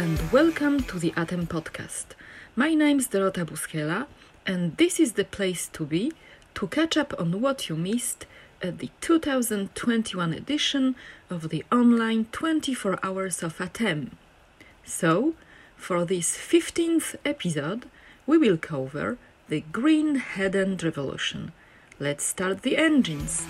and 0.00 0.32
welcome 0.32 0.82
to 0.82 0.98
the 0.98 1.10
ATEME 1.10 1.46
podcast. 1.46 2.06
My 2.56 2.72
name 2.72 3.00
is 3.00 3.08
Dorota 3.08 3.44
Buskela, 3.44 4.06
and 4.46 4.74
this 4.78 4.98
is 4.98 5.12
the 5.12 5.26
place 5.26 5.68
to 5.74 5.84
be 5.84 6.10
to 6.54 6.68
catch 6.68 6.96
up 6.96 7.12
on 7.20 7.42
what 7.42 7.68
you 7.68 7.76
missed 7.76 8.24
at 8.62 8.78
the 8.78 8.88
2021 9.02 10.32
edition 10.32 10.96
of 11.28 11.50
the 11.50 11.62
online 11.70 12.24
24 12.32 12.98
Hours 13.02 13.42
of 13.42 13.58
ATEME. 13.58 14.12
So, 14.84 15.34
for 15.76 16.06
this 16.06 16.34
15th 16.34 17.16
episode, 17.26 17.84
we 18.26 18.38
will 18.38 18.56
cover 18.56 19.18
the 19.50 19.60
Green 19.70 20.14
head 20.14 20.54
Headend 20.54 20.82
Revolution. 20.82 21.52
Let's 21.98 22.24
start 22.24 22.62
the 22.62 22.78
engines. 22.78 23.46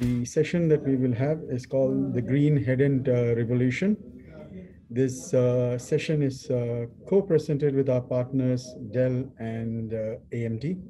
The 0.00 0.24
session 0.24 0.68
that 0.68 0.84
we 0.84 0.94
will 0.94 1.14
have 1.14 1.40
is 1.50 1.66
called 1.66 2.14
the 2.14 2.22
Green 2.22 2.64
Headend 2.64 3.08
uh, 3.08 3.34
Revolution. 3.34 3.96
This 4.88 5.34
uh, 5.34 5.76
session 5.76 6.22
is 6.22 6.48
uh, 6.50 6.86
co-presented 7.08 7.74
with 7.74 7.88
our 7.90 8.02
partners 8.02 8.76
Dell 8.92 9.28
and 9.40 9.92
uh, 9.92 10.18
AMD. 10.32 10.80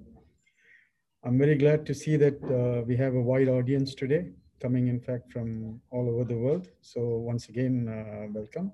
I'm 1.25 1.39
very 1.39 1.55
glad 1.55 1.87
to 1.87 1.95
see 1.95 2.19
that 2.19 2.37
uh, 2.45 2.85
we 2.85 2.99
have 2.99 3.15
a 3.15 3.23
wide 3.23 3.49
audience 3.49 3.95
today, 3.95 4.27
coming 4.61 4.89
in 4.89 5.01
fact 5.01 5.33
from 5.33 5.80
all 5.91 6.11
over 6.11 6.25
the 6.25 6.37
world. 6.37 6.69
So 6.83 7.01
once 7.01 7.49
again, 7.49 7.88
uh, 7.88 8.27
welcome. 8.35 8.73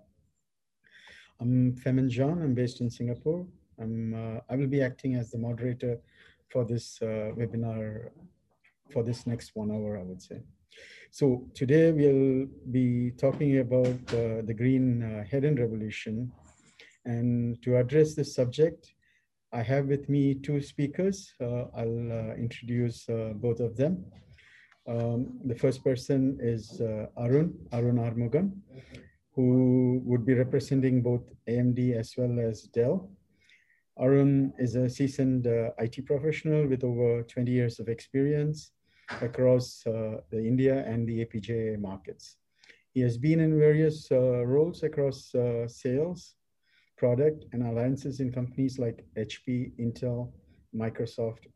I'm 1.41 1.77
Femin 1.77 2.09
Jean, 2.09 2.43
I'm 2.43 2.55
based 2.55 2.81
in 2.81 2.91
Singapore. 2.91 3.47
I'm, 3.81 4.41
I 4.51 4.57
will 4.57 4.67
be 4.67 4.83
acting 4.83 5.15
as 5.15 5.31
the 5.31 5.39
moderator 5.39 6.01
for 6.49 6.65
this 6.65 6.99
webinar 7.01 8.11
for 8.91 9.03
this 9.03 9.27
next 9.27 9.53
one 9.55 9.71
hour, 9.71 9.99
I 9.99 10.03
would 10.03 10.23
say. 10.23 10.41
So 11.11 11.49
today 11.55 11.93
we'll 11.93 12.47
be 12.71 13.13
talking 13.13 13.59
about 13.59 13.99
uh, 14.09 14.43
the 14.43 14.55
green 14.57 15.03
uh, 15.03 15.25
headend 15.31 15.61
revolution. 15.61 16.33
And 17.05 17.63
to 17.63 17.77
address 17.77 18.15
this 18.15 18.35
subject, 18.35 18.95
I 19.53 19.63
have 19.63 19.87
with 19.87 20.09
me 20.09 20.35
two 20.35 20.61
speakers. 20.61 21.33
Uh, 21.41 21.67
I'll 21.77 22.13
uh, 22.13 22.35
introduce 22.35 23.09
uh, 23.09 23.33
both 23.37 23.61
of 23.61 23.77
them. 23.77 24.05
Um, 24.89 25.39
the 25.45 25.55
first 25.55 25.85
person 25.85 26.39
is 26.43 26.81
uh, 26.81 27.07
Arun, 27.17 27.55
Arun 27.73 27.97
Arumugham, 27.97 28.51
who 29.35 30.03
would 30.05 30.27
be 30.27 30.35
representing 30.35 31.03
both 31.03 31.23
AMD 31.49 31.95
as 31.97 32.15
well 32.17 32.41
as 32.41 32.63
Dell. 32.63 33.09
Arun 33.99 34.53
is 34.59 34.75
a 34.75 34.91
seasoned 34.91 35.47
IT 35.47 36.05
professional 36.05 36.67
with 36.67 36.83
over 36.83 37.23
20 37.23 37.53
years 37.53 37.79
of 37.79 37.89
experience 37.89 38.73
across 39.21 39.87
uh, 39.87 40.19
the 40.31 40.39
India 40.39 40.85
and 40.87 41.07
the 41.07 41.25
APJ 41.25 41.79
markets. 41.81 42.37
He 42.93 43.01
has 43.01 43.19
been 43.19 43.41
in 43.41 43.59
various 43.59 44.09
uh, 44.11 44.47
roles 44.47 44.83
across 44.83 45.35
uh, 45.35 45.67
sales, 45.67 46.37
product, 46.97 47.45
and 47.53 47.67
alliances 47.67 48.21
in 48.21 48.33
companies 48.33 48.79
like 48.79 49.05
HP, 49.17 49.73
Intel, 49.81 50.33
Microsoft, 50.75 51.47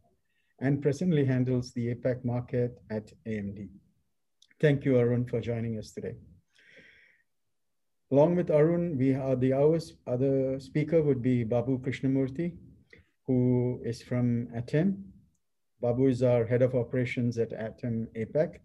and 0.60 0.82
presently 0.82 1.24
handles 1.24 1.72
the 1.72 1.94
APAC 1.94 2.24
market 2.24 2.80
at 2.90 3.12
AMD. 3.26 3.68
Thank 4.60 4.84
you, 4.84 4.98
Arun, 4.98 5.24
for 5.26 5.40
joining 5.40 5.78
us 5.78 5.92
today. 5.92 6.16
Along 8.10 8.34
with 8.34 8.50
Arun, 8.50 8.96
we 8.96 9.14
are 9.14 9.36
the 9.36 9.52
other 10.06 10.58
speaker 10.58 11.02
would 11.02 11.22
be 11.22 11.44
Babu 11.44 11.78
Krishnamoorthy, 11.78 12.56
who 13.26 13.80
is 13.84 14.02
from 14.02 14.48
ATEME. 14.56 14.96
Babu 15.80 16.08
is 16.08 16.22
our 16.22 16.44
head 16.44 16.62
of 16.62 16.74
operations 16.74 17.38
at 17.38 17.50
ATEME 17.52 18.06
APAC. 18.16 18.56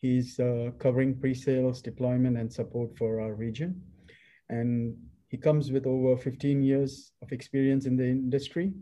He's 0.00 0.38
uh, 0.38 0.70
covering 0.78 1.18
pre-sales, 1.18 1.82
deployment, 1.82 2.38
and 2.38 2.52
support 2.52 2.96
for 2.96 3.20
our 3.20 3.34
region. 3.34 3.82
And 4.48 4.96
he 5.28 5.36
comes 5.36 5.70
with 5.70 5.86
over 5.86 6.16
15 6.16 6.62
years 6.62 7.12
of 7.20 7.32
experience 7.32 7.84
in 7.84 7.96
the 7.96 8.06
industry. 8.06 8.72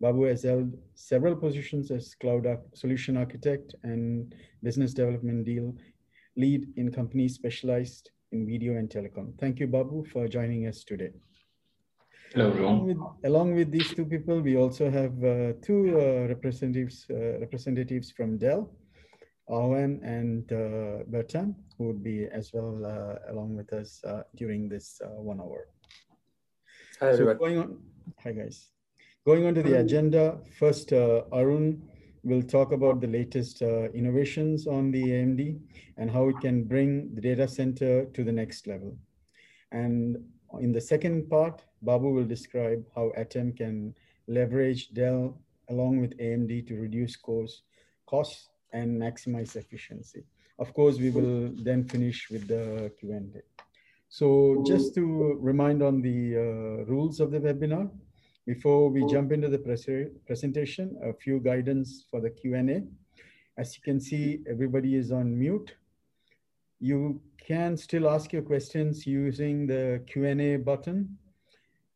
Babu 0.00 0.24
has 0.24 0.42
held 0.42 0.76
several 0.94 1.34
positions 1.36 1.90
as 1.90 2.14
cloud 2.14 2.46
solution 2.74 3.16
architect 3.16 3.74
and 3.84 4.34
business 4.62 4.92
development 4.92 5.46
deal 5.46 5.74
lead 6.36 6.66
in 6.76 6.90
companies 6.90 7.34
specialized 7.34 8.10
in 8.32 8.46
video 8.46 8.76
and 8.76 8.90
telecom. 8.90 9.38
Thank 9.38 9.60
you, 9.60 9.66
Babu, 9.66 10.04
for 10.04 10.26
joining 10.26 10.66
us 10.66 10.84
today. 10.84 11.12
Hello, 12.34 12.48
everyone. 12.48 12.74
Along 12.74 12.86
with, 12.86 12.98
along 13.30 13.54
with 13.54 13.70
these 13.70 13.94
two 13.94 14.04
people, 14.04 14.40
we 14.40 14.56
also 14.56 14.90
have 14.90 15.12
uh, 15.22 15.52
two 15.62 15.96
uh, 15.96 16.26
representatives 16.26 17.06
uh, 17.08 17.38
representatives 17.38 18.10
from 18.10 18.38
Dell, 18.38 18.72
Owen 19.48 20.00
and 20.02 20.50
uh, 20.50 21.04
Bertan, 21.08 21.54
who 21.78 21.84
would 21.84 22.02
be 22.02 22.26
as 22.32 22.50
well 22.52 22.84
uh, 22.84 23.32
along 23.32 23.54
with 23.54 23.72
us 23.72 24.02
uh, 24.02 24.24
during 24.34 24.68
this 24.68 25.00
one 25.04 25.40
hour. 25.40 25.68
Hi. 26.98 27.14
So 27.14 27.32
going 27.34 27.58
on, 27.58 27.78
hi 28.18 28.32
guys. 28.32 28.72
Going 29.24 29.46
on 29.46 29.54
to 29.54 29.62
the 29.62 29.78
agenda, 29.78 30.38
first 30.58 30.92
Arun 30.92 31.88
We'll 32.24 32.42
talk 32.42 32.72
about 32.72 33.02
the 33.02 33.06
latest 33.06 33.60
uh, 33.60 33.90
innovations 33.92 34.66
on 34.66 34.90
the 34.90 35.02
AMD 35.02 35.60
and 35.98 36.10
how 36.10 36.30
it 36.30 36.40
can 36.40 36.64
bring 36.64 37.14
the 37.14 37.20
data 37.20 37.46
center 37.46 38.06
to 38.06 38.24
the 38.24 38.32
next 38.32 38.66
level. 38.66 38.96
And 39.72 40.16
in 40.58 40.72
the 40.72 40.80
second 40.80 41.28
part, 41.28 41.62
Babu 41.82 42.10
will 42.10 42.24
describe 42.24 42.84
how 42.94 43.12
ATEME 43.16 43.56
can 43.56 43.94
leverage 44.26 44.92
Dell 44.92 45.38
along 45.70 46.00
with 46.00 46.16
AMD 46.18 46.66
to 46.68 46.74
reduce 46.76 47.16
cost, 47.16 47.62
costs 48.06 48.48
and 48.72 49.00
maximize 49.00 49.56
efficiency. 49.56 50.24
Of 50.58 50.72
course, 50.72 50.98
we 50.98 51.10
will 51.10 51.50
then 51.64 51.84
finish 51.84 52.28
with 52.30 52.46
the 52.46 52.92
Q&A. 52.98 53.42
So 54.08 54.62
just 54.66 54.94
to 54.94 55.36
remind 55.40 55.82
on 55.82 56.00
the 56.00 56.36
uh, 56.36 56.84
rules 56.84 57.18
of 57.18 57.32
the 57.32 57.40
webinar, 57.40 57.90
before 58.46 58.90
we 58.90 59.04
jump 59.06 59.32
into 59.32 59.48
the 59.48 59.58
presentation, 60.26 60.96
a 61.02 61.12
few 61.12 61.40
guidance 61.40 62.04
for 62.10 62.20
the 62.20 62.30
Q&A. 62.30 62.84
As 63.56 63.74
you 63.76 63.82
can 63.82 63.98
see, 64.00 64.40
everybody 64.48 64.96
is 64.96 65.10
on 65.10 65.36
mute. 65.38 65.74
You 66.80 67.20
can 67.38 67.76
still 67.76 68.08
ask 68.08 68.32
your 68.32 68.42
questions 68.42 69.06
using 69.06 69.66
the 69.66 70.02
Q&A 70.06 70.56
button. 70.56 71.16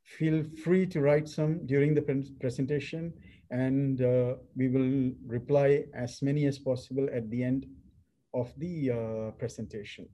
Feel 0.04 0.44
free 0.64 0.86
to 0.86 1.00
write 1.00 1.28
some 1.28 1.66
during 1.66 1.94
the 1.94 2.02
presentation 2.40 3.12
and 3.50 4.02
uh, 4.02 4.34
we 4.56 4.68
will 4.68 5.12
reply 5.26 5.84
as 5.94 6.22
many 6.22 6.46
as 6.46 6.58
possible 6.58 7.08
at 7.12 7.28
the 7.30 7.42
end 7.42 7.66
of 8.34 8.52
the 8.58 8.90
uh, 8.90 9.30
presentation. 9.32 10.08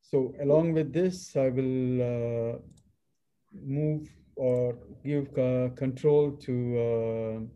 So 0.00 0.34
along 0.40 0.72
with 0.74 0.92
this, 0.92 1.36
I 1.36 1.48
will 1.48 2.02
uh, 2.02 2.58
move 3.52 4.08
or 4.36 4.76
give 5.04 5.26
uh, 5.38 5.70
control 5.74 6.32
to 6.32 7.46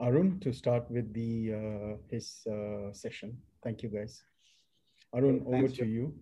uh, 0.00 0.04
Arun 0.04 0.40
to 0.40 0.52
start 0.52 0.90
with 0.90 1.12
the 1.12 1.54
uh, 1.54 1.96
his 2.10 2.46
session. 2.92 3.36
Thank 3.62 3.82
you, 3.82 3.88
guys. 3.88 4.22
Arun, 5.16 5.40
Thanks, 5.40 5.72
over 5.72 5.76
to 5.76 5.86
you. 5.86 6.14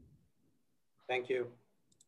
Thank 1.08 1.28
you. 1.28 1.48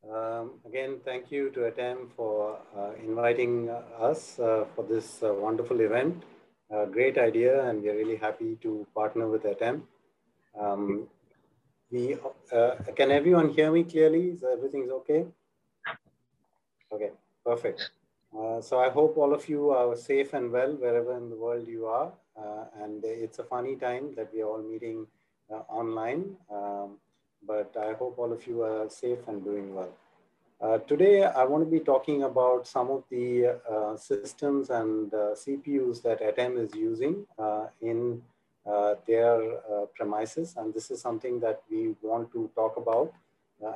Um, 0.09 0.53
again, 0.65 0.99
thank 1.05 1.33
you 1.33 1.51
to 1.51 1.61
ATEME 1.71 2.11
for 2.17 2.59
uh, 2.79 2.93
inviting 3.03 3.69
us 3.99 4.39
uh, 4.39 4.67
for 4.75 4.85
this 4.85 5.23
uh, 5.23 5.35
wonderful 5.35 5.81
event. 5.81 6.23
great 6.93 7.19
idea, 7.19 7.69
and 7.69 7.83
we're 7.83 7.97
really 7.97 8.17
happy 8.17 8.57
to 8.63 8.87
partner 8.95 9.27
with 9.29 9.43
ATEME. 9.43 9.83
Um, 10.61 11.09
we, 11.91 12.17
can 12.97 13.11
everyone 13.11 13.51
hear 13.51 13.71
me 13.73 13.83
clearly? 13.85 14.31
Is 14.31 14.45
everything's 14.45 14.91
okay? 14.91 15.27
Okay, 16.93 17.11
perfect. 17.45 17.91
Uh, 18.37 18.61
so 18.61 18.79
I 18.79 18.91
hope 18.91 19.17
all 19.17 19.33
of 19.35 19.49
you 19.49 19.71
are 19.71 19.97
safe 19.97 20.35
and 20.35 20.51
well 20.53 20.73
wherever 20.73 21.17
in 21.17 21.31
the 21.31 21.37
world 21.37 21.67
you 21.67 21.87
are. 21.87 22.13
Uh, 22.37 22.65
and 22.83 23.05
it's 23.05 23.39
a 23.39 23.45
funny 23.45 23.77
time 23.77 24.15
that 24.15 24.33
we 24.33 24.43
are 24.43 24.49
all 24.49 24.63
meeting 24.63 25.07
uh, 25.07 25.16
online. 25.69 26.37
Um, 26.51 26.99
but 27.47 27.75
I 27.77 27.93
hope 27.93 28.19
all 28.19 28.33
of 28.33 28.47
you 28.47 28.63
are 28.63 28.89
safe 28.91 29.19
and 29.29 29.45
doing 29.45 29.75
well. 29.75 29.93
Uh, 30.61 30.79
today, 30.79 31.23
I 31.23 31.45
want 31.45 31.65
to 31.65 31.71
be 31.71 31.81
talking 31.81 32.23
about 32.23 32.67
some 32.67 32.91
of 32.91 33.05
the 33.11 33.61
uh, 33.71 33.97
systems 33.97 34.71
and 34.71 35.11
CPUs 35.11 36.03
that 36.03 36.21
ATEME 36.23 36.59
is 36.59 36.75
using 36.75 37.27
in 37.83 38.23
their 39.07 39.41
premises. 39.95 40.55
And 40.57 40.73
this 40.73 40.91
is 40.91 41.01
something 41.01 41.41
that 41.41 41.63
we 41.71 41.95
want 42.01 42.33
to 42.33 42.51
talk 42.55 42.79
about 42.79 43.13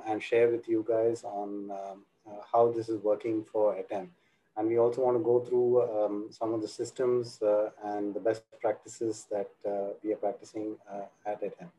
and 0.07 0.23
share 0.23 0.49
with 0.49 0.69
you 0.69 0.85
guys 0.89 1.23
on 1.23 1.71
um, 1.71 2.05
how 2.51 2.73
this 2.73 2.89
is 2.89 3.03
working 3.03 3.45
for 3.45 3.75
ATEME. 3.75 4.09
And 4.57 4.69
we 4.69 4.79
also 4.79 5.03
want 5.03 5.17
to 5.17 5.23
go 5.23 5.41
through 5.41 5.83
um, 5.83 6.29
some 6.31 6.53
of 6.53 6.61
the 6.61 6.69
systems 6.69 7.41
uh, 7.41 7.71
and 7.85 8.15
the 8.15 8.21
best 8.21 8.43
practices 8.61 9.27
that 9.31 9.51
uh, 9.67 9.95
we 10.03 10.13
are 10.13 10.17
practicing 10.17 10.77
uh, 10.93 11.05
at 11.27 11.41
ATEME. 11.41 11.71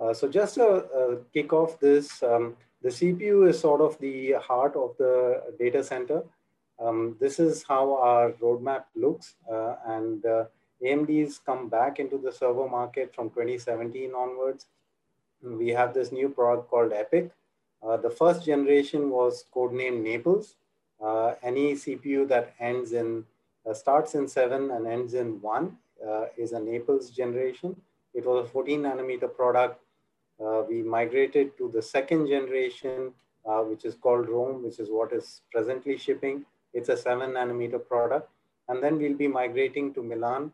Uh, 0.00 0.12
so 0.12 0.28
just 0.28 0.56
to 0.56 1.20
kick 1.32 1.52
off 1.52 1.78
this, 1.78 2.22
um, 2.22 2.56
the 2.82 2.88
CPU 2.88 3.48
is 3.48 3.58
sort 3.58 3.80
of 3.80 3.98
the 4.00 4.32
heart 4.32 4.74
of 4.76 4.96
the 4.98 5.42
data 5.58 5.82
center. 5.82 6.22
Um, 6.78 7.16
this 7.20 7.38
is 7.38 7.62
how 7.62 7.94
our 7.94 8.32
roadmap 8.32 8.84
looks. 8.96 9.36
Uh, 9.50 9.76
and 9.86 10.24
AMD's 10.84 11.38
come 11.38 11.68
back 11.68 11.98
into 11.98 12.18
the 12.18 12.32
server 12.32 12.68
market 12.68 13.14
from 13.14 13.30
2017 13.30 14.12
onwards. 14.12 14.66
we 15.42 15.68
have 15.68 15.92
this 15.94 16.10
new 16.10 16.28
product 16.28 16.68
called 16.70 16.92
EPYC. 16.92 17.30
Uh, 17.82 17.96
the 17.98 18.10
first 18.10 18.44
generation 18.44 19.10
was 19.10 19.44
codenamed 19.54 20.02
Naples. 20.02 20.56
Uh, 21.02 21.34
any 21.42 21.74
CPU 21.74 22.26
that 22.28 22.54
ends 22.60 22.92
in, 22.92 23.24
uh, 23.68 23.74
starts 23.74 24.14
in 24.14 24.28
seven 24.28 24.70
and 24.70 24.86
ends 24.86 25.14
in 25.14 25.40
one 25.40 25.76
uh, 26.06 26.26
is 26.36 26.52
a 26.52 26.60
Naples 26.60 27.10
generation. 27.10 27.76
It 28.14 28.24
was 28.24 28.46
a 28.46 28.48
14 28.48 28.82
nanometer 28.82 29.34
product. 29.34 29.80
Uh, 30.44 30.62
we 30.68 30.82
migrated 30.82 31.56
to 31.58 31.70
the 31.72 31.82
second 31.82 32.28
generation, 32.28 33.12
which 33.44 33.84
is 33.84 33.94
called 33.94 34.28
Rome, 34.28 34.62
which 34.62 34.78
is 34.78 34.88
what 34.90 35.12
is 35.12 35.42
presently 35.52 35.98
shipping. 35.98 36.44
It's 36.72 36.88
a 36.88 36.96
seven 36.96 37.32
nanometer 37.32 37.86
product. 37.86 38.28
And 38.68 38.82
then 38.82 38.98
we'll 38.98 39.16
be 39.16 39.28
migrating 39.28 39.92
to 39.94 40.02
Milan 40.02 40.52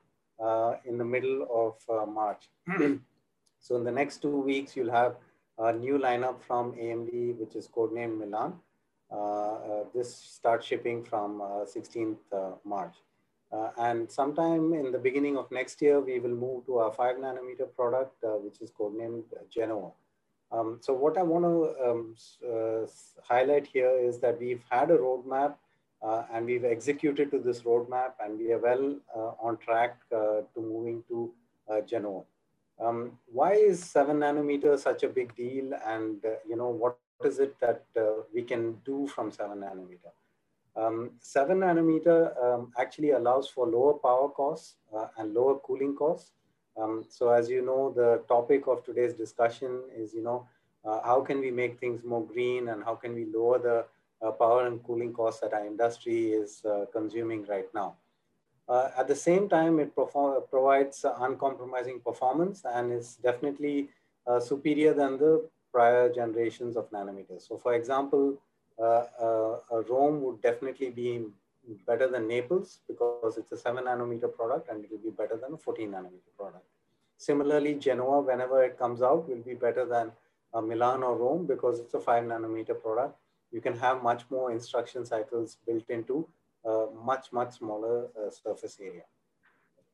in 0.85 0.99
the 0.99 1.05
middle 1.05 1.47
of 1.51 2.09
March. 2.09 2.49
so 3.61 3.77
in 3.77 3.85
the 3.85 3.93
next 3.93 4.23
two 4.23 4.41
weeks, 4.41 4.77
you'll 4.77 4.91
have 4.91 5.17
a 5.59 5.73
new 5.73 5.99
lineup 5.99 6.41
from 6.41 6.73
AMD, 6.73 7.39
which 7.39 7.55
is 7.55 7.69
codenamed 7.69 8.19
Milan. 8.19 8.55
Uh, 9.13 9.17
uh, 9.17 9.85
this 9.93 10.15
starts 10.15 10.67
shipping 10.67 11.05
from 11.05 11.41
16th 11.41 12.17
uh, 12.33 12.53
March. 12.65 12.95
and 13.79 14.11
sometime 14.11 14.73
in 14.73 14.93
the 14.93 14.99
beginning 14.99 15.37
of 15.37 15.51
next 15.51 15.83
year, 15.83 15.99
we 16.01 16.21
will 16.21 16.37
move 16.47 16.65
to 16.67 16.79
our 16.79 16.93
five 16.93 17.17
nanometer 17.17 17.67
product, 17.75 18.15
which 18.45 18.61
is 18.61 18.71
codenamed 18.71 19.25
Genoa. 19.51 19.91
Um, 20.53 20.79
so 20.81 20.93
what 20.93 21.17
I 21.17 21.23
want 21.23 21.45
to 21.45 21.91
um, 21.91 22.15
uh, 22.49 22.87
highlight 23.23 23.67
here 23.67 23.91
is 23.91 24.19
that 24.21 24.39
we've 24.39 24.63
had 24.69 24.91
a 24.91 24.99
roadmap 24.99 25.55
uh, 26.03 26.23
and 26.33 26.47
we've 26.47 26.65
executed 26.65 27.31
to 27.31 27.39
this 27.39 27.63
roadmap 27.63 28.13
and 28.25 28.39
we 28.39 28.53
are 28.53 28.59
well 28.59 28.97
uh, 29.17 29.47
on 29.47 29.59
track 29.59 29.99
to 30.11 30.45
moving 30.57 31.03
to 31.09 31.33
Genoa. 31.89 32.23
Um, 32.81 33.19
why 33.27 33.53
is 33.53 33.83
seven 33.85 34.19
nanometers 34.19 34.81
such 34.81 35.03
a 35.05 35.09
big 35.09 35.37
deal 35.37 35.73
and 35.87 36.21
you 36.49 36.57
know 36.57 36.71
what 36.71 36.99
is 37.25 37.39
it 37.39 37.59
that 37.61 37.85
uh, 37.97 38.23
we 38.35 38.43
can 38.43 38.77
do 38.85 39.07
from 39.07 39.31
7 39.31 39.59
nanometer? 39.59 40.13
Um, 40.77 41.13
7 41.21 41.59
nanometer 41.59 42.43
um, 42.43 42.73
actually 42.79 43.11
allows 43.11 43.49
for 43.49 43.67
lower 43.67 43.95
power 43.95 44.29
costs 44.29 44.77
uh, 44.97 45.07
and 45.19 45.35
lower 45.35 45.59
cooling 45.59 45.95
costs. 45.95 46.33
Um, 46.81 47.05
so 47.09 47.31
as 47.31 47.51
you 47.51 47.63
know, 47.63 47.93
the 47.95 48.23
topic 48.29 48.67
of 48.67 48.85
today's 48.85 49.15
discussion 49.15 49.83
is, 49.95 50.15
you 50.15 50.23
know, 50.23 50.47
uh, 50.85 51.01
how 51.05 51.21
can 51.21 51.41
we 51.41 51.51
make 51.51 51.79
things 51.79 52.05
more 52.05 52.25
green 52.25 52.69
and 52.69 52.83
how 52.83 52.95
can 52.95 53.15
we 53.15 53.27
lower 53.27 53.59
the 53.59 53.85
uh, 54.27 54.31
power 54.33 54.67
and 54.67 54.83
cooling 54.85 55.13
costs 55.13 55.41
that 55.41 55.53
our 55.53 55.67
industry 55.67 56.33
is 56.33 56.65
uh, 56.65 56.87
consuming 56.93 57.45
right 57.47 57.69
now. 57.75 57.97
Uh, 58.69 58.89
at 58.97 59.09
the 59.09 59.17
same 59.17 59.49
time, 59.49 59.81
it 59.81 59.93
provides 59.95 61.05
uncompromising 61.19 62.01
performance 62.01 62.63
and 62.65 62.93
is 62.93 63.17
definitely 63.17 63.89
superior 64.39 64.95
than 64.95 65.19
the 65.19 65.45
prior 65.73 66.13
generations 66.13 66.77
of 66.77 66.91
nanometers. 66.91 67.47
So 67.47 67.57
for 67.57 67.75
example, 67.75 68.39
uh, 68.81 69.05
uh, 69.21 69.83
Rome 69.89 70.23
would 70.23 70.41
definitely 70.41 70.91
be 70.91 71.27
better 71.87 72.09
than 72.09 72.27
Naples 72.27 72.81
because 72.89 73.37
it's 73.37 73.53
a 73.53 73.57
seven 73.57 73.85
nanometer 73.85 74.35
product 74.35 74.71
and 74.71 74.85
it 74.85 74.91
will 74.91 74.99
be 74.99 75.11
better 75.11 75.37
than 75.37 75.55
a 75.55 75.59
14 75.59 75.91
nanometer 75.91 76.33
product. 76.37 76.65
Similarly, 77.19 77.75
Genoa, 77.75 78.23
whenever 78.23 78.65
it 78.65 78.79
comes 78.79 79.03
out, 79.03 79.29
will 79.29 79.43
be 79.43 79.55
better 79.55 79.85
than 79.85 80.11
uh, 80.55 80.61
Milan 80.61 81.03
or 81.03 81.17
Rome 81.17 81.47
because 81.47 81.79
it's 81.79 81.95
a 81.95 82.01
five 82.01 82.25
nanometer 82.25 82.81
product. 82.81 83.17
You 83.53 83.61
can 83.61 83.77
have 83.77 84.03
much 84.03 84.25
more 84.31 84.51
instruction 84.51 85.05
cycles 85.05 85.59
built 85.67 85.89
into 85.91 86.27
a 86.65 86.87
much, 87.05 87.33
much 87.33 87.59
smaller 87.59 88.07
uh, 88.17 88.31
surface 88.31 88.79
area. 88.81 89.03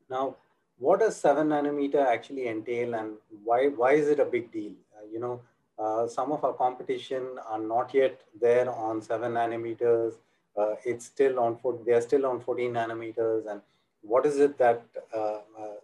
Now, 0.09 0.35
what 0.77 0.99
does 0.99 1.17
seven 1.17 1.49
nanometer 1.49 2.05
actually 2.05 2.47
entail 2.47 2.93
and 2.93 3.13
why, 3.43 3.67
why 3.67 3.93
is 3.93 4.07
it 4.07 4.19
a 4.19 4.25
big 4.25 4.51
deal? 4.51 4.73
Uh, 4.95 5.05
you 5.11 5.19
know, 5.19 5.41
uh, 5.79 6.07
some 6.07 6.31
of 6.31 6.43
our 6.43 6.53
competition 6.53 7.23
are 7.47 7.59
not 7.59 7.93
yet 7.93 8.19
there 8.39 8.69
on 8.69 9.01
seven 9.01 9.33
nanometers. 9.33 10.15
Uh, 10.57 10.75
it's 10.83 11.05
still 11.05 11.39
on, 11.39 11.59
they're 11.85 12.01
still 12.01 12.25
on 12.25 12.39
14 12.39 12.73
nanometers. 12.73 13.49
And 13.49 13.61
what 14.01 14.25
is 14.25 14.39
it 14.39 14.57
that, 14.57 14.83
uh, 15.13 15.39
uh 15.59 15.75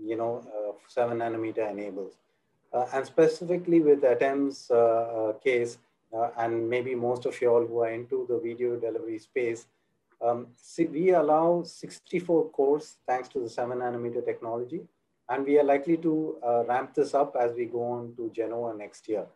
you 0.00 0.16
know, 0.16 0.44
uh, 0.56 0.72
seven 0.88 1.18
nanometer 1.18 1.70
enables? 1.70 2.14
and 2.92 3.06
specifically 3.06 3.80
with 3.80 4.02
ATEME's 4.02 4.70
case, 5.42 5.78
and 6.36 6.68
maybe 6.68 6.94
most 6.94 7.24
of 7.24 7.40
you 7.40 7.48
all 7.48 7.66
who 7.66 7.80
are 7.80 7.90
into 7.90 8.26
the 8.28 8.38
video 8.38 8.76
delivery 8.76 9.18
space, 9.18 9.66
um, 10.20 10.48
see, 10.56 10.84
we 10.84 11.10
allow 11.10 11.62
64 11.62 12.50
cores 12.50 12.96
thanks 13.06 13.28
to 13.30 13.40
the 13.40 13.48
7 13.48 13.78
nanometer 13.78 14.22
technology. 14.22 14.82
And 15.28 15.44
we 15.44 15.58
are 15.58 15.64
likely 15.64 15.96
to 15.98 16.36
uh, 16.46 16.64
ramp 16.66 16.94
this 16.94 17.12
up 17.14 17.34
as 17.38 17.52
we 17.54 17.64
go 17.64 17.82
on 17.82 18.14
to 18.16 18.30
Genoa 18.30 18.76
next 18.76 19.08
year. 19.08 19.26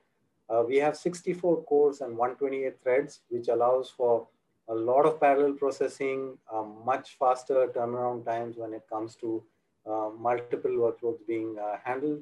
Uh, 0.48 0.62
we 0.66 0.76
have 0.76 0.96
64 0.96 1.62
cores 1.64 2.00
and 2.00 2.16
128 2.16 2.82
threads, 2.82 3.20
which 3.28 3.48
allows 3.48 3.90
for 3.90 4.26
a 4.68 4.74
lot 4.74 5.04
of 5.04 5.20
parallel 5.20 5.54
processing, 5.54 6.38
um, 6.52 6.76
much 6.84 7.16
faster 7.18 7.68
turnaround 7.74 8.24
times 8.24 8.56
when 8.56 8.72
it 8.72 8.82
comes 8.88 9.16
to 9.16 9.42
uh, 9.86 10.10
multiple 10.18 10.70
workloads 10.70 11.26
being 11.26 11.56
uh, 11.58 11.76
handled. 11.84 12.20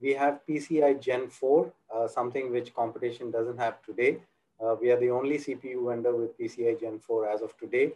We 0.00 0.12
have 0.14 0.40
PCI 0.48 1.00
Gen 1.00 1.28
4, 1.28 1.72
uh, 1.94 2.08
something 2.08 2.50
which 2.50 2.74
competition 2.74 3.30
doesn't 3.30 3.58
have 3.58 3.82
today. 3.82 4.18
Uh, 4.62 4.76
we 4.80 4.90
are 4.90 4.98
the 4.98 5.10
only 5.10 5.38
CPU 5.38 5.88
vendor 5.88 6.14
with 6.14 6.38
PCI 6.38 6.78
Gen 6.80 6.98
4 6.98 7.28
as 7.28 7.42
of 7.42 7.56
today, 7.58 7.92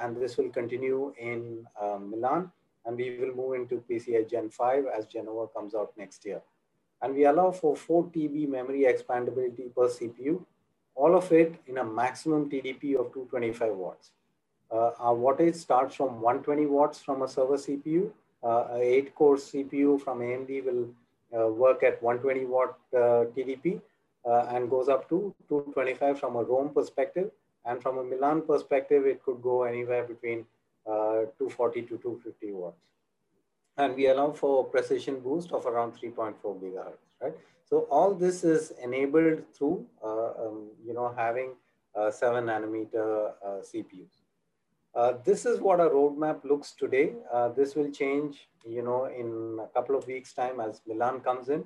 and 0.00 0.16
this 0.16 0.36
will 0.36 0.48
continue 0.48 1.12
in 1.18 1.64
Milan 2.10 2.50
and 2.84 2.96
we 2.96 3.18
will 3.18 3.34
move 3.34 3.54
into 3.54 3.82
PCI 3.90 4.28
Gen 4.28 4.50
5 4.50 4.86
as 4.96 5.06
Genoa 5.06 5.48
comes 5.48 5.74
out 5.74 5.92
next 5.96 6.24
year. 6.24 6.40
And 7.02 7.14
we 7.14 7.24
allow 7.24 7.50
for 7.52 7.76
4 7.76 8.04
TB 8.04 8.48
memory 8.48 8.86
expandability 8.92 9.74
per 9.74 9.88
CPU, 9.88 10.44
all 10.94 11.14
of 11.14 11.30
it 11.32 11.54
in 11.66 11.78
a 11.78 11.84
maximum 11.84 12.50
TDP 12.50 12.96
of 12.96 13.12
225 13.12 13.74
watts. 13.74 14.10
Uh, 14.70 14.90
our 14.98 15.14
wattage 15.14 15.54
starts 15.54 15.94
from 15.94 16.20
120 16.20 16.66
watts 16.66 17.00
from 17.00 17.22
a 17.22 17.28
server 17.28 17.56
CPU. 17.56 18.10
Uh, 18.42 18.64
a 18.72 18.80
8 18.80 19.14
core 19.14 19.36
CPU 19.36 20.00
from 20.00 20.20
AMD 20.20 20.64
will 20.64 20.88
uh, 21.36 21.48
work 21.48 21.82
at 21.82 22.02
120 22.02 22.46
watt 22.46 22.78
uh, 22.94 23.24
TDP 23.36 23.80
uh, 24.24 24.46
and 24.50 24.68
goes 24.68 24.88
up 24.88 25.08
to 25.08 25.34
225 25.48 26.18
from 26.18 26.36
a 26.36 26.42
Rome 26.42 26.70
perspective. 26.70 27.30
And 27.64 27.82
from 27.82 27.98
a 27.98 28.04
Milan 28.04 28.42
perspective, 28.42 29.06
it 29.06 29.22
could 29.22 29.42
go 29.42 29.64
anywhere 29.64 30.04
between 30.04 30.46
240 30.88 31.82
to 31.82 31.88
250 31.98 32.52
watts. 32.52 32.82
And 33.76 33.94
we 33.94 34.08
allow 34.08 34.32
for 34.32 34.64
precision 34.64 35.20
boost 35.20 35.52
of 35.52 35.66
around 35.66 35.92
3.4 35.92 36.34
gigahertz, 36.42 37.06
right? 37.22 37.34
So 37.64 37.86
all 37.90 38.14
this 38.14 38.44
is 38.44 38.72
enabled 38.82 39.42
through, 39.54 39.86
uh, 40.02 40.46
um, 40.46 40.70
you 40.84 40.94
know, 40.94 41.12
having 41.16 41.52
seven 42.10 42.46
nanometer 42.46 43.32
uh, 43.44 43.60
CPUs. 43.60 44.22
Uh, 44.94 45.14
this 45.24 45.44
is 45.46 45.60
what 45.60 45.80
our 45.80 45.90
roadmap 45.90 46.44
looks 46.44 46.72
today. 46.72 47.12
Uh, 47.32 47.48
this 47.48 47.74
will 47.74 47.90
change, 47.90 48.48
you 48.66 48.82
know, 48.82 49.04
in 49.04 49.58
a 49.62 49.68
couple 49.68 49.94
of 49.94 50.06
weeks 50.06 50.32
time 50.32 50.60
as 50.60 50.80
Milan 50.86 51.20
comes 51.20 51.48
in. 51.50 51.64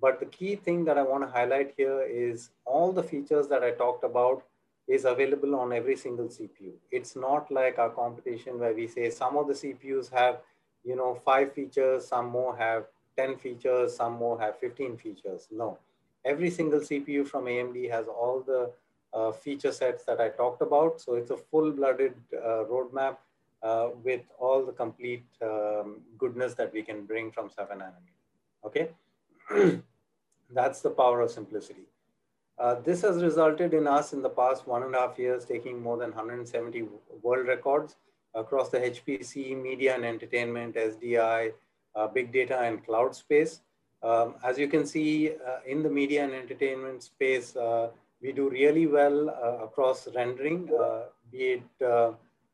But 0.00 0.20
the 0.20 0.26
key 0.26 0.56
thing 0.56 0.84
that 0.84 0.98
I 0.98 1.02
want 1.02 1.24
to 1.24 1.30
highlight 1.30 1.72
here 1.76 2.02
is 2.02 2.50
all 2.64 2.92
the 2.92 3.02
features 3.02 3.48
that 3.48 3.62
I 3.62 3.70
talked 3.70 4.04
about 4.04 4.42
is 4.86 5.04
available 5.04 5.54
on 5.54 5.72
every 5.72 5.96
single 5.96 6.26
CPU. 6.26 6.72
It's 6.90 7.16
not 7.16 7.50
like 7.50 7.78
our 7.78 7.90
competition 7.90 8.58
where 8.58 8.74
we 8.74 8.86
say 8.86 9.10
some 9.10 9.36
of 9.36 9.48
the 9.48 9.54
CPUs 9.54 10.12
have, 10.12 10.40
you 10.84 10.96
know, 10.96 11.14
five 11.14 11.52
features, 11.52 12.06
some 12.06 12.26
more 12.26 12.56
have 12.56 12.84
10 13.16 13.38
features, 13.38 13.96
some 13.96 14.14
more 14.14 14.38
have 14.40 14.58
15 14.58 14.96
features. 14.98 15.48
No, 15.50 15.78
every 16.24 16.50
single 16.50 16.80
CPU 16.80 17.26
from 17.26 17.44
AMD 17.44 17.90
has 17.90 18.06
all 18.08 18.42
the 18.46 18.70
uh, 19.14 19.32
feature 19.32 19.72
sets 19.72 20.04
that 20.04 20.20
I 20.20 20.28
talked 20.28 20.60
about. 20.60 21.00
So 21.00 21.14
it's 21.14 21.30
a 21.30 21.36
full-blooded 21.36 22.14
uh, 22.36 22.64
roadmap 22.70 23.16
uh, 23.62 23.88
with 24.02 24.22
all 24.38 24.64
the 24.64 24.72
complete 24.72 25.24
um, 25.40 26.00
goodness 26.18 26.54
that 26.54 26.72
we 26.72 26.82
can 26.82 27.06
bring 27.06 27.30
from 27.30 27.48
7 27.48 27.78
nanometer. 27.78 28.12
Okay, 28.66 28.90
that's 30.50 30.80
the 30.80 30.90
power 30.90 31.22
of 31.22 31.30
simplicity. 31.30 31.86
Uh, 32.58 32.76
this 32.82 33.02
has 33.02 33.22
resulted 33.22 33.74
in 33.74 33.86
us 33.86 34.12
in 34.12 34.22
the 34.22 34.28
past 34.28 34.66
one 34.66 34.84
and 34.84 34.94
a 34.94 34.98
half 34.98 35.18
years 35.18 35.44
taking 35.44 35.82
more 35.82 35.96
than 35.96 36.10
170 36.10 36.86
world 37.22 37.46
records 37.48 37.96
across 38.34 38.68
the 38.68 38.78
HPC, 38.78 39.60
media 39.60 39.94
and 39.94 40.04
entertainment, 40.04 40.76
SDI, 40.76 41.52
uh, 41.96 42.06
big 42.06 42.32
data 42.32 42.60
and 42.60 42.84
cloud 42.84 43.14
space. 43.14 43.60
Um, 44.02 44.34
as 44.44 44.58
you 44.58 44.68
can 44.68 44.86
see 44.86 45.30
uh, 45.30 45.60
in 45.66 45.82
the 45.82 45.90
media 45.90 46.24
and 46.24 46.32
entertainment 46.32 47.02
space, 47.02 47.56
uh, 47.56 47.90
we 48.22 48.32
do 48.32 48.48
really 48.48 48.86
well 48.86 49.30
uh, 49.30 49.64
across 49.64 50.08
rendering, 50.14 50.70
be 51.30 51.60
it 51.60 51.62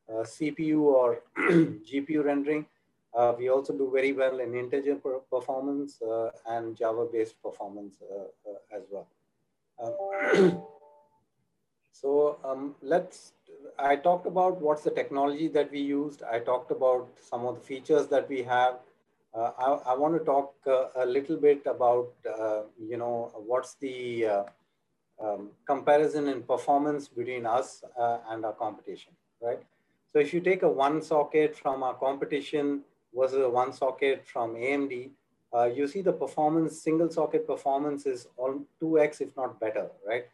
CPU 0.09 0.80
or 0.80 1.23
GPU 1.38 2.25
rendering. 2.25 2.66
we 3.38 3.49
also 3.49 3.73
do 3.73 3.90
very 3.92 4.12
well 4.12 4.40
in 4.40 4.54
integer 4.54 4.97
performance 5.30 6.00
and 6.47 6.76
Java-based 6.76 7.40
performance 7.42 7.97
as 8.75 8.83
well. 8.90 9.07
Um, 9.83 10.63
so 11.93 12.39
um, 12.45 12.75
let's, 12.83 13.33
I 13.79 13.97
talked 13.97 14.27
about 14.27 14.61
what's 14.61 14.83
the 14.83 14.91
technology 14.91 15.49
that 15.49 15.71
we 15.71 15.81
used. 15.81 16.23
I 16.23 16.39
talked 16.41 16.71
about 16.71 17.09
some 17.21 17.47
of 17.47 17.55
the 17.55 17.61
features 17.61 18.07
that 18.09 18.29
we 18.29 18.43
have. 18.43 18.75
Uh, 19.35 19.53
I, 19.59 19.93
I, 19.93 19.95
want 19.95 20.19
to 20.19 20.25
talk 20.25 20.55
uh, 20.67 20.87
a 20.97 21.07
little 21.07 21.37
bit 21.37 21.63
about, 21.67 22.09
uh, 22.29 22.63
you 22.81 22.97
know, 22.97 23.31
what's 23.47 23.75
the 23.75 24.27
uh, 24.27 24.43
um, 25.23 25.51
comparison 25.67 26.27
in 26.29 26.43
performance 26.43 27.07
between 27.07 27.47
us 27.47 27.85
uh, 27.99 28.19
and 28.31 28.45
our 28.45 28.55
competition, 28.55 29.13
right? 29.41 29.61
So 30.13 30.19
if 30.19 30.35
you 30.35 30.41
take 30.41 30.63
a 30.63 30.69
one 30.69 31.01
socket 31.01 31.57
from 31.57 31.85
our 31.85 31.95
competition 31.95 32.83
versus 33.15 33.39
a 33.39 33.49
one 33.49 33.73
socket 33.73 34.27
from 34.27 34.55
AMD, 34.55 35.11
uh, 35.54 35.64
you 35.64 35.87
see 35.87 36.02
the 36.02 36.12
performance, 36.12 36.80
single 36.80 37.11
socket 37.11 37.47
performance 37.47 38.07
is 38.07 38.28
all 38.37 38.61
2x, 38.83 39.21
if 39.21 39.37
not 39.37 39.59
better, 39.61 39.88
right? 40.07 40.25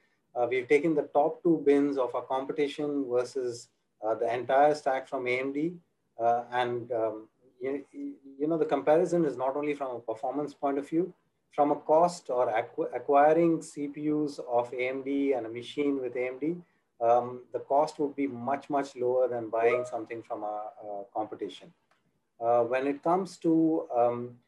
we've 0.50 0.68
taken 0.68 0.94
the 0.94 1.08
top 1.14 1.42
two 1.42 1.62
bins 1.64 1.96
of 1.96 2.14
our 2.14 2.20
competition 2.20 3.06
versus 3.08 3.68
the 4.20 4.34
entire 4.34 4.74
stack 4.74 5.08
from 5.08 5.24
AMD. 5.24 5.74
and 6.52 6.92
um, 6.92 7.26
you, 7.58 7.84
you 8.38 8.46
know, 8.46 8.58
the 8.58 8.66
comparison 8.66 9.24
is 9.24 9.38
not 9.38 9.56
only 9.56 9.74
from 9.74 9.96
a 9.96 10.00
performance 10.00 10.52
point 10.52 10.78
of 10.78 10.86
view, 10.86 11.12
from 11.56 11.70
a 11.72 11.76
cost 11.76 12.28
or 12.28 12.46
acqu 12.60 12.86
acquiring 12.94 13.58
CPUs 13.60 14.38
of 14.58 14.70
AMD 14.72 15.36
and 15.36 15.46
a 15.46 15.48
machine 15.48 16.00
with 16.02 16.14
AMD, 16.14 16.60
um, 17.00 17.42
the 17.52 17.60
cost 17.60 17.98
would 17.98 18.14
be 18.14 18.26
much, 18.26 18.68
much 18.70 18.94
lower 18.96 19.26
than 19.28 19.48
buying 19.48 19.84
something 19.90 20.22
from 20.22 20.42
a, 20.42 20.56
a 20.84 21.04
competition. 21.14 21.72
Uh, 22.40 22.62
when 22.64 22.86
it 22.86 23.02
comes 23.02 23.38
to, 23.38 23.86
um, 23.96 24.18
uh, 24.28 24.45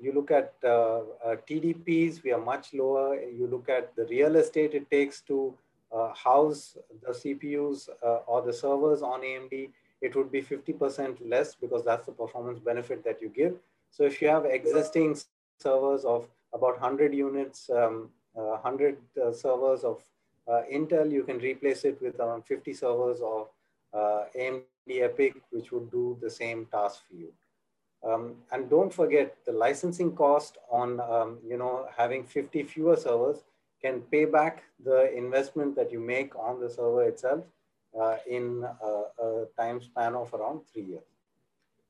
you 0.00 0.12
look 0.12 0.30
at 0.30 0.54
uh, 0.64 1.00
uh 1.24 1.36
TDPs, 1.48 2.22
we 2.24 2.32
are 2.32 2.40
much 2.40 2.74
lower. 2.74 3.20
You 3.20 3.46
look 3.46 3.68
at 3.68 3.94
the 3.96 4.06
real 4.06 4.36
estate 4.36 4.74
it 4.74 4.90
takes 4.90 5.20
to 5.22 5.54
uh, 5.92 6.12
house 6.14 6.76
the 7.02 7.12
CPUs 7.12 7.88
uh, 8.04 8.18
or 8.26 8.42
the 8.42 8.52
servers 8.52 9.02
on 9.02 9.22
AMD, 9.22 9.70
it 10.00 10.16
would 10.16 10.30
be 10.32 10.42
50% 10.42 11.18
less 11.28 11.54
because 11.54 11.84
that's 11.84 12.06
the 12.06 12.12
performance 12.12 12.58
benefit 12.60 13.04
that 13.04 13.20
you 13.20 13.28
give. 13.28 13.56
So 13.90 14.04
if 14.04 14.22
you 14.22 14.28
have 14.28 14.44
existing 14.44 15.18
servers 15.58 16.04
of 16.04 16.28
about 16.54 16.80
100 16.80 17.14
units, 17.14 17.68
um, 17.70 18.10
uh, 18.36 18.58
100 18.62 18.96
uh, 19.20 19.32
servers 19.32 19.84
of 19.84 20.02
uh, 20.48 20.62
Intel, 20.72 21.10
you 21.10 21.24
can 21.24 21.38
replace 21.38 21.84
it 21.84 22.00
with 22.00 22.18
around 22.20 22.44
50 22.44 22.72
servers 22.72 23.20
of 23.20 23.48
uh, 23.92 24.24
AMD 24.38 24.62
EPYC, 24.88 25.34
which 25.50 25.72
would 25.72 25.90
do 25.90 26.16
the 26.20 26.30
same 26.30 26.66
task 26.66 27.02
for 27.08 27.16
you. 27.16 27.32
Um, 28.02 28.36
and 28.50 28.70
don't 28.70 28.92
forget 28.92 29.36
the 29.44 29.52
licensing 29.52 30.12
cost 30.16 30.56
on, 30.70 31.00
um, 31.00 31.38
you 31.46 31.58
know, 31.58 31.86
having 31.96 32.24
50 32.24 32.62
fewer 32.62 32.96
servers 32.96 33.44
can 33.82 34.00
pay 34.12 34.24
back 34.24 34.62
the 34.84 35.14
investment 35.16 35.76
that 35.76 35.92
you 35.92 36.00
make 36.00 36.34
on 36.36 36.60
the 36.60 36.70
server 36.70 37.04
itself 37.04 37.44
uh, 37.98 38.16
in 38.26 38.64
a, 38.82 39.22
a, 39.22 39.46
time 39.58 39.80
span 39.82 40.14
of 40.14 40.32
around 40.32 40.60
three 40.72 40.84
years. 40.84 41.04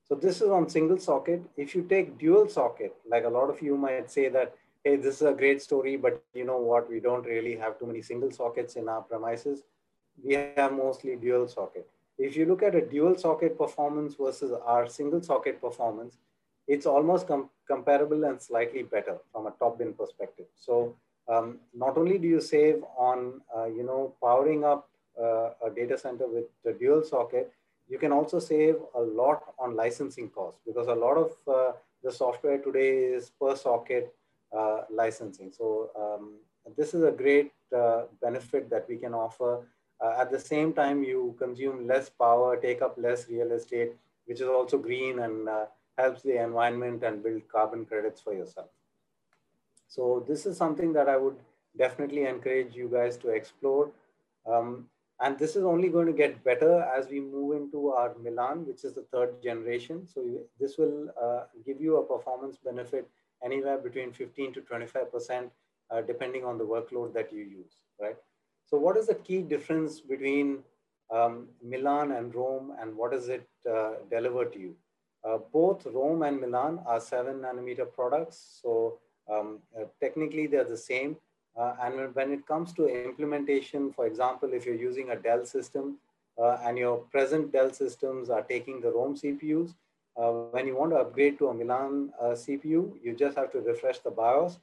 So 0.08 0.14
this 0.16 0.40
is 0.40 0.48
on 0.48 0.68
single 0.68 0.98
socket. 0.98 1.42
If 1.56 1.74
you 1.74 1.82
take 1.82 2.18
dual 2.18 2.48
socket, 2.48 2.94
like 3.08 3.24
a 3.24 3.28
lot 3.28 3.48
of 3.48 3.62
you 3.62 3.76
might 3.76 4.10
say 4.10 4.28
that, 4.28 4.54
hey, 4.82 4.96
this 4.96 5.16
is 5.16 5.22
a 5.22 5.32
great 5.32 5.62
story, 5.62 5.96
but 5.96 6.24
you 6.34 6.44
know 6.44 6.58
what, 6.58 6.90
we 6.90 6.98
don't 6.98 7.24
really 7.24 7.56
have 7.56 7.78
too 7.78 7.86
many 7.86 8.02
single 8.02 8.32
sockets 8.32 8.74
in 8.74 8.88
our 8.88 9.02
premises. 9.02 9.62
We 10.24 10.34
have 10.34 10.72
mostly 10.72 11.14
dual 11.16 11.46
socket. 11.46 11.88
If 12.20 12.36
you 12.36 12.44
look 12.44 12.62
at 12.62 12.74
a 12.74 12.86
dual 12.94 13.16
socket 13.16 13.56
performance 13.56 14.14
versus 14.20 14.52
our 14.64 14.86
single 14.86 15.22
socket 15.22 15.60
performance, 15.60 16.18
it's 16.68 16.86
almost 16.86 17.26
com 17.26 17.48
comparable 17.66 18.24
and 18.24 18.42
slightly 18.48 18.82
better 18.82 19.16
from 19.32 19.46
a 19.46 19.52
top 19.60 19.78
bin 19.78 19.94
perspective. 19.94 20.48
So 20.66 20.96
um, 21.28 21.58
not 21.84 21.96
only 21.96 22.18
do 22.18 22.28
you 22.28 22.40
save 22.40 22.82
on, 23.08 23.40
uh, 23.56 23.66
you 23.66 23.84
know, 23.84 24.14
powering 24.22 24.64
up 24.64 24.88
uh, 25.20 25.50
a 25.66 25.70
data 25.74 25.96
center 25.96 26.26
with 26.26 26.48
the 26.64 26.72
dual 26.72 27.02
socket, 27.02 27.52
you 27.88 27.98
can 27.98 28.12
also 28.12 28.38
save 28.38 28.76
a 28.94 29.00
lot 29.00 29.54
on 29.58 29.74
licensing 29.74 30.28
costs 30.28 30.60
because 30.66 30.88
a 30.88 30.94
lot 31.06 31.16
of 31.16 31.32
uh, 31.48 31.72
the 32.04 32.12
software 32.12 32.58
today 32.58 32.90
is 33.18 33.30
per 33.40 33.56
socket 33.56 34.14
uh, 34.56 34.82
licensing. 34.90 35.50
So 35.50 35.90
um, 36.02 36.34
this 36.76 36.94
is 36.94 37.02
a 37.02 37.10
great 37.10 37.52
uh, 37.76 38.02
benefit 38.22 38.70
that 38.70 38.86
we 38.88 38.96
can 38.96 39.14
offer. 39.14 39.52
Uh, 40.02 40.16
at 40.18 40.30
the 40.30 40.38
same 40.38 40.72
time, 40.72 41.02
you 41.02 41.34
consume 41.38 41.86
less 41.86 42.08
power, 42.08 42.56
take 42.56 42.80
up 42.82 42.96
less 42.96 43.28
real 43.28 43.52
estate, 43.52 43.92
which 44.26 44.40
is 44.40 44.48
also 44.48 44.78
green 44.78 45.18
and 45.18 45.48
uh, 45.48 45.66
helps 45.98 46.22
the 46.22 46.42
environment 46.42 47.02
and 47.02 47.22
build 47.22 47.42
carbon 47.48 47.84
credits 47.84 48.20
for 48.20 48.32
yourself. 48.32 48.68
So 49.88 50.24
this 50.26 50.46
is 50.46 50.56
something 50.56 50.92
that 50.94 51.08
I 51.08 51.16
would 51.16 51.36
definitely 51.76 52.24
encourage 52.24 52.74
you 52.74 52.88
guys 52.88 53.16
to 53.18 53.28
explore. 53.28 53.90
Um, 54.46 54.86
and 55.20 55.38
this 55.38 55.54
is 55.54 55.64
only 55.64 55.88
going 55.88 56.06
to 56.06 56.14
get 56.14 56.42
better 56.44 56.82
as 56.96 57.08
we 57.08 57.20
move 57.20 57.56
into 57.56 57.90
our 57.90 58.14
Milan, 58.22 58.66
which 58.66 58.84
is 58.84 58.94
the 58.94 59.04
third 59.12 59.42
generation. 59.42 60.06
So 60.06 60.24
this 60.58 60.78
will 60.78 61.10
uh, 61.22 61.40
give 61.66 61.80
you 61.80 61.98
a 61.98 62.04
performance 62.04 62.56
benefit 62.56 63.06
anywhere 63.44 63.76
between 63.76 64.12
15 64.12 64.54
to 64.54 64.60
25%, 64.62 65.50
uh, 65.90 66.00
depending 66.02 66.44
on 66.44 66.56
the 66.56 66.64
workload 66.64 67.12
that 67.14 67.32
you 67.32 67.42
use, 67.42 67.76
right? 68.00 68.16
So 68.70 68.78
what 68.78 68.96
is 68.96 69.08
the 69.08 69.16
key 69.16 69.42
difference 69.42 70.00
between 70.00 70.60
um, 71.10 71.48
Milan 71.60 72.12
and 72.12 72.32
Rome 72.32 72.72
and 72.80 72.96
what 72.96 73.10
does 73.10 73.28
it 73.28 73.48
uh, 73.68 73.94
deliver 74.08 74.44
to 74.44 74.58
you? 74.60 74.76
Uh, 75.24 75.38
both 75.52 75.84
Rome 75.86 76.22
and 76.22 76.40
Milan 76.40 76.78
are 76.86 77.00
seven 77.00 77.40
nanometer 77.40 77.92
products. 77.92 78.60
So 78.62 78.98
um, 79.28 79.58
uh, 79.76 79.86
technically 80.00 80.46
they're 80.46 80.64
the 80.64 80.76
same, 80.76 81.16
uh, 81.56 81.74
and 81.82 82.14
when 82.14 82.32
it 82.32 82.46
comes 82.46 82.72
to 82.74 82.86
implementation, 82.86 83.92
for 83.92 84.06
example, 84.06 84.52
if 84.52 84.64
you're 84.64 84.74
using 84.88 85.10
a 85.10 85.16
Dell 85.16 85.44
system 85.44 85.98
uh, 86.40 86.58
and 86.64 86.78
your 86.78 86.98
present 87.10 87.52
Dell 87.52 87.72
systems 87.72 88.30
are 88.30 88.42
taking 88.42 88.80
the 88.80 88.90
Rome 88.92 89.16
CPUs, 89.16 89.74
uh, 90.16 90.30
when 90.52 90.66
you 90.66 90.76
want 90.76 90.92
to 90.92 90.96
upgrade 90.96 91.38
to 91.38 91.48
a 91.48 91.54
Milan 91.54 92.12
CPU, 92.22 92.92
you 93.02 93.16
just 93.16 93.36
have 93.36 93.50
to 93.52 93.58
refresh 93.60 93.98
the 93.98 94.10
BIOS 94.10 94.58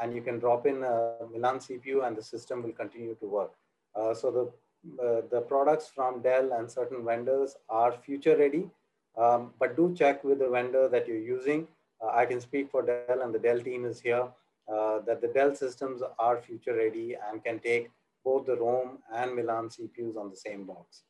and 0.00 0.14
you 0.14 0.22
can 0.22 0.38
drop 0.38 0.66
in 0.66 0.82
a 0.82 1.16
Milan 1.32 1.58
CPU 1.58 2.06
and 2.06 2.16
the 2.16 2.22
system 2.22 2.62
will 2.62 2.72
continue 2.72 3.14
to 3.16 3.26
work. 3.26 3.52
Uh, 3.94 4.14
so 4.14 4.52
the, 4.98 5.24
the 5.30 5.40
products 5.42 5.90
from 5.94 6.22
Dell 6.22 6.52
and 6.52 6.70
certain 6.70 7.04
vendors 7.04 7.56
are 7.68 7.92
future 7.92 8.36
ready, 8.36 8.70
um, 9.16 9.52
but 9.58 9.76
do 9.76 9.94
check 9.94 10.22
with 10.24 10.38
the 10.38 10.48
vendor 10.48 10.88
that 10.88 11.08
you're 11.08 11.16
using. 11.16 11.66
I 12.12 12.26
can 12.26 12.40
speak 12.40 12.70
for 12.70 12.82
Dell 12.82 13.22
and 13.22 13.34
the 13.34 13.38
Dell 13.38 13.60
team 13.60 13.84
is 13.84 14.00
here 14.00 14.28
uh, 14.72 15.00
that 15.06 15.20
the 15.20 15.28
Dell 15.28 15.54
systems 15.54 16.02
are 16.18 16.40
future 16.40 16.74
ready 16.74 17.16
and 17.30 17.42
can 17.42 17.58
take 17.60 17.90
both 18.24 18.46
the 18.46 18.56
Rome 18.56 18.98
and 19.14 19.34
Milan 19.34 19.68
CPUs 19.68 20.16
on 20.16 20.30
the 20.30 20.36
same 20.36 20.64
box. 20.64 21.02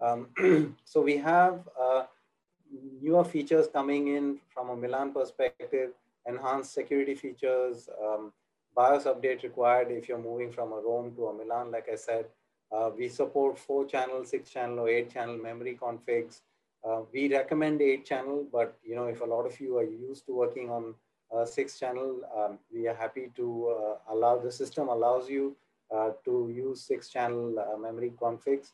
Um, 0.00 0.76
so 0.84 1.00
we 1.00 1.16
have 1.16 1.68
uh, 1.80 2.04
newer 3.00 3.24
features 3.24 3.66
coming 3.72 4.08
in 4.08 4.38
from 4.54 4.70
a 4.70 4.76
Milan 4.76 5.12
perspective, 5.12 5.90
enhanced 6.26 6.72
security 6.72 7.14
features, 7.14 7.88
um, 8.02 8.32
BIOS 8.74 9.04
update 9.04 9.42
required 9.42 9.90
if 9.90 10.08
you're 10.08 10.18
moving 10.18 10.50
from 10.50 10.72
a 10.72 10.76
Rome 10.76 11.14
to 11.16 11.26
a 11.26 11.34
Milan, 11.34 11.70
like 11.70 11.88
I 11.92 11.96
said. 11.96 12.26
Uh, 12.72 12.90
we 12.96 13.08
support 13.08 13.58
four 13.58 13.84
channel, 13.84 14.24
six 14.24 14.48
channel, 14.48 14.80
or 14.80 14.88
eight 14.88 15.12
channel 15.12 15.36
memory 15.36 15.78
configs. 15.80 16.40
Uh, 16.82 17.02
we 17.12 17.32
recommend 17.32 17.82
eight 17.82 18.06
channel, 18.06 18.46
but 18.50 18.78
you 18.82 18.96
know, 18.96 19.06
if 19.06 19.20
a 19.20 19.24
lot 19.24 19.44
of 19.44 19.60
you 19.60 19.76
are 19.76 19.84
used 19.84 20.24
to 20.26 20.32
working 20.34 20.70
on 20.70 20.94
uh, 21.34 21.44
six 21.44 21.78
channel, 21.78 22.20
um, 22.36 22.58
we 22.72 22.88
are 22.88 22.94
happy 22.94 23.30
to 23.36 23.68
uh, 23.68 24.14
allow, 24.14 24.38
the 24.38 24.50
system 24.50 24.88
allows 24.88 25.28
you 25.28 25.54
uh, 25.94 26.10
to 26.24 26.50
use 26.54 26.82
six 26.82 27.10
channel 27.10 27.54
memory 27.80 28.12
configs. 28.20 28.72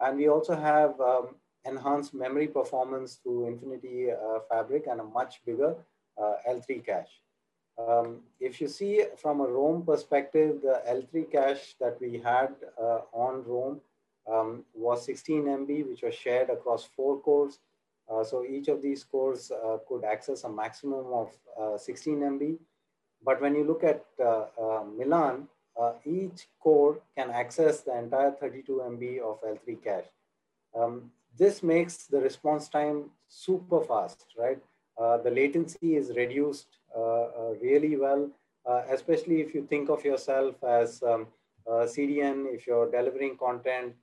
And 0.00 0.18
we 0.18 0.28
also 0.28 0.56
have 0.56 1.00
um, 1.00 1.36
enhanced 1.64 2.14
memory 2.14 2.48
performance 2.48 3.14
through 3.22 3.46
Infinity 3.46 4.08
Fabric 4.50 4.86
and 4.90 5.00
a 5.00 5.04
much 5.04 5.40
bigger 5.46 5.76
L3 6.18 6.84
cache. 6.84 7.20
Um, 7.78 8.22
if 8.40 8.60
you 8.60 8.68
see 8.68 9.04
from 9.16 9.40
a 9.40 9.46
Rome 9.46 9.84
perspective, 9.84 10.60
the 10.62 10.82
L3 10.88 11.30
cache 11.30 11.74
that 11.78 12.00
we 12.00 12.18
had 12.18 12.54
uh, 12.80 13.00
on 13.12 13.44
Rome 13.44 13.80
um, 14.30 14.64
was 14.74 15.04
16 15.04 15.44
MB, 15.44 15.88
which 15.88 16.02
was 16.02 16.14
shared 16.14 16.48
across 16.50 16.84
four 16.84 17.20
cores. 17.20 17.58
Uh, 18.10 18.24
so 18.24 18.44
each 18.44 18.68
of 18.68 18.80
these 18.80 19.04
cores 19.04 19.50
uh, 19.50 19.78
could 19.88 20.04
access 20.04 20.44
a 20.44 20.48
maximum 20.48 21.06
of 21.12 21.32
uh, 21.60 21.76
16 21.76 22.20
MB. 22.20 22.58
But 23.24 23.40
when 23.40 23.54
you 23.54 23.64
look 23.64 23.82
at 23.84 24.04
Milan, 24.96 25.48
each 26.04 26.48
core 26.60 27.00
can 27.16 27.30
access 27.30 27.80
the 27.80 27.98
entire 27.98 28.30
32 28.30 28.72
MB 28.72 29.20
of 29.20 29.42
L3 29.42 29.82
cache. 29.82 30.04
Um, 30.74 31.10
this 31.36 31.62
makes 31.62 32.04
the 32.06 32.20
response 32.20 32.68
time 32.68 33.10
super 33.28 33.80
fast, 33.80 34.26
right? 34.38 34.58
Uh, 34.98 35.18
the 35.18 35.30
latency 35.30 35.96
is 35.96 36.10
reduced 36.16 36.78
uh, 36.96 37.00
uh, 37.00 37.54
really 37.60 37.96
well, 37.96 38.30
especially 38.90 39.40
if 39.40 39.54
you 39.54 39.64
think 39.66 39.88
of 39.88 40.04
yourself 40.04 40.56
as 40.64 41.02
um, 41.02 41.26
CDN, 41.68 42.52
if 42.52 42.66
you're 42.66 42.90
delivering 42.90 43.36
content 43.36 43.94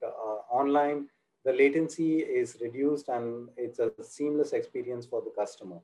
online, 0.50 1.08
the 1.44 1.52
latency 1.52 2.20
is 2.20 2.58
reduced 2.62 3.10
and 3.10 3.50
it's 3.58 3.80
a 3.80 3.92
seamless 4.02 4.54
experience 4.54 5.06
for 5.06 5.22
the 5.22 5.32
customer. 5.32 5.80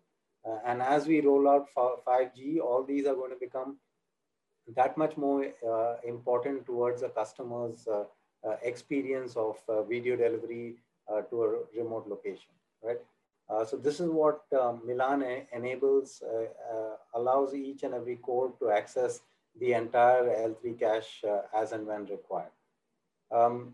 Uh, 0.45 0.59
and 0.65 0.81
as 0.81 1.07
we 1.07 1.19
roll 1.19 1.49
out 1.49 1.67
5G, 1.75 2.59
all 2.59 2.83
these 2.83 3.05
are 3.05 3.15
going 3.15 3.31
to 3.31 3.37
become 3.39 3.77
that 4.75 4.97
much 4.97 5.17
more 5.17 5.45
uh, 5.67 5.95
important 6.07 6.65
towards 6.65 7.01
the 7.01 7.09
customer's 7.09 7.87
uh, 7.87 8.03
experience 8.63 9.35
of 9.35 9.57
video 9.89 10.15
delivery 10.15 10.75
to 11.29 11.43
a 11.43 11.77
remote 11.77 12.07
location, 12.07 12.51
right? 12.83 12.99
Uh, 13.49 13.65
so 13.65 13.77
this 13.77 13.99
is 13.99 14.09
what 14.09 14.41
um, 14.59 14.81
Milan 14.85 15.23
enables, 15.53 16.21
uh, 16.21 16.43
uh, 16.73 16.95
allows 17.15 17.55
each 17.55 17.83
and 17.83 17.93
every 17.95 18.17
core 18.17 18.53
to 18.59 18.69
access 18.69 19.21
the 19.59 19.73
entire 19.73 20.23
L3 20.23 20.79
cache 20.79 21.23
as 21.55 21.71
and 21.71 21.87
when 21.87 22.05
required. 22.05 22.51
Um, 23.31 23.73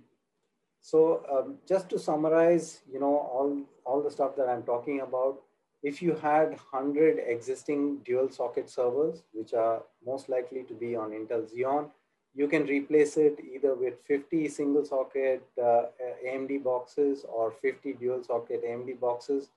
so 0.82 1.25
um, 1.32 1.58
just 1.67 1.89
to 1.89 2.00
summarize, 2.00 2.82
you 2.91 3.00
know, 3.00 3.17
all, 3.17 3.60
all 3.86 4.01
the 4.01 4.12
stuff 4.12 4.36
that 4.38 4.48
I'm 4.48 4.63
talking 4.63 5.01
about, 5.01 5.41
if 5.84 6.01
you 6.01 6.15
had 6.15 6.50
100 6.50 7.20
existing 7.27 7.98
dual 8.05 8.29
socket 8.32 8.70
servers, 8.70 9.24
which 9.34 9.53
are 9.53 9.84
most 10.05 10.29
likely 10.29 10.63
to 10.63 10.74
be 10.74 10.96
on 10.96 11.12
Intel 11.12 11.44
Xeon, 11.51 11.89
you 12.34 12.48
can 12.48 12.65
replace 12.65 13.17
it 13.17 13.39
either 13.39 13.75
with 13.75 13.96
50 14.08 14.50
single 14.50 14.84
socket 14.84 15.44
uh, 15.62 15.84
AMD 16.27 16.63
boxes 16.63 17.25
or 17.27 17.51
50 17.62 17.94
dual 17.94 18.24
socket 18.24 18.63
AMD 18.63 19.00
boxes. 19.00 19.50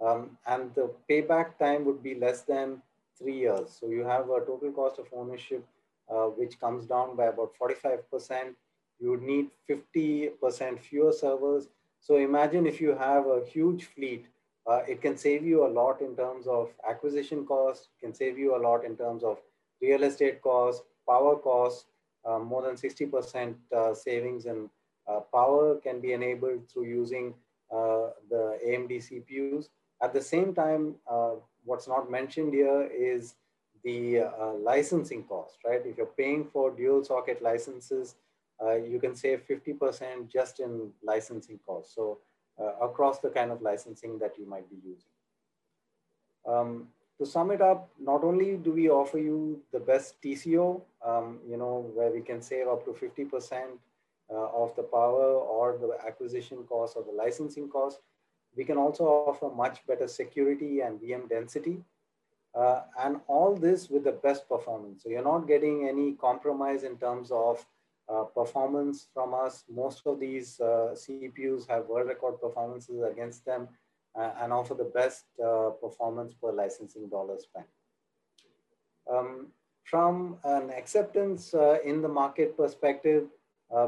Um, 0.00 0.38
and 0.46 0.74
the 0.74 0.90
payback 1.10 1.58
time 1.58 1.84
would 1.84 2.02
be 2.02 2.14
less 2.14 2.42
than 2.42 2.82
three 3.18 3.38
years. 3.38 3.76
So 3.80 3.88
you 3.88 4.04
have 4.04 4.30
a 4.30 4.40
total 4.40 4.70
cost 4.72 4.98
of 4.98 5.06
ownership, 5.12 5.66
uh, 6.08 6.26
which 6.26 6.60
comes 6.60 6.86
down 6.86 7.16
by 7.16 7.26
about 7.26 7.52
45%. 7.60 8.54
You 9.00 9.10
would 9.10 9.22
need 9.22 9.50
50% 9.68 10.78
fewer 10.78 11.12
servers. 11.12 11.68
So 12.00 12.16
imagine 12.16 12.66
if 12.66 12.80
you 12.80 12.94
have 12.94 13.26
a 13.26 13.44
huge 13.44 13.84
fleet 13.84 14.26
uh, 14.68 14.82
it 14.86 15.00
can 15.00 15.16
save 15.16 15.46
you 15.46 15.66
a 15.66 15.70
lot 15.80 16.02
in 16.02 16.14
terms 16.14 16.46
of 16.46 16.68
acquisition 16.88 17.46
costs, 17.46 17.88
can 18.00 18.12
save 18.12 18.38
you 18.38 18.54
a 18.54 18.60
lot 18.60 18.84
in 18.84 18.96
terms 18.96 19.24
of 19.24 19.38
real 19.80 20.02
estate 20.02 20.42
costs, 20.42 20.82
power 21.08 21.36
costs, 21.36 21.86
uh, 22.26 22.38
more 22.38 22.62
than 22.62 22.74
60% 22.74 23.54
uh, 23.74 23.94
savings 23.94 24.44
in 24.44 24.68
uh, 25.08 25.20
power 25.32 25.76
can 25.76 26.00
be 26.00 26.12
enabled 26.12 26.68
through 26.68 26.84
using 26.84 27.32
uh, 27.72 28.10
the 28.28 28.58
AMD 28.66 28.92
CPUs. 29.08 29.68
At 30.02 30.12
the 30.12 30.22
same 30.22 30.54
time, 30.54 30.94
uh, 31.10 31.34
what's 31.64 31.88
not 31.88 32.10
mentioned 32.10 32.54
here 32.54 32.88
is 32.92 33.34
the 33.84 34.20
licensing 34.60 35.24
cost, 35.24 35.58
right? 35.64 35.80
If 35.84 35.96
you're 35.96 36.06
paying 36.06 36.44
for 36.44 36.70
dual 36.70 37.04
socket 37.04 37.40
licenses, 37.42 38.16
you 38.60 38.98
can 39.00 39.14
save 39.14 39.46
50% 39.48 40.28
just 40.28 40.60
in 40.60 40.90
licensing 41.02 41.58
costs. 41.66 41.94
So 41.94 42.18
uh, 42.60 42.72
across 42.84 43.20
the 43.20 43.28
kind 43.28 43.52
of 43.52 43.62
licensing 43.62 44.18
that 44.18 44.36
you 44.36 44.44
might 44.44 44.68
be 44.68 44.76
using. 44.84 45.12
Um, 46.44 46.88
to 47.18 47.24
sum 47.24 47.52
it 47.52 47.60
up, 47.60 47.88
not 48.00 48.24
only 48.24 48.56
do 48.56 48.72
we 48.72 48.90
offer 48.90 49.18
you 49.18 49.60
the 49.72 49.78
best 49.78 50.20
TCO, 50.22 50.82
um, 51.06 51.38
you 51.48 51.56
know, 51.56 51.88
where 51.94 52.10
we 52.10 52.20
can 52.20 52.42
save 52.42 52.66
up 52.66 52.84
to 52.84 52.90
50% 52.90 53.78
uh, 54.30 54.34
of 54.34 54.74
the 54.74 54.82
power 54.82 55.34
or 55.34 55.78
the 55.78 55.96
acquisition 56.04 56.64
cost 56.68 56.96
or 56.96 57.04
the 57.04 57.12
licensing 57.12 57.68
cost, 57.68 58.00
we 58.58 58.64
can 58.64 58.76
also 58.76 59.04
offer 59.04 59.48
much 59.54 59.86
better 59.86 60.08
security 60.08 60.80
and 60.80 61.00
VM 61.00 61.28
density. 61.28 61.78
Uh, 62.54 62.80
and 62.98 63.20
all 63.28 63.54
this 63.54 63.88
with 63.88 64.02
the 64.02 64.18
best 64.26 64.48
performance. 64.48 65.02
So 65.02 65.10
you're 65.10 65.22
not 65.22 65.46
getting 65.46 65.86
any 65.88 66.14
compromise 66.14 66.82
in 66.82 66.96
terms 66.96 67.30
of 67.30 67.64
uh, 68.08 68.24
performance 68.24 69.06
from 69.14 69.32
us. 69.32 69.64
Most 69.70 70.06
of 70.06 70.18
these 70.18 70.58
uh, 70.60 70.94
CPUs 70.94 71.68
have 71.68 71.86
world 71.86 72.08
record 72.08 72.40
performances 72.40 73.02
against 73.02 73.44
them 73.44 73.68
uh, 74.18 74.30
and 74.40 74.52
offer 74.52 74.74
the 74.74 74.90
best 75.00 75.26
uh, 75.44 75.70
performance 75.80 76.34
per 76.34 76.50
licensing 76.50 77.08
dollar 77.08 77.38
spent. 77.38 77.66
Um, 79.12 79.48
from 79.84 80.38
an 80.42 80.70
acceptance 80.70 81.54
uh, 81.54 81.78
in 81.84 82.02
the 82.02 82.08
market 82.08 82.56
perspective, 82.56 83.28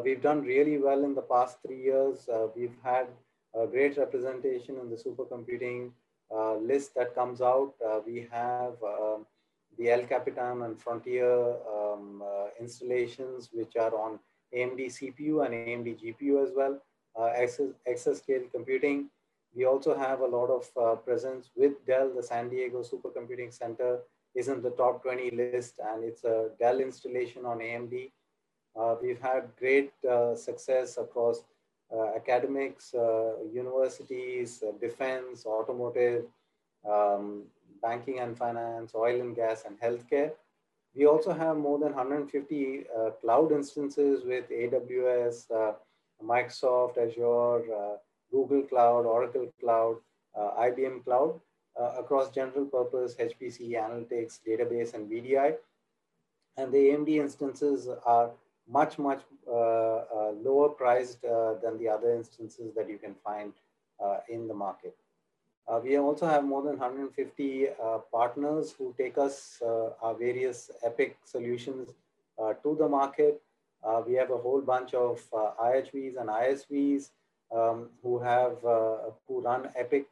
we've 0.05 0.23
done 0.23 0.43
really 0.43 0.79
well 0.79 1.03
in 1.03 1.15
the 1.15 1.23
past 1.23 1.59
three 1.67 1.83
years. 1.83 2.29
we've 2.55 2.77
had 2.85 3.07
a 3.55 3.67
great 3.67 3.97
representation 3.97 4.77
in 4.79 4.91
the 4.91 4.97
supercomputing 4.97 5.91
list 6.61 6.95
that 6.95 7.15
comes 7.15 7.41
out. 7.41 7.75
we 8.07 8.29
have 8.31 8.75
um, 8.83 9.27
the 9.79 9.91
El 9.91 10.03
Capitan 10.07 10.63
and 10.63 10.81
Frontier 10.81 11.57
um, 11.75 12.23
uh, 12.23 12.49
installations, 12.61 13.51
which 13.53 13.77
are 13.77 13.95
on 13.95 14.19
AMD 14.55 14.87
CPU 14.87 15.45
and 15.45 15.55
AMD 15.55 15.99
GPU 16.03 16.43
as 16.43 16.53
well, 16.55 16.79
uh, 17.19 17.31
exascale 17.89 18.51
computing. 18.53 19.09
We 19.55 19.65
also 19.65 19.97
have 19.97 20.21
a 20.21 20.27
lot 20.27 20.51
of 20.51 20.69
uh, 20.81 20.97
presence 20.97 21.51
with 21.57 21.85
Dell. 21.87 22.11
The 22.15 22.23
San 22.23 22.51
Diego 22.51 22.83
Supercomputing 22.83 23.53
Center 23.53 24.01
is 24.35 24.49
in 24.49 24.63
the 24.63 24.71
top 24.71 25.03
20 25.03 25.31
list, 25.33 25.75
and 25.85 26.05
it's 26.05 26.25
a 26.25 26.51
Dell 26.59 26.81
installation 26.81 27.45
on 27.45 27.59
AMD. 27.59 28.13
Uh, 28.79 28.95
we've 29.03 29.21
had 29.21 29.49
great 29.59 29.93
uh, 30.09 30.37
success 30.37 30.99
across 30.99 31.39
uh, 31.39 31.43
academics, 32.17 32.95
universities, 33.53 34.63
defense, 34.81 35.45
automotive, 35.47 36.25
um, 36.89 37.45
banking 37.83 38.21
and 38.21 38.37
finance, 38.37 38.93
oil 38.95 39.21
and 39.21 39.35
gas, 39.35 39.65
and 39.67 39.81
healthcare. 39.81 40.33
We 40.95 41.07
also 41.07 41.33
have 41.33 41.57
more 41.57 41.79
than 41.79 41.95
150 41.95 42.85
uh, 42.85 43.11
cloud 43.21 43.53
instances 43.53 44.25
with 44.25 44.49
AWS, 44.51 45.51
uh, 45.51 45.73
Microsoft, 46.23 46.99
Azure, 46.99 47.73
uh, 47.73 47.97
Google 48.31 48.63
Cloud, 48.63 49.07
Oracle 49.07 49.53
Cloud, 49.61 49.97
uh, 50.37 50.51
IBM 50.61 51.05
Cloud 51.05 51.41
uh, 51.81 51.95
across 51.99 52.31
general 52.31 52.67
purpose 52.67 53.15
HPC, 53.15 53.73
analytics, 53.73 54.41
database, 54.47 54.95
and 54.95 55.11
VDI. 55.11 55.55
And 56.57 56.73
the 56.73 56.91
AMD 56.91 57.09
instances 57.09 57.89
are 58.05 58.31
much, 58.71 58.99
much 58.99 59.23
uh, 59.49 60.31
lower 60.47 60.69
priced 60.69 61.23
than 61.23 61.79
the 61.79 61.89
other 61.89 62.15
instances 62.15 62.75
that 62.77 62.89
you 62.89 62.99
can 62.99 63.15
find 63.25 63.53
in 64.29 64.49
the 64.49 64.55
market. 64.55 64.97
Uh, 65.71 65.79
we 65.85 65.97
also 65.97 66.27
have 66.27 66.45
more 66.45 66.63
than 66.63 66.79
150 66.79 67.69
uh, 67.69 67.99
partners 68.11 68.75
who 68.77 68.93
take 68.99 69.17
us 69.19 69.63
uh, 69.63 69.91
our 70.03 70.15
various 70.15 70.71
EPYC 70.85 71.15
solutions 71.25 71.91
uh, 72.43 72.55
to 72.55 72.77
the 72.77 72.89
market. 72.89 73.41
Uh, 73.85 74.03
we 74.05 74.15
have 74.15 74.31
a 74.31 74.37
whole 74.37 74.61
bunch 74.61 74.95
of 74.95 75.23
uh, 75.33 75.51
IHVs 75.63 76.21
and 76.21 76.29
ISVs 76.29 77.11
um, 77.55 77.89
who 78.03 78.19
have 78.19 78.57
who 79.29 79.41
run 79.41 79.69
EPYC 79.79 80.07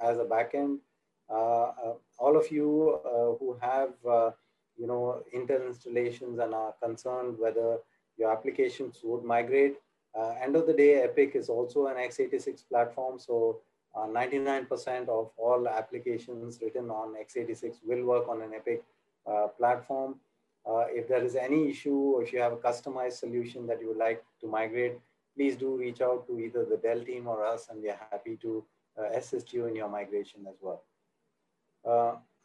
as 0.00 0.18
a 0.18 0.24
backend. 0.24 0.78
all 1.28 2.36
of 2.40 2.50
you 2.50 2.98
who 3.38 3.56
have 3.60 3.92
you 4.78 4.86
know 4.86 5.22
Intel 5.34 5.66
installations 5.66 6.38
and 6.38 6.54
are 6.54 6.74
concerned 6.82 7.38
whether 7.38 7.78
your 8.18 8.32
applications 8.32 9.00
would 9.02 9.24
migrate. 9.24 9.76
end 10.42 10.56
of 10.56 10.66
the 10.66 10.72
day, 10.72 11.06
EPYC 11.06 11.36
is 11.36 11.48
also 11.48 11.86
an 11.86 11.96
x86 11.96 12.64
platform, 12.68 13.18
so 13.18 13.60
99% 13.96 15.08
uh, 15.08 15.12
of 15.12 15.30
all 15.36 15.68
applications 15.68 16.58
written 16.62 16.90
on 16.90 17.14
x86 17.14 17.76
will 17.84 18.04
work 18.04 18.28
on 18.28 18.42
an 18.42 18.52
EPYC 18.60 18.80
uh, 19.26 19.48
platform. 19.48 20.16
Uh, 20.68 20.84
if 20.88 21.08
there 21.08 21.24
is 21.24 21.36
any 21.36 21.70
issue 21.70 21.94
or 22.14 22.22
if 22.22 22.32
you 22.32 22.40
have 22.40 22.52
a 22.52 22.56
customized 22.56 23.14
solution 23.14 23.66
that 23.66 23.80
you 23.80 23.88
would 23.88 23.96
like 23.96 24.24
to 24.40 24.46
migrate, 24.46 24.98
please 25.36 25.56
do 25.56 25.76
reach 25.76 26.00
out 26.00 26.26
to 26.26 26.40
either 26.40 26.64
the 26.64 26.76
Dell 26.78 27.00
team 27.04 27.28
or 27.28 27.44
us 27.44 27.68
and 27.70 27.80
we 27.82 27.88
are 27.88 28.00
happy 28.10 28.36
to 28.42 28.64
assist 29.14 29.52
you 29.52 29.66
in 29.66 29.76
your 29.76 29.88
migration 29.88 30.40
as 30.48 30.56
well. 30.60 30.82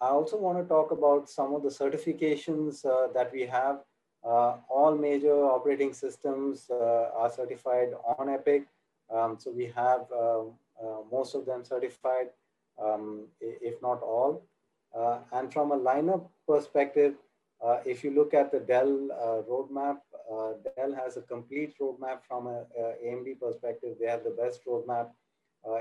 I 0.02 0.08
also 0.08 0.36
want 0.36 0.58
to 0.58 0.64
talk 0.64 0.90
about 0.90 1.30
some 1.30 1.54
of 1.54 1.62
the 1.62 1.70
certifications 1.70 2.84
uh, 2.84 3.14
that 3.14 3.32
we 3.32 3.42
have. 3.42 3.82
Uh, 4.24 4.58
all 4.68 4.98
major 4.98 5.46
operating 5.46 5.94
systems 5.94 6.68
uh, 6.72 7.10
are 7.16 7.32
certified 7.32 7.90
on 8.18 8.28
EPYC. 8.28 8.66
Um, 9.14 9.38
so 9.40 9.52
we 9.52 9.66
have 9.76 10.02
um, 10.12 10.54
uh, 10.82 11.02
most 11.12 11.36
of 11.36 11.46
them 11.46 11.64
certified, 11.64 12.30
um, 12.82 13.28
if 13.40 13.80
not 13.84 14.02
all. 14.02 14.44
Uh, 14.98 15.20
and 15.34 15.54
from 15.54 15.72
a 15.72 15.78
lineup 15.78 16.28
perspective, 16.48 17.14
uh, 17.64 17.78
if 17.86 18.04
you 18.04 18.10
look 18.10 18.34
at 18.34 18.52
the 18.52 18.60
Dell 18.60 19.10
roadmap, 19.48 19.98
Dell 20.76 20.96
has 20.96 21.18
a 21.18 21.22
complete 21.22 21.76
roadmap 21.80 22.24
from 22.28 22.48
a, 22.48 22.66
a, 22.80 22.96
AMD 23.06 23.40
perspective. 23.40 23.98
They 24.00 24.08
have 24.08 24.24
the 24.24 24.32
best 24.32 24.66
roadmap 24.66 25.10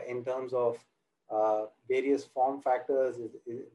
in 0.06 0.22
terms 0.22 0.52
of 0.52 0.76
uh, 1.30 1.66
various 1.88 2.24
form 2.24 2.60
factors, 2.60 3.16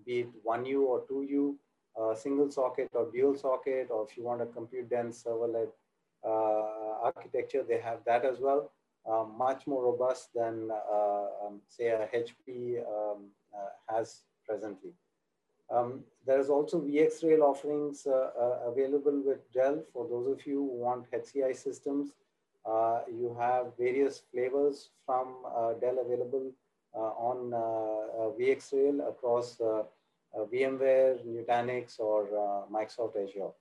be 0.06 0.20
it 0.20 0.46
1U 0.46 0.82
or 0.82 1.06
2U, 1.10 1.56
uh, 1.98 2.14
single 2.14 2.52
socket 2.52 2.90
or 2.94 3.10
dual 3.14 3.38
socket, 3.38 3.88
or 3.90 4.06
if 4.10 4.18
you 4.18 4.24
want 4.24 4.42
a 4.42 4.46
compute 4.46 4.90
dense 4.90 5.24
serverless 5.24 5.70
uh, 6.26 7.00
architecture, 7.02 7.64
they 7.68 7.80
have 7.80 8.00
that 8.06 8.26
as 8.26 8.40
well. 8.40 8.72
Um, 9.10 9.36
much 9.38 9.68
more 9.68 9.84
robust 9.84 10.34
than, 10.34 10.70
uh, 10.72 11.46
um, 11.46 11.62
say, 11.70 11.88
a 11.88 12.10
HP 12.14 12.80
um, 12.80 13.28
has 13.88 14.24
presently. 14.46 14.92
Um, 15.70 16.02
there 16.26 16.40
is 16.40 16.50
also 16.50 16.82
VxRail 16.82 17.42
offerings 17.42 18.06
available 18.06 19.22
with 19.26 19.40
Dell. 19.54 19.82
For 19.94 20.08
those 20.08 20.28
of 20.28 20.46
you 20.46 20.56
who 20.56 20.76
want 20.84 21.10
HCI 21.12 21.56
systems, 21.56 22.12
you 23.08 23.36
have 23.40 23.68
various 23.78 24.24
flavors 24.32 24.90
from 25.06 25.36
Dell 25.80 26.00
available 26.04 26.52
on 26.96 27.52
VxRail 28.40 29.08
across 29.08 29.58
VMware, 30.36 31.26
Nutanix, 31.26 32.00
or 32.00 32.66
Microsoft 32.72 33.16
Azure. 33.22 33.52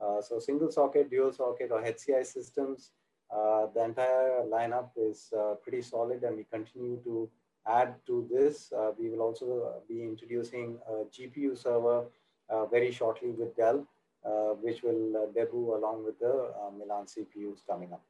Uh, 0.00 0.22
so 0.22 0.38
single 0.38 0.70
socket, 0.70 1.10
dual 1.10 1.32
socket, 1.32 1.70
or 1.72 1.82
HCI 1.82 2.24
systems 2.24 2.92
uh, 3.30 3.66
the 3.74 3.84
entire 3.84 4.42
lineup 4.50 4.88
is 4.96 5.30
uh, 5.38 5.54
pretty 5.62 5.82
solid 5.82 6.22
and 6.22 6.36
we 6.36 6.44
continue 6.44 6.98
to 7.04 7.28
add 7.66 7.94
to 8.06 8.26
this, 8.32 8.72
uh, 8.72 8.92
we 8.98 9.10
will 9.10 9.20
also 9.20 9.74
be 9.88 10.02
introducing 10.02 10.78
a 10.88 11.04
GPU 11.14 11.56
server 11.56 12.06
uh, 12.48 12.64
very 12.64 12.90
shortly 12.90 13.30
with 13.30 13.54
Dell, 13.56 13.86
uh, 14.24 14.54
which 14.62 14.82
will 14.82 15.30
debut 15.34 15.74
along 15.76 16.04
with 16.04 16.18
the 16.18 16.50
Milan 16.78 17.04
CPUs 17.04 17.58
coming 17.68 17.92
up. 17.92 18.02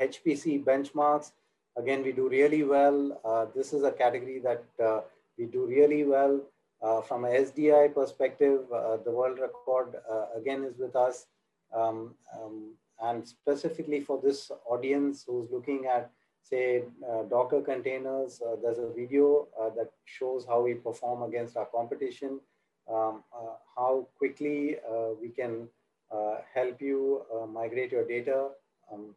HPC 0.00 0.64
benchmarks, 0.64 1.32
again, 1.76 2.02
we 2.02 2.12
do 2.12 2.28
really 2.28 2.62
well. 2.62 3.50
this 3.54 3.72
is 3.72 3.84
a 3.84 3.92
category 3.92 4.40
that 4.40 4.64
we 5.38 5.46
do 5.46 5.66
really 5.66 6.04
well. 6.04 6.40
Uh, 6.82 7.02
from 7.02 7.24
a 7.26 7.28
SDI 7.28 7.94
perspective, 7.94 8.60
uh, 8.72 8.96
the 9.04 9.10
world 9.10 9.38
record 9.38 9.96
uh, 10.10 10.26
again 10.34 10.64
is 10.64 10.78
with 10.78 10.96
us. 10.96 11.26
Um, 11.74 12.14
um, 12.34 12.74
and 13.02 13.26
specifically 13.26 14.00
for 14.00 14.20
this 14.22 14.50
audience 14.68 15.24
who's 15.26 15.50
looking 15.50 15.86
at, 15.86 16.10
say, 16.42 16.84
uh, 17.08 17.22
Docker 17.24 17.60
containers, 17.60 18.40
uh, 18.40 18.56
there's 18.62 18.78
a 18.78 18.88
video 18.88 19.48
that 19.76 19.90
shows 20.06 20.46
how 20.46 20.62
we 20.62 20.74
perform 20.74 21.22
against 21.22 21.56
our 21.56 21.66
competition, 21.66 22.40
um, 22.90 23.22
how 23.76 24.08
quickly 24.18 24.76
we 25.20 25.28
can 25.28 25.68
help 26.54 26.80
you 26.80 27.22
migrate 27.52 27.92
your 27.92 28.06
data 28.06 28.48
um, 28.92 29.14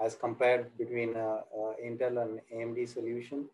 as 0.00 0.14
compared 0.14 0.76
between 0.78 1.16
uh, 1.16 1.40
uh, 1.56 1.72
Intel 1.84 2.22
and 2.22 2.40
AMD 2.54 2.88
solution. 2.88 3.48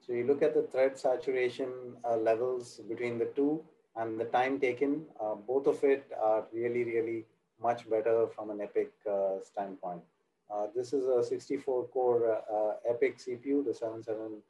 So 0.00 0.12
you 0.12 0.24
look 0.24 0.40
at 0.40 0.54
the 0.54 0.62
thread 0.62 0.96
saturation 0.96 1.68
uh, 2.04 2.16
levels 2.16 2.80
between 2.88 3.18
the 3.18 3.24
two 3.34 3.64
and 3.96 4.20
the 4.20 4.26
time 4.26 4.60
taken, 4.60 5.04
uh, 5.20 5.34
both 5.34 5.66
of 5.66 5.82
it 5.82 6.06
are 6.22 6.44
really, 6.52 6.84
really 6.84 7.24
much 7.60 7.90
better 7.90 8.28
from 8.28 8.50
an 8.50 8.58
EPYC 8.58 8.88
uh, 9.10 9.42
standpoint. 9.42 10.02
Uh, 10.48 10.68
this 10.76 10.92
is 10.92 11.06
a 11.06 11.24
64 11.24 11.88
core 11.88 12.40
EPYC 12.88 13.26
CPU, 13.26 13.64
the 13.64 13.74
77 13.74 14.40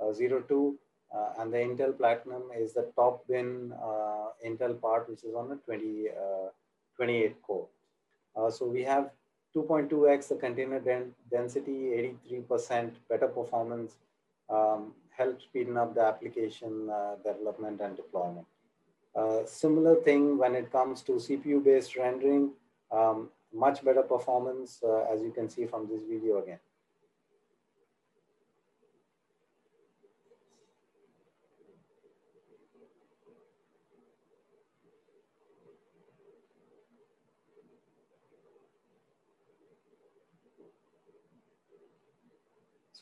uh, 0.00 0.12
02 0.12 0.78
uh, 1.14 1.28
and 1.38 1.52
the 1.52 1.58
Intel 1.58 1.96
Platinum 1.96 2.42
is 2.56 2.74
the 2.74 2.90
top 2.96 3.26
bin 3.28 3.72
uh, 3.72 4.28
Intel 4.46 4.80
part, 4.80 5.08
which 5.08 5.24
is 5.24 5.34
on 5.34 5.48
the 5.48 5.56
20, 5.56 6.08
28 6.96 7.42
core. 7.42 7.66
so 8.50 8.66
we 8.66 8.82
have 8.82 9.10
2.2x 9.56 10.28
the 10.28 10.34
container 10.34 10.78
den 10.78 11.14
density, 11.30 12.14
83% 12.30 12.90
better 13.08 13.28
performance, 13.28 13.96
um, 14.50 14.92
helped 15.16 15.42
speeding 15.42 15.78
up 15.78 15.94
the 15.94 16.02
application 16.02 16.90
uh, 16.90 17.16
development 17.24 17.80
and 17.80 17.96
deployment. 17.96 18.46
Uh, 19.14 19.46
similar 19.46 19.96
thing 19.96 20.36
when 20.36 20.54
it 20.54 20.70
comes 20.70 21.00
to 21.02 21.12
CPU-based 21.12 21.96
rendering, 21.96 22.50
um, 22.92 23.30
much 23.54 23.82
better 23.82 24.02
performance, 24.02 24.80
uh, 24.82 25.04
as 25.10 25.22
you 25.22 25.30
can 25.30 25.48
see 25.48 25.64
from 25.64 25.88
this 25.88 26.02
video 26.02 26.42
again. 26.42 26.58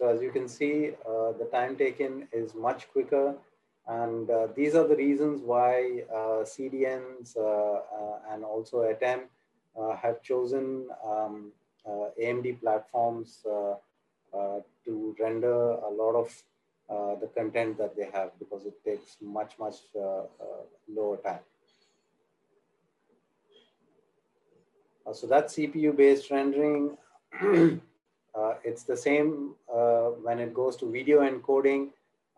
So 0.05 0.11
as 0.11 0.21
you 0.21 0.31
can 0.31 0.49
see, 0.49 0.91
uh, 1.09 1.33
the 1.33 1.49
time 1.51 1.77
taken 1.77 2.29
is 2.31 2.55
much 2.55 2.93
quicker. 2.93 3.35
And 3.89 4.29
uh, 4.29 4.49
these 4.55 4.75
are 4.75 4.87
the 4.87 4.97
reasons 4.97 5.41
why 5.41 6.03
uh, 6.13 6.45
CDNs 6.45 7.39
uh, 7.39 7.41
uh, 7.41 8.19
and 8.31 8.45
also 8.45 8.83
ATEME 8.83 9.23
uh, 9.81 9.97
have 9.97 10.23
chosen 10.23 10.89
um, 11.03 11.53
AMD 12.23 12.61
platforms 12.61 13.39
to 14.85 15.17
render 15.19 15.71
a 15.89 15.89
lot 15.89 16.15
of 16.17 17.19
the 17.23 17.29
content 17.29 17.79
that 17.79 17.97
they 17.97 18.11
have 18.13 18.39
because 18.39 18.67
it 18.67 18.75
takes 18.85 19.17
much, 19.23 19.55
much 19.59 19.77
lower 20.87 21.17
time. 21.17 21.47
so 25.15 25.27
that's 25.27 25.55
CPU-based 25.55 26.31
rendering. 26.31 26.99
Uh, 28.35 28.55
it's 28.65 28.83
the 28.83 28.97
same 28.97 29.55
uh, 29.73 30.07
when 30.23 30.41
it 30.41 30.53
goes 30.53 30.77
to 30.77 30.91
video 30.91 31.21
encoding. 31.21 31.91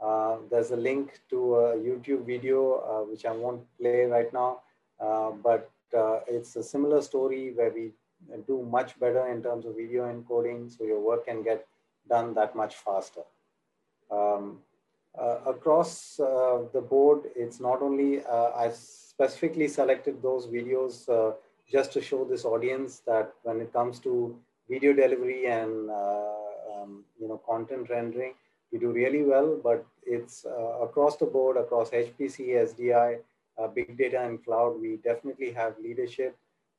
Uh, 0.03 0.37
there's 0.51 0.71
a 0.71 0.77
link 0.77 1.21
to 1.31 1.55
a 1.55 1.77
YouTube 1.77 2.27
video, 2.27 3.07
which 3.11 3.25
I 3.25 3.33
won't 3.33 3.63
play 3.81 4.05
right 4.05 4.31
now, 4.33 4.61
but 5.43 5.71
it's 6.29 6.55
a 6.57 6.63
similar 6.63 7.01
story 7.01 7.53
where 7.55 7.71
we 7.71 7.93
do 8.47 8.63
much 8.63 8.99
better 9.01 9.27
in 9.29 9.43
terms 9.43 9.65
of 9.65 9.77
video 9.77 10.05
encoding, 10.05 10.71
so 10.77 10.85
your 10.85 11.01
work 11.01 11.27
can 11.27 11.43
get 11.43 11.67
done 12.11 12.35
that 12.35 12.55
much 12.55 12.75
faster. 12.77 13.23
Um, 14.11 14.59
uh, 15.19 15.39
across 15.47 16.21
uh, 16.21 16.65
the 16.75 16.81
board, 16.81 17.23
it's 17.35 17.59
not 17.59 17.81
only, 17.81 18.23
uh, 18.25 18.51
I 18.55 18.71
specifically 18.71 19.67
selected 19.67 20.23
those 20.23 20.47
videos 20.47 21.09
just 21.67 21.93
to 21.95 22.03
show 22.03 22.25
this 22.25 22.45
audience 22.45 23.01
that 23.07 23.33
when 23.43 23.61
it 23.61 23.73
comes 23.73 23.99
to 24.01 24.37
video 24.69 24.93
delivery 24.93 25.47
and 25.47 25.91
uh, 25.91 26.35
um, 26.73 27.05
you 27.21 27.29
know 27.29 27.41
content 27.49 27.89
rendering 27.91 28.35
we 28.73 28.79
do 28.79 28.91
really 28.91 29.23
well 29.23 29.59
but 29.63 29.87
it's 30.05 30.45
uh, 30.45 30.85
across 30.87 31.17
the 31.17 31.27
board 31.27 31.57
across 31.57 31.91
hpc 31.91 32.49
sdi 32.69 33.19
uh, 33.59 33.67
big 33.69 33.97
data 33.97 34.21
and 34.21 34.45
cloud 34.45 34.81
we 34.81 34.97
definitely 34.97 35.51
have 35.51 35.75
leadership. 35.83 36.37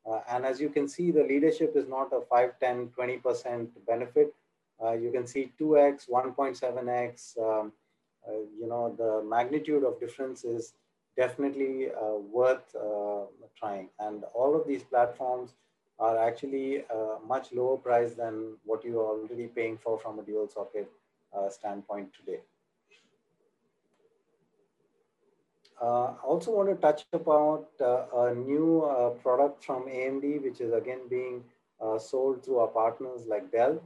Uh, 0.08 0.20
and 0.30 0.46
as 0.46 0.60
you 0.60 0.68
can 0.68 0.88
see 0.88 1.10
the 1.10 1.22
leadership 1.22 1.72
is 1.74 1.88
not 1.88 2.12
a 2.12 2.20
5 2.30 2.52
10 2.60 2.90
20% 2.98 3.68
benefit. 3.86 4.34
Uh, 4.82 4.92
you 4.92 5.10
can 5.10 5.26
see 5.26 5.52
2x 5.60 6.08
1.7x 6.08 7.36
um, 7.38 7.72
uh, 8.28 8.32
you 8.60 8.68
know 8.68 8.94
the 8.96 9.28
magnitude 9.28 9.84
of 9.84 9.98
difference 9.98 10.44
is 10.44 10.74
definitely 11.16 11.88
worth 12.30 12.76
trying. 13.58 13.88
And 13.98 14.22
all 14.34 14.54
of 14.54 14.68
these 14.68 14.84
platforms 14.84 15.54
are 15.98 16.18
actually 16.18 16.84
uh, 16.94 17.16
much 17.26 17.52
lower 17.52 17.76
price 17.76 18.14
than 18.14 18.54
what 18.64 18.84
you 18.84 19.00
are 19.00 19.18
already 19.18 19.46
paying 19.46 19.76
for 19.76 19.98
from 19.98 20.18
a 20.18 20.22
dual 20.22 20.48
socket 20.48 20.90
uh, 21.36 21.48
standpoint 21.50 22.08
today. 22.14 22.40
Uh, 25.80 26.12
I 26.12 26.24
also 26.24 26.50
want 26.50 26.68
to 26.68 26.74
touch 26.74 27.04
about 27.12 27.68
uh, 27.80 28.06
a 28.14 28.34
new 28.34 28.82
uh, 28.82 29.10
product 29.10 29.64
from 29.64 29.84
AMD, 29.84 30.42
which 30.42 30.60
is 30.60 30.72
again 30.72 31.00
being 31.08 31.44
uh, 31.80 31.98
sold 31.98 32.44
through 32.44 32.58
our 32.58 32.68
partners 32.68 33.26
like 33.26 33.52
Dell. 33.52 33.80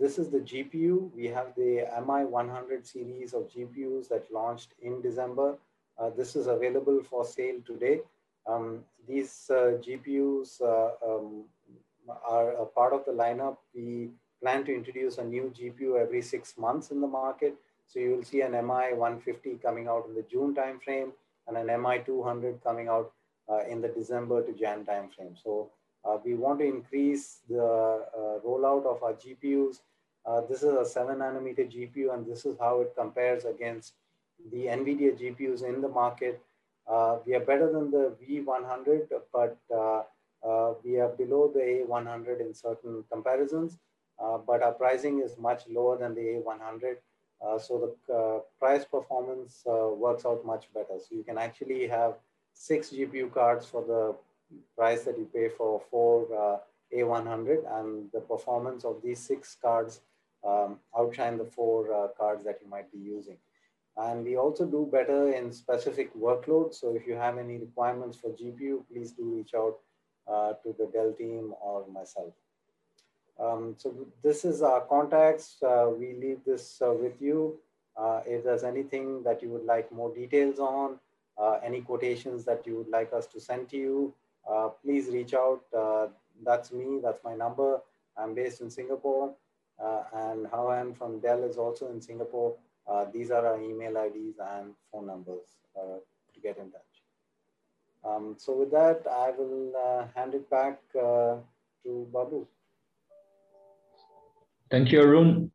this 0.00 0.18
is 0.18 0.30
the 0.30 0.38
GPU. 0.38 1.10
We 1.14 1.26
have 1.26 1.54
the 1.54 1.84
MI100 1.98 2.86
series 2.86 3.34
of 3.34 3.50
GPUs 3.50 4.08
that 4.08 4.32
launched 4.32 4.72
in 4.80 5.02
December. 5.02 5.58
this 6.16 6.36
is 6.36 6.46
available 6.46 7.02
for 7.10 7.24
sale 7.24 7.60
today. 7.66 8.00
Um, 8.48 8.84
these 9.06 9.50
uh, 9.50 9.78
GPUs 9.84 10.60
uh, 10.62 10.90
um, 11.06 11.44
are 12.28 12.50
a 12.52 12.66
part 12.66 12.92
of 12.92 13.04
the 13.04 13.12
lineup. 13.12 13.58
We 13.74 14.10
plan 14.42 14.64
to 14.64 14.74
introduce 14.74 15.18
a 15.18 15.24
new 15.24 15.52
GPU 15.58 16.00
every 16.00 16.22
six 16.22 16.56
months 16.56 16.90
in 16.90 17.00
the 17.00 17.06
market. 17.06 17.54
So 17.86 18.00
you 18.00 18.10
will 18.10 18.22
see 18.22 18.42
an 18.42 18.52
MI 18.52 18.92
150 18.92 19.58
coming 19.62 19.88
out 19.88 20.06
in 20.08 20.14
the 20.14 20.24
June 20.30 20.54
timeframe 20.54 21.10
and 21.46 21.56
an 21.56 21.82
MI 21.82 21.98
200 22.04 22.62
coming 22.62 22.88
out 22.88 23.12
uh, 23.50 23.60
in 23.68 23.80
the 23.80 23.88
December 23.88 24.44
to 24.44 24.52
Jan 24.52 24.84
timeframe. 24.84 25.42
So 25.42 25.70
uh, 26.04 26.18
we 26.24 26.34
want 26.34 26.58
to 26.60 26.66
increase 26.66 27.40
the 27.48 27.62
uh, 27.64 28.46
rollout 28.46 28.84
of 28.86 29.02
our 29.02 29.14
GPUs. 29.14 29.80
Uh, 30.26 30.42
this 30.48 30.62
is 30.62 30.74
a 30.74 30.84
seven 30.84 31.18
nanometer 31.18 31.66
GPU 31.66 32.12
and 32.12 32.26
this 32.26 32.44
is 32.44 32.56
how 32.60 32.80
it 32.82 32.92
compares 32.96 33.44
against 33.44 33.94
the 34.52 34.66
NVIDIA 34.66 35.18
GPUs 35.18 35.62
in 35.62 35.80
the 35.80 35.88
market. 35.88 36.42
Uh, 36.88 37.18
we 37.26 37.34
are 37.34 37.40
better 37.40 37.70
than 37.70 37.90
the 37.90 38.16
V100, 38.22 39.08
but 39.32 39.58
uh, 39.74 40.02
uh, 40.46 40.74
we 40.84 40.98
are 40.98 41.08
below 41.08 41.50
the 41.52 41.60
A100 41.60 42.40
in 42.40 42.54
certain 42.54 43.04
comparisons, 43.10 43.78
but 44.46 44.62
our 44.62 44.72
pricing 44.72 45.20
is 45.20 45.36
much 45.38 45.62
lower 45.68 45.98
than 45.98 46.14
the 46.14 46.20
A100. 46.20 46.96
so 47.60 47.94
the 48.06 48.42
price 48.58 48.84
performance 48.84 49.62
works 49.66 50.24
out 50.24 50.44
much 50.46 50.72
better. 50.72 50.98
So 50.98 51.14
you 51.14 51.24
can 51.24 51.38
actually 51.38 51.86
have 51.88 52.14
six 52.54 52.90
GPU 52.90 53.32
cards 53.32 53.66
for 53.66 53.82
the 53.84 54.14
price 54.76 55.02
that 55.04 55.18
you 55.18 55.28
pay 55.32 55.48
for 55.48 55.82
four 55.90 56.26
uh, 56.34 56.58
A100 56.96 57.80
and 57.80 58.10
the 58.12 58.20
performance 58.20 58.84
of 58.84 59.00
these 59.02 59.20
six 59.20 59.56
cards 59.60 60.00
um, 60.46 60.78
outshine 60.96 61.36
the 61.36 61.44
four 61.44 61.92
uh, 61.92 62.08
cards 62.18 62.44
that 62.44 62.58
you 62.62 62.70
might 62.70 62.90
be 62.92 62.98
using. 62.98 63.36
And 63.98 64.24
we 64.24 64.36
also 64.36 64.64
do 64.64 64.88
better 64.90 65.32
in 65.32 65.52
specific 65.52 66.14
workloads. 66.14 66.74
So 66.74 66.94
if 66.94 67.06
you 67.06 67.14
have 67.14 67.36
any 67.36 67.58
requirements 67.58 68.16
for 68.16 68.30
GPU, 68.30 68.84
please 68.90 69.12
do 69.12 69.24
reach 69.24 69.54
out 69.54 69.78
uh, 70.28 70.52
to 70.62 70.74
the 70.78 70.86
Dell 70.92 71.12
team 71.18 71.52
or 71.60 71.84
myself. 71.88 72.32
Um, 73.40 73.74
so 73.76 73.94
this 74.22 74.44
is 74.44 74.62
our 74.62 74.82
contacts. 74.82 75.56
Uh, 75.62 75.90
we 75.96 76.14
leave 76.14 76.40
this 76.44 76.80
uh, 76.80 76.92
with 76.92 77.20
you. 77.20 77.58
Uh, 77.96 78.20
if 78.26 78.44
there's 78.44 78.62
anything 78.62 79.22
that 79.24 79.42
you 79.42 79.48
would 79.48 79.64
like 79.64 79.90
more 79.90 80.14
details 80.14 80.60
on, 80.60 80.98
uh, 81.36 81.58
any 81.64 81.80
quotations 81.80 82.44
that 82.44 82.66
you 82.66 82.76
would 82.76 82.88
like 82.88 83.12
us 83.12 83.26
to 83.26 83.40
send 83.40 83.68
to 83.70 83.76
you, 83.76 84.14
uh, 84.48 84.68
please 84.84 85.08
reach 85.08 85.34
out. 85.34 85.60
That's 86.44 86.72
me, 86.72 87.00
that's 87.02 87.24
my 87.24 87.34
number. 87.34 87.80
I'm 88.16 88.32
based 88.32 88.60
in 88.60 88.70
Singapore 88.70 89.34
and 90.14 90.46
Hao-An 90.46 90.94
from 90.94 91.18
Dell 91.18 91.42
is 91.42 91.56
also 91.56 91.90
in 91.90 92.00
Singapore. 92.00 92.54
Uh, 92.90 93.04
these 93.12 93.30
are 93.30 93.46
our 93.46 93.60
email 93.60 93.96
IDs 93.96 94.38
and 94.40 94.74
phone 94.90 95.06
numbers 95.06 95.58
to 95.74 96.40
get 96.40 96.56
in 96.58 96.70
touch. 96.70 96.82
Um, 98.04 98.34
so 98.38 98.56
with 98.56 98.70
that, 98.70 99.02
I 99.10 99.32
will 99.36 100.08
hand 100.14 100.34
it 100.34 100.48
back 100.48 100.80
to 100.92 101.42
Babu. 101.84 102.46
Thank 104.70 104.92
you, 104.92 105.00
Arun. 105.00 105.50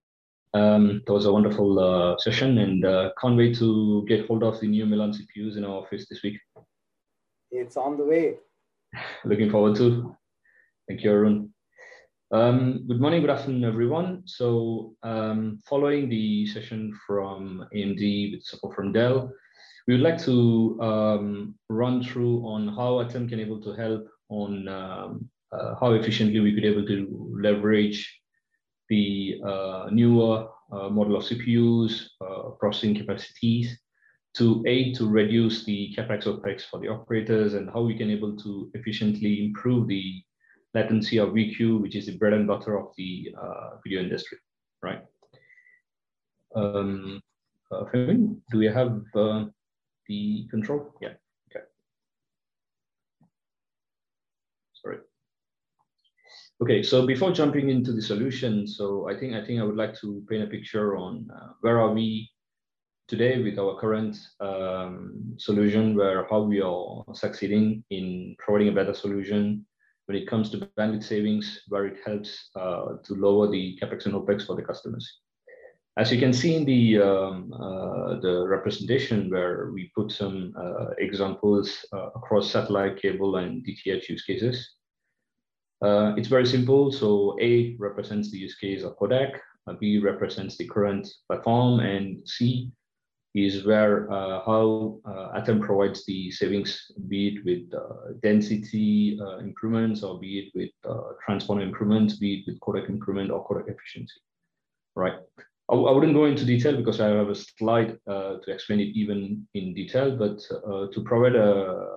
Um, 0.55 1.01
that 1.05 1.13
was 1.13 1.25
a 1.25 1.33
wonderful 1.33 1.79
uh, 1.79 2.17
session 2.17 2.59
and 2.59 2.85
uh, 2.85 3.11
can't 3.19 3.37
wait 3.37 3.57
to 3.57 4.05
get 4.07 4.27
hold 4.27 4.43
of 4.43 4.59
the 4.59 4.67
new 4.67 4.85
Milan 4.85 5.11
CPUs 5.11 5.57
in 5.57 5.65
our 5.65 5.81
office 5.81 6.07
this 6.09 6.21
week. 6.21 6.39
It's 7.51 7.75
on 7.75 7.97
the 7.97 8.03
way. 8.03 8.35
Looking 9.25 9.49
forward 9.49 9.75
to. 9.77 10.15
Thank 10.87 11.03
you, 11.03 11.11
Arun. 11.11 11.52
Um, 12.33 12.87
good 12.87 12.99
morning, 12.99 13.21
good 13.21 13.29
afternoon, 13.29 13.63
everyone. 13.63 14.23
So 14.25 14.95
um, 15.03 15.59
following 15.69 16.09
the 16.09 16.47
session 16.47 16.91
from 17.05 17.67
AMD 17.75 18.31
with 18.31 18.43
support 18.43 18.75
from 18.75 18.91
Dell, 18.91 19.31
we 19.85 19.93
would 19.93 20.01
like 20.01 20.17
to 20.23 20.79
um, 20.81 21.53
run 21.69 22.03
through 22.03 22.39
on 22.39 22.69
how 22.69 23.03
ATEME 23.03 23.29
can 23.29 23.39
able 23.39 23.61
to 23.61 23.73
help 23.73 24.07
on 24.29 24.67
um, 24.67 25.29
uh, 25.51 25.75
how 25.79 25.91
efficiently 25.91 26.39
we 26.39 26.55
could 26.55 26.65
able 26.65 26.83
to 26.87 27.37
leverage 27.39 28.11
the 28.89 29.39
uh, 29.45 29.89
newer 29.91 30.47
uh, 30.71 30.89
model 30.89 31.17
of 31.17 31.25
CPUs, 31.25 32.01
uh, 32.19 32.49
processing 32.59 32.95
capacities 32.95 33.77
to 34.37 34.63
aid 34.65 34.95
to 34.95 35.07
reduce 35.07 35.65
the 35.65 35.93
capex 35.95 36.23
opex 36.23 36.63
for 36.63 36.79
the 36.79 36.87
operators 36.87 37.53
and 37.53 37.69
how 37.69 37.81
we 37.81 37.95
can 37.95 38.09
able 38.09 38.35
to 38.37 38.71
efficiently 38.73 39.45
improve 39.45 39.87
the 39.87 40.23
latency 40.73 41.17
of 41.17 41.29
VQ, 41.29 41.81
which 41.81 41.95
is 41.95 42.07
the 42.07 42.17
bread 42.17 42.33
and 42.33 42.47
butter 42.47 42.77
of 42.77 42.87
the 42.97 43.33
uh, 43.39 43.77
video 43.83 44.01
industry, 44.01 44.37
right? 44.81 45.01
Um, 46.55 47.21
uh, 47.71 47.83
do 47.91 48.57
we 48.57 48.65
have 48.65 49.01
uh, 49.15 49.45
the 50.07 50.47
control? 50.49 50.93
Yeah, 51.01 51.13
okay. 51.49 51.65
Sorry. 54.73 54.97
Okay, 56.61 56.83
so 56.83 57.05
before 57.05 57.31
jumping 57.31 57.69
into 57.69 57.91
the 57.91 58.01
solution, 58.01 58.67
so 58.67 59.09
I 59.09 59.17
think 59.17 59.33
I 59.33 59.45
think 59.45 59.59
I 59.59 59.63
would 59.63 59.75
like 59.75 59.99
to 60.01 60.23
paint 60.29 60.43
a 60.43 60.47
picture 60.47 60.95
on 60.97 61.27
uh, 61.35 61.53
where 61.61 61.79
are 61.79 61.91
we 61.91 62.29
today 63.07 63.41
with 63.41 63.59
our 63.59 63.79
current 63.79 64.15
um, 64.39 65.35
solution, 65.37 65.95
where 65.95 66.25
how 66.29 66.41
we 66.41 66.61
are 66.61 67.03
succeeding 67.13 67.83
in 67.89 68.35
providing 68.39 68.69
a 68.69 68.75
better 68.75 68.93
solution 68.93 69.65
when 70.05 70.17
it 70.17 70.27
comes 70.27 70.49
to 70.49 70.57
bandwidth 70.77 71.03
savings, 71.03 71.61
where 71.69 71.85
it 71.85 71.97
helps 72.05 72.49
uh, 72.55 72.97
to 73.03 73.15
lower 73.15 73.49
the 73.49 73.77
capex 73.81 74.05
and 74.05 74.13
opex 74.13 74.45
for 74.45 74.55
the 74.55 74.61
customers. 74.61 75.19
As 75.95 76.11
you 76.11 76.19
can 76.19 76.33
see 76.33 76.55
in 76.55 76.65
the 76.65 76.99
um, 76.99 77.53
uh, 77.53 78.19
the 78.19 78.45
representation, 78.47 79.29
where 79.29 79.69
we 79.71 79.91
put 79.95 80.11
some 80.11 80.53
uh, 80.57 80.89
examples 80.97 81.85
uh, 81.93 82.09
across 82.15 82.49
satellite, 82.49 82.99
cable, 82.99 83.35
and 83.35 83.63
DTH 83.63 84.09
use 84.09 84.23
cases. 84.23 84.75
Uh, 85.83 86.13
it's 86.17 86.29
very 86.29 86.47
simple. 86.47 86.91
So 86.91 87.37
A 87.41 87.75
represents 87.77 88.31
the 88.31 88.39
use 88.39 88.55
case 88.55 88.83
of 88.83 88.97
codec, 88.97 89.37
uh, 89.67 89.73
B 89.73 89.99
represents 89.99 90.57
the 90.57 90.67
current 90.67 91.07
platform, 91.27 91.79
and 91.81 92.27
C 92.27 92.71
is 93.33 93.65
where 93.65 94.11
uh, 94.11 94.41
how 94.45 94.99
uh, 95.05 95.39
ATEME 95.39 95.61
provides 95.61 96.05
the 96.05 96.29
savings, 96.31 96.91
be 97.07 97.29
it 97.29 97.45
with 97.45 97.73
uh, 97.73 98.13
density 98.21 99.19
improvements 99.39 100.03
or 100.03 100.19
be 100.19 100.39
it 100.39 100.51
with 100.53 100.69
transponder 101.27 101.63
improvements, 101.63 102.17
be 102.17 102.35
it 102.35 102.43
with 102.45 102.59
codec 102.59 102.89
improvement 102.89 103.31
or 103.31 103.45
codec 103.47 103.67
efficiency, 103.69 104.19
right? 104.95 105.15
I, 105.69 105.73
I 105.73 105.91
wouldn't 105.91 106.13
go 106.13 106.25
into 106.25 106.45
detail 106.45 106.77
because 106.77 107.01
I 107.01 107.07
have 107.07 107.29
a 107.29 107.35
slide 107.35 107.97
to 108.07 108.41
explain 108.47 108.79
it 108.79 108.95
even 108.95 109.47
in 109.55 109.73
detail, 109.73 110.15
but 110.15 110.39
to 110.93 111.01
provide 111.03 111.35
a 111.35 111.87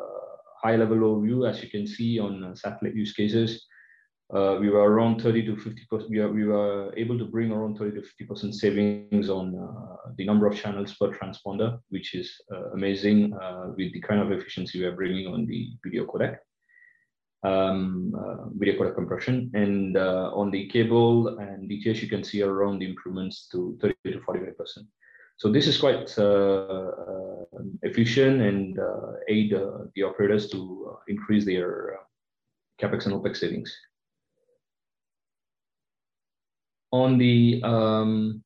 high 0.63 0.77
level 0.77 0.99
overview, 0.99 1.49
as 1.49 1.63
you 1.63 1.69
can 1.69 1.87
see 1.87 2.19
on 2.19 2.57
satellite 2.57 2.95
use 2.95 3.13
cases, 3.13 3.67
uh, 4.35 4.57
we 4.61 4.69
were 4.71 4.91
around 4.91 5.23
30 5.23 5.47
to 5.47 5.57
50 5.57 5.87
percent. 5.89 6.11
We, 6.11 6.25
we 6.27 6.45
were 6.45 6.93
able 6.97 7.17
to 7.19 7.25
bring 7.25 7.53
around 7.53 7.79
30 7.79 7.97
to 7.97 8.03
50 8.03 8.25
percent 8.25 8.55
savings 8.57 9.31
on 9.31 9.55
uh, 9.55 10.11
the 10.17 10.25
number 10.25 10.47
of 10.49 10.57
channels 10.57 10.95
per 10.95 11.13
transponder, 11.13 11.79
which 11.91 12.15
is 12.15 12.35
uh, 12.53 12.71
amazing 12.71 13.35
uh, 13.35 13.69
with 13.77 13.93
the 13.93 14.01
kind 14.01 14.21
of 14.21 14.33
efficiency 14.33 14.81
we 14.81 14.85
are 14.85 14.97
bringing 14.97 15.29
on 15.29 15.47
the 15.47 15.71
video 15.85 16.05
codec, 16.07 16.39
um, 17.45 18.13
uh, 18.19 18.49
video 18.55 18.75
codec 18.75 18.97
compression. 18.97 19.49
And 19.55 19.97
uh, 19.97 20.33
on 20.35 20.51
the 20.51 20.67
cable 20.71 21.39
and 21.39 21.71
DTH, 21.71 22.03
you 22.03 22.09
can 22.09 22.25
see 22.25 22.43
around 22.43 22.81
the 22.81 22.89
improvements 22.89 23.47
to 23.53 23.79
30 23.81 23.95
to 24.07 24.21
45 24.23 24.59
percent. 24.59 24.87
So 25.39 25.53
this 25.53 25.69
is 25.69 25.79
quite 25.79 26.11
efficient 27.83 28.41
and 28.41 28.79
aid 29.29 29.55
the 29.95 30.03
operators 30.03 30.49
to 30.51 30.97
increase 31.07 31.45
their 31.45 32.01
capex 32.81 33.05
and 33.05 33.15
opex 33.15 33.37
savings 33.37 33.77
on 36.93 37.19
the 37.19 37.61
um, 37.65 38.43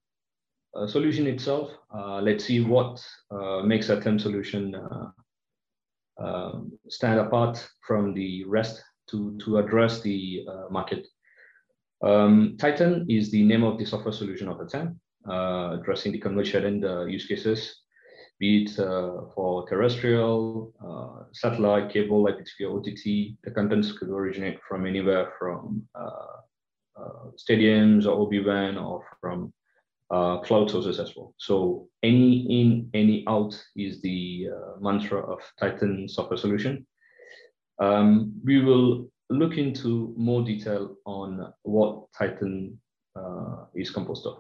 uh, 0.74 0.86
solution 0.86 1.26
itself, 1.26 1.70
uh, 1.94 2.20
let's 2.20 2.44
see 2.44 2.60
what 2.60 3.04
uh, 3.30 3.62
makes 3.62 3.88
ATEME 3.88 4.20
solution 4.20 4.74
uh, 4.74 5.10
um, 6.22 6.72
stand 6.88 7.18
apart 7.18 7.66
from 7.86 8.14
the 8.14 8.44
rest 8.44 8.82
to, 9.08 9.36
to 9.38 9.58
address 9.58 10.00
the 10.00 10.44
uh, 10.48 10.70
market. 10.70 11.06
Um, 12.02 12.56
Titan 12.58 13.06
is 13.08 13.30
the 13.30 13.42
name 13.42 13.64
of 13.64 13.78
the 13.78 13.84
software 13.84 14.12
solution 14.12 14.48
of 14.48 14.58
ATEME, 14.58 14.96
uh, 15.28 15.78
addressing 15.80 16.12
the 16.12 16.18
converged 16.18 16.54
end 16.54 16.82
use 17.10 17.26
cases, 17.26 17.76
be 18.38 18.62
it 18.62 18.70
for 19.34 19.68
terrestrial, 19.68 20.72
satellite, 21.32 21.92
cable, 21.92 22.24
IPTV, 22.24 22.66
OTT. 22.70 23.36
The 23.44 23.50
contents 23.54 23.92
could 23.92 24.08
originate 24.08 24.60
from 24.66 24.86
anywhere 24.86 25.32
from 25.38 25.82
uh, 25.94 26.40
stadiums 27.36 28.06
or 28.06 28.22
OB 28.22 28.44
van 28.44 28.76
or 28.76 29.04
from 29.20 29.52
uh, 30.10 30.38
cloud 30.38 30.70
sources 30.70 30.98
as 30.98 31.14
well. 31.16 31.34
So 31.38 31.88
any 32.02 32.60
in, 32.60 32.90
any 32.94 33.24
out 33.28 33.54
is 33.76 34.00
the 34.02 34.48
uh, 34.52 34.80
mantra 34.80 35.20
of 35.20 35.40
Titan 35.58 36.08
software 36.08 36.36
solution. 36.36 36.86
Um, 37.80 38.32
we 38.44 38.60
will 38.60 39.08
look 39.30 39.56
into 39.56 40.12
more 40.16 40.42
detail 40.42 40.96
on 41.06 41.52
what 41.62 42.12
Titan 42.16 42.78
uh, 43.16 43.64
is 43.74 43.90
composed 43.90 44.26
of. 44.26 44.38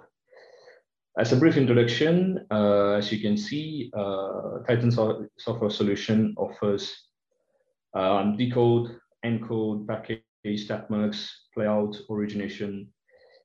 As 1.18 1.32
a 1.32 1.36
brief 1.36 1.56
introduction, 1.56 2.46
uh, 2.50 2.92
as 2.92 3.10
you 3.12 3.20
can 3.20 3.36
see, 3.36 3.90
uh, 3.96 4.58
Titan 4.66 4.90
so 4.90 5.26
software 5.38 5.70
solution 5.70 6.34
offers 6.36 6.94
um, 7.94 8.36
decode, 8.36 8.96
encode, 9.24 9.86
package, 9.88 10.22
A 10.44 10.54
statmux, 10.54 11.28
playout, 11.56 11.96
origination, 12.10 12.88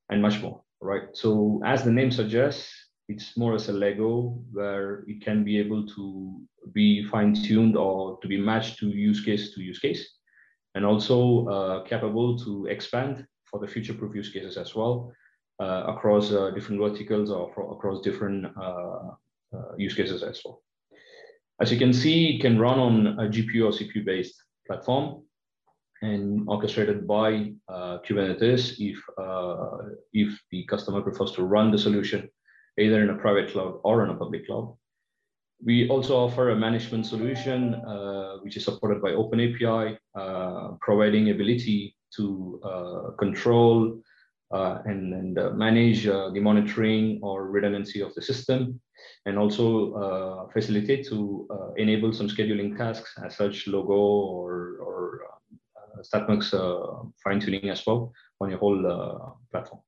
and 0.09 0.21
much 0.21 0.41
more, 0.41 0.61
right? 0.81 1.03
So 1.13 1.61
as 1.65 1.83
the 1.83 1.91
name 1.91 2.11
suggests, 2.11 2.71
it's 3.07 3.37
more 3.37 3.53
as 3.53 3.69
a 3.69 3.73
Lego 3.73 4.41
where 4.51 5.03
it 5.07 5.21
can 5.21 5.43
be 5.43 5.59
able 5.59 5.85
to 5.87 6.41
be 6.73 7.03
fine-tuned 7.03 7.77
or 7.77 8.17
to 8.21 8.27
be 8.27 8.39
matched 8.39 8.79
to 8.79 8.87
use 8.87 9.23
case 9.23 9.53
to 9.53 9.61
use 9.61 9.79
case, 9.79 10.07
and 10.73 10.85
also 10.85 11.47
uh, 11.47 11.83
capable 11.83 12.37
to 12.39 12.65
expand 12.67 13.25
for 13.45 13.59
the 13.59 13.67
future-proof 13.67 14.15
use 14.15 14.29
cases 14.29 14.57
as 14.57 14.73
well 14.73 15.13
uh, 15.59 15.83
across 15.87 16.31
uh, 16.31 16.51
different 16.51 16.81
verticals 16.81 17.29
or 17.29 17.49
across 17.71 18.01
different 18.01 18.45
uh, 18.57 19.11
uh, 19.53 19.75
use 19.77 19.93
cases 19.93 20.23
as 20.23 20.41
well. 20.43 20.61
As 21.61 21.71
you 21.71 21.77
can 21.77 21.93
see, 21.93 22.35
it 22.35 22.41
can 22.41 22.59
run 22.59 22.79
on 22.79 23.07
a 23.19 23.29
GPU 23.29 23.65
or 23.65 23.71
CPU-based 23.71 24.35
platform 24.67 25.23
and 26.05 26.47
orchestrated 26.47 27.07
by 27.07 27.51
uh, 27.67 27.97
Kubernetes 28.05 28.75
if, 28.79 28.99
uh, 29.17 29.77
if 30.13 30.29
the 30.51 30.63
customer 30.65 31.01
prefers 31.01 31.31
to 31.33 31.43
run 31.43 31.71
the 31.71 31.77
solution 31.77 32.29
either 32.79 33.01
in 33.01 33.09
a 33.09 33.15
private 33.15 33.51
cloud 33.51 33.79
or 33.83 34.03
in 34.03 34.09
a 34.09 34.15
public 34.15 34.45
cloud. 34.45 34.75
We 35.63 35.87
also 35.89 36.17
offer 36.17 36.49
a 36.49 36.55
management 36.55 37.05
solution, 37.05 37.75
uh, 37.75 38.37
which 38.41 38.57
is 38.57 38.65
supported 38.65 39.01
by 39.01 39.11
OpenAPI, 39.11 39.97
uh, 40.13 40.67
providing 40.81 41.29
ability 41.29 41.95
to 42.17 42.59
uh, 42.63 43.11
control 43.17 44.01
uh, 44.53 44.79
and, 44.85 45.13
and 45.13 45.57
manage 45.57 46.03
the 46.03 46.41
monitoring 46.41 47.19
or 47.23 47.49
redundancy 47.49 48.01
of 48.01 48.13
the 48.15 48.21
system, 48.21 48.79
and 49.25 49.39
also 49.39 50.49
facilitate 50.53 51.07
to 51.07 51.47
enable 51.77 52.11
some 52.13 52.27
scheduling 52.27 52.77
tasks 52.77 53.11
as 53.23 53.35
such 53.35 53.67
logo 53.67 53.93
or, 53.93 54.77
or 54.81 55.34
StatMux 56.01 56.53
uh, 56.53 57.07
fine 57.23 57.39
tuning 57.39 57.69
as 57.69 57.85
well 57.85 58.13
on 58.41 58.49
your 58.49 58.59
whole 58.59 58.85
uh, 58.85 59.31
platform, 59.51 59.81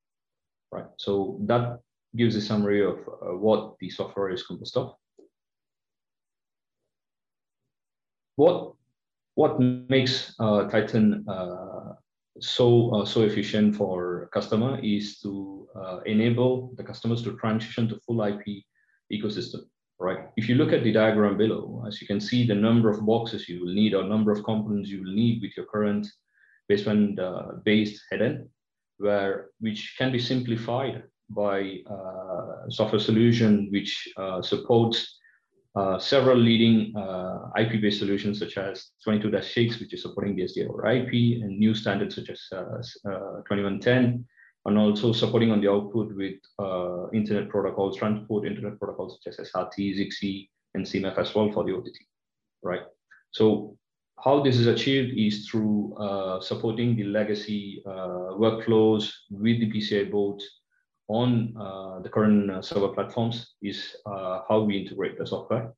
right? 0.71 0.85
So 0.97 1.39
that 1.45 1.79
gives 2.15 2.35
a 2.35 2.41
summary 2.41 2.83
of 2.83 2.99
uh, 3.07 3.35
what 3.35 3.75
the 3.79 3.89
software 3.89 4.29
is 4.29 4.43
composed 4.43 4.77
of. 4.77 4.95
what 8.35 8.73
what 9.33 9.59
makes 9.59 10.35
Titan 10.37 11.25
so 12.39 12.93
uh, 12.93 13.05
so 13.05 13.21
efficient 13.21 13.75
for 13.75 14.29
customer 14.33 14.79
is 14.83 15.19
to 15.19 15.67
uh, 15.75 15.99
enable 16.05 16.73
the 16.75 16.83
customers 16.83 17.23
to 17.23 17.35
transition 17.37 17.87
to 17.89 17.99
full 18.05 18.21
IP 18.21 18.63
ecosystem. 19.11 19.61
Right. 19.99 20.19
If 20.37 20.47
you 20.47 20.55
look 20.55 20.73
at 20.73 20.83
the 20.83 20.91
diagram 20.91 21.37
below, 21.37 21.83
as 21.87 21.99
you 21.99 22.05
can 22.05 22.19
see, 22.19 22.45
the 22.45 22.53
number 22.53 22.89
of 22.89 23.03
boxes 23.03 23.49
you 23.49 23.59
will 23.61 23.73
need 23.73 23.95
or 23.95 24.03
number 24.03 24.31
of 24.31 24.43
components 24.43 24.91
you 24.91 25.03
will 25.03 25.13
need 25.13 25.41
with 25.41 25.57
your 25.57 25.65
current 25.65 26.05
baseband 26.71 27.19
uh, 27.19 27.53
based 27.65 28.03
headend, 28.11 28.47
where 28.97 29.47
which 29.59 29.95
can 29.97 30.11
be 30.11 30.19
simplified 30.19 31.03
by 31.29 31.79
uh, 31.89 32.69
software 32.69 32.99
solution 32.99 33.69
which 33.71 34.07
uh, 34.17 34.41
supports 34.41 35.17
uh, 35.75 35.99
several 35.99 36.37
leading 36.37 36.95
uh, 36.95 37.49
IP-based 37.55 37.99
solutions 37.99 38.39
such 38.39 38.57
as 38.57 38.91
22-6, 39.07 39.79
which 39.79 39.93
is 39.93 40.01
supporting 40.01 40.35
the 40.35 40.43
SDI 40.43 40.67
over 40.67 40.87
IP, 40.87 41.41
and 41.41 41.59
new 41.59 41.73
standards 41.75 42.15
such 42.15 42.29
as 42.29 42.41
uh, 42.53 43.41
2110, 43.45 44.25
and 44.67 44.77
also 44.77 45.11
supporting 45.11 45.51
on 45.51 45.61
the 45.61 45.71
output 45.71 46.13
with 46.15 46.35
internet 47.13 47.49
protocols, 47.49 47.97
transport 47.97 48.45
internet 48.45 48.77
protocols 48.79 49.17
such 49.23 49.39
as 49.39 49.49
SRT, 49.51 49.97
Zixi, 49.97 50.49
and 50.73 50.85
CMAF 50.85 51.17
as 51.17 51.33
well 51.33 51.51
for 51.51 51.63
the 51.63 51.73
OTT, 51.73 51.97
right? 52.61 52.83
So 53.31 53.77
how 54.23 54.41
this 54.41 54.57
is 54.57 54.67
achieved 54.67 55.17
is 55.17 55.47
through 55.47 55.95
uh, 55.97 56.41
supporting 56.41 56.95
the 56.95 57.03
legacy 57.03 57.83
uh, 57.85 58.33
workflows 58.37 59.11
with 59.29 59.59
the 59.59 59.71
PCI 59.71 60.11
boards 60.11 60.43
on 61.07 61.55
uh, 61.59 61.99
the 61.99 62.09
current 62.09 62.49
uh, 62.49 62.61
server 62.61 62.89
platforms 62.89 63.53
is 63.61 63.95
uh, 64.05 64.41
how 64.49 64.61
we 64.61 64.77
integrate 64.77 65.17
the 65.17 65.25
software 65.25 65.73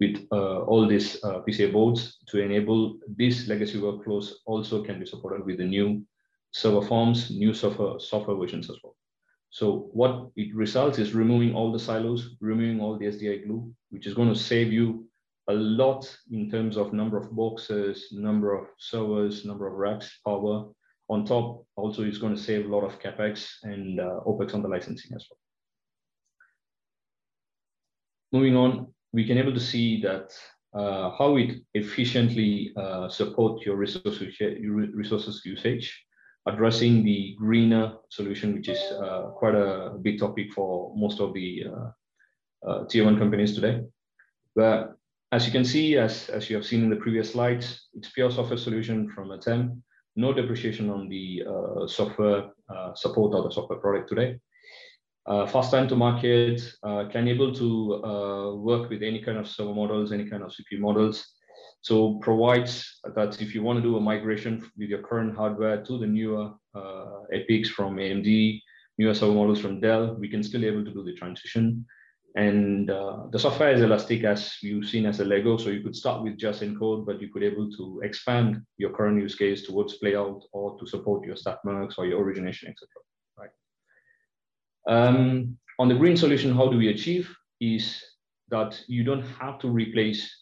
with 0.00 0.26
uh, 0.30 0.60
all 0.60 0.86
these 0.86 1.20
PCI 1.22 1.72
boards 1.72 2.18
to 2.28 2.40
enable 2.40 2.98
these 3.16 3.48
legacy 3.48 3.80
workflows 3.80 4.32
also 4.46 4.82
can 4.84 5.00
be 5.00 5.06
supported 5.06 5.44
with 5.44 5.58
the 5.58 5.64
new 5.64 6.04
server 6.52 6.86
forms, 6.86 7.30
new 7.30 7.52
software, 7.54 7.98
software 8.00 8.36
versions 8.36 8.70
as 8.70 8.76
well. 8.82 8.96
So 9.50 9.88
what 9.92 10.28
it 10.36 10.54
results 10.54 10.98
is 10.98 11.14
removing 11.14 11.54
all 11.54 11.72
the 11.72 11.78
silos, 11.78 12.36
removing 12.40 12.80
all 12.80 12.98
the 12.98 13.06
SDI 13.06 13.46
glue, 13.46 13.72
which 13.90 14.06
is 14.06 14.14
going 14.14 14.28
to 14.28 14.38
save 14.38 14.72
you 14.72 15.08
a 15.48 15.54
lot 15.54 16.14
in 16.30 16.50
terms 16.50 16.76
of 16.76 16.92
number 16.92 17.16
of 17.16 17.34
boxes, 17.34 18.08
number 18.12 18.54
of 18.54 18.66
servers, 18.78 19.44
number 19.44 19.66
of 19.66 19.74
racks, 19.74 20.20
power. 20.24 20.70
On 21.10 21.24
top, 21.24 21.64
also 21.76 22.02
it's 22.02 22.18
going 22.18 22.36
to 22.36 22.40
save 22.40 22.66
a 22.66 22.68
lot 22.68 22.84
of 22.84 23.00
capex 23.00 23.48
and 23.62 23.98
uh, 23.98 24.20
opex 24.26 24.52
on 24.52 24.60
the 24.60 24.68
licensing 24.68 25.16
as 25.16 25.26
well. 25.30 25.38
Moving 28.30 28.56
on, 28.56 28.92
we 29.14 29.26
can 29.26 29.38
able 29.38 29.54
to 29.54 29.60
see 29.60 30.02
that 30.02 30.32
uh, 30.74 31.10
how 31.16 31.36
it 31.36 31.62
efficiently 31.72 32.72
uh, 32.76 33.08
support 33.08 33.64
your 33.64 33.76
resource 33.76 34.22
resources 34.92 35.40
usage, 35.46 36.04
addressing 36.48 37.04
the 37.04 37.34
greener 37.38 37.94
solution, 38.10 38.54
which 38.54 38.68
is 38.68 38.78
uh, 38.92 39.30
quite 39.36 39.54
a 39.54 39.96
big 40.02 40.18
topic 40.18 40.52
for 40.52 40.94
most 40.96 41.20
of 41.20 41.34
the 41.34 41.64
uh, 41.70 42.68
uh, 42.68 42.84
tier 42.86 43.04
one 43.04 43.18
companies 43.18 43.54
today. 43.54 43.82
But 44.54 44.96
as 45.30 45.46
you 45.46 45.52
can 45.52 45.64
see, 45.64 45.96
as, 45.96 46.28
as 46.30 46.48
you 46.48 46.56
have 46.56 46.66
seen 46.66 46.82
in 46.82 46.90
the 46.90 46.96
previous 46.96 47.32
slides, 47.32 47.88
it's 47.94 48.10
pure 48.10 48.30
software 48.30 48.58
solution 48.58 49.10
from 49.10 49.30
ATEME, 49.30 49.80
no 50.16 50.32
depreciation 50.32 50.90
on 50.90 51.08
the 51.08 51.44
uh, 51.48 51.86
software 51.86 52.50
uh, 52.74 52.94
support 52.94 53.34
of 53.34 53.44
the 53.44 53.50
software 53.50 53.78
product 53.78 54.08
today. 54.08 54.38
Uh, 55.26 55.46
fast 55.46 55.70
time 55.70 55.86
to 55.86 55.94
market, 55.94 56.60
uh, 56.82 57.04
can 57.12 57.28
able 57.28 57.52
to 57.54 58.02
uh, 58.02 58.54
work 58.54 58.88
with 58.88 59.02
any 59.02 59.22
kind 59.22 59.36
of 59.36 59.46
server 59.46 59.74
models, 59.74 60.10
any 60.10 60.24
kind 60.24 60.42
of 60.42 60.50
CPU 60.50 60.78
models. 60.78 61.34
So 61.80 62.18
provides 62.20 62.98
that 63.14 63.40
if 63.40 63.54
you 63.54 63.62
want 63.62 63.78
to 63.78 63.82
do 63.82 63.96
a 63.96 64.00
migration 64.00 64.68
with 64.76 64.88
your 64.88 65.02
current 65.02 65.36
hardware 65.36 65.82
to 65.84 65.98
the 65.98 66.06
newer 66.06 66.52
uh, 66.74 67.22
EPYCs 67.32 67.68
from 67.68 67.96
AMD, 67.96 68.60
newer 68.98 69.14
server 69.14 69.32
models 69.32 69.60
from 69.60 69.80
Dell, 69.80 70.14
we 70.14 70.28
can 70.28 70.42
still 70.42 70.60
be 70.60 70.66
able 70.66 70.84
to 70.84 70.92
do 70.92 71.04
the 71.04 71.14
transition 71.14 71.86
and 72.38 72.90
uh, 72.90 73.24
the 73.32 73.38
software 73.38 73.72
is 73.72 73.80
elastic 73.80 74.22
as 74.22 74.58
you've 74.62 74.88
seen 74.88 75.06
as 75.06 75.18
a 75.20 75.24
Lego. 75.24 75.56
So 75.56 75.70
you 75.70 75.82
could 75.82 75.96
start 75.96 76.22
with 76.22 76.36
just 76.36 76.62
encode, 76.62 77.04
but 77.06 77.20
you 77.20 77.28
could 77.32 77.42
able 77.42 77.70
to 77.72 78.00
expand 78.04 78.62
your 78.76 78.90
current 78.90 79.20
use 79.20 79.34
case 79.34 79.66
towards 79.66 79.98
playout 79.98 80.42
or 80.52 80.78
to 80.78 80.86
support 80.86 81.26
your 81.26 81.36
StatMux 81.36 81.94
or 81.98 82.06
your 82.06 82.22
origination, 82.22 82.68
etc. 82.68 82.88
Right. 83.36 83.50
Um, 84.88 85.58
on 85.78 85.88
the 85.88 85.96
green 85.96 86.16
solution, 86.16 86.54
how 86.54 86.68
do 86.68 86.76
we 86.76 86.88
achieve 86.88 87.34
is 87.60 88.00
that 88.50 88.80
you 88.86 89.04
don't 89.04 89.26
have 89.40 89.58
to 89.60 89.68
replace 89.68 90.32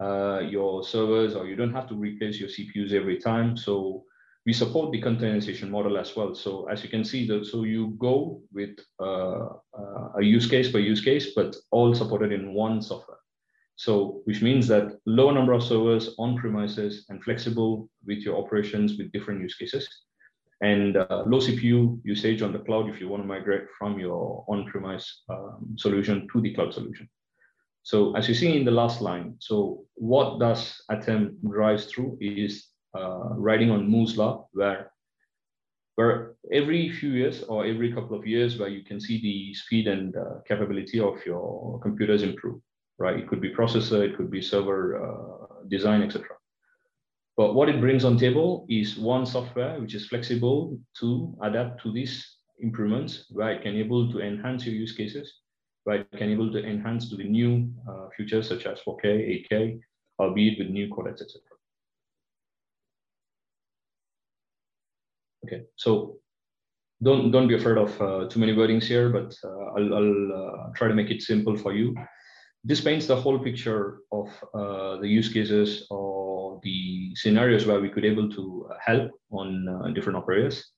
uh, 0.00 0.40
your 0.40 0.82
servers 0.82 1.34
or 1.34 1.46
you 1.46 1.56
don't 1.56 1.72
have 1.72 1.88
to 1.88 1.94
replace 1.94 2.40
your 2.40 2.48
CPUs 2.48 2.92
every 2.92 3.18
time. 3.18 3.56
So 3.56 4.04
we 4.46 4.52
support 4.52 4.90
the 4.90 5.02
containerization 5.02 5.68
model 5.68 5.98
as 5.98 6.16
well. 6.16 6.34
So 6.34 6.66
as 6.68 6.82
you 6.82 6.88
can 6.88 7.04
see, 7.04 7.26
that 7.26 7.44
so 7.44 7.64
you 7.64 7.94
go 7.98 8.40
with 8.52 8.78
uh, 8.98 9.46
uh, 9.78 10.08
a 10.18 10.22
use 10.22 10.48
case 10.48 10.70
per 10.72 10.78
use 10.78 11.02
case, 11.02 11.34
but 11.34 11.54
all 11.70 11.94
supported 11.94 12.32
in 12.32 12.54
one 12.54 12.80
software. 12.80 13.18
So 13.76 14.22
which 14.24 14.42
means 14.42 14.66
that 14.68 14.98
low 15.06 15.30
number 15.30 15.52
of 15.52 15.62
servers 15.62 16.14
on 16.18 16.36
premises 16.36 17.06
and 17.08 17.22
flexible 17.22 17.88
with 18.06 18.18
your 18.18 18.36
operations 18.36 18.96
with 18.98 19.12
different 19.12 19.40
use 19.40 19.54
cases, 19.54 19.88
and 20.60 20.96
uh, 20.96 21.24
low 21.26 21.38
CPU 21.38 22.00
usage 22.04 22.42
on 22.42 22.52
the 22.52 22.58
cloud 22.58 22.88
if 22.90 23.00
you 23.00 23.08
want 23.08 23.22
to 23.22 23.26
migrate 23.26 23.64
from 23.78 23.98
your 23.98 24.44
on-premise 24.48 25.22
um, 25.30 25.74
solution 25.78 26.28
to 26.32 26.40
the 26.42 26.54
cloud 26.54 26.74
solution. 26.74 27.08
So 27.82 28.14
as 28.16 28.28
you 28.28 28.34
see 28.34 28.56
in 28.56 28.64
the 28.64 28.70
last 28.70 29.00
line, 29.00 29.36
so 29.38 29.84
what 29.94 30.38
does 30.38 30.82
ATEME 30.90 31.36
drives 31.48 31.86
through 31.86 32.18
is 32.20 32.68
uh, 32.96 33.34
writing 33.36 33.70
on 33.70 33.88
Moore's 33.90 34.16
law, 34.16 34.48
where 34.52 34.92
where 35.96 36.34
every 36.50 36.90
few 36.90 37.10
years 37.10 37.42
or 37.42 37.66
every 37.66 37.92
couple 37.92 38.16
of 38.16 38.26
years, 38.26 38.58
where 38.58 38.68
you 38.68 38.82
can 38.82 39.00
see 39.00 39.20
the 39.20 39.52
speed 39.54 39.86
and 39.86 40.16
uh, 40.16 40.40
capability 40.48 40.98
of 40.98 41.14
your 41.26 41.78
computers 41.82 42.22
improve, 42.22 42.60
right? 42.98 43.18
It 43.18 43.28
could 43.28 43.40
be 43.40 43.52
processor, 43.52 44.00
it 44.00 44.16
could 44.16 44.30
be 44.30 44.40
server 44.40 44.82
uh, 45.04 45.64
design, 45.68 46.02
etc. 46.02 46.26
But 47.36 47.54
what 47.54 47.68
it 47.68 47.80
brings 47.80 48.04
on 48.04 48.18
table 48.18 48.66
is 48.68 48.98
one 48.98 49.26
software 49.26 49.78
which 49.80 49.94
is 49.94 50.06
flexible 50.06 50.78
to 51.00 51.36
adapt 51.42 51.82
to 51.82 51.92
these 51.92 52.36
improvements, 52.60 53.26
where 53.30 53.52
it 53.52 53.62
can 53.62 53.76
able 53.76 54.10
to 54.12 54.20
enhance 54.20 54.64
your 54.64 54.74
use 54.74 54.92
cases, 54.92 55.32
it 55.92 56.10
can 56.16 56.30
able 56.30 56.50
to 56.52 56.64
enhance 56.64 57.08
to 57.10 57.16
the 57.16 57.24
new 57.24 57.70
uh, 57.88 58.08
features 58.16 58.48
such 58.48 58.66
as 58.66 58.80
4K, 58.86 59.46
8K, 59.50 59.80
albeit 60.18 60.58
with 60.58 60.68
new 60.68 60.88
codecs, 60.88 61.22
etc. 61.22 61.40
Okay, 65.46 65.62
so 65.76 66.16
don't 67.02 67.30
don't 67.30 67.48
be 67.48 67.54
afraid 67.54 67.78
of 67.78 68.00
uh, 68.00 68.28
too 68.28 68.40
many 68.40 68.52
wordings 68.52 68.84
here, 68.84 69.08
but 69.08 69.34
uh, 69.42 69.64
I'll, 69.76 69.94
I'll 69.94 70.32
uh, 70.32 70.72
try 70.74 70.88
to 70.88 70.94
make 70.94 71.10
it 71.10 71.22
simple 71.22 71.56
for 71.56 71.72
you. 71.72 71.94
This 72.62 72.80
paints 72.80 73.06
the 73.06 73.16
whole 73.16 73.38
picture 73.38 74.00
of 74.12 74.28
uh, 74.52 74.98
the 75.00 75.08
use 75.08 75.32
cases 75.32 75.86
or 75.90 76.60
the 76.62 77.14
scenarios 77.14 77.66
where 77.66 77.80
we 77.80 77.88
could 77.88 78.04
able 78.04 78.28
to 78.30 78.68
help 78.84 79.10
on 79.30 79.66
uh, 79.66 79.88
different 79.94 80.18
operators. 80.18 80.72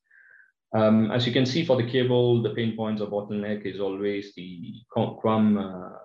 Um, 0.75 1.11
as 1.11 1.27
you 1.27 1.33
can 1.33 1.45
see 1.45 1.65
for 1.65 1.77
the 1.77 1.89
cable, 1.89 2.43
the 2.43 2.51
pain 2.51 2.75
points 2.77 3.03
or 3.03 3.09
bottleneck 3.09 3.67
is 3.67 3.79
always 3.79 4.33
the 4.35 4.75
QAM 4.97 5.59
uh, 5.59 5.97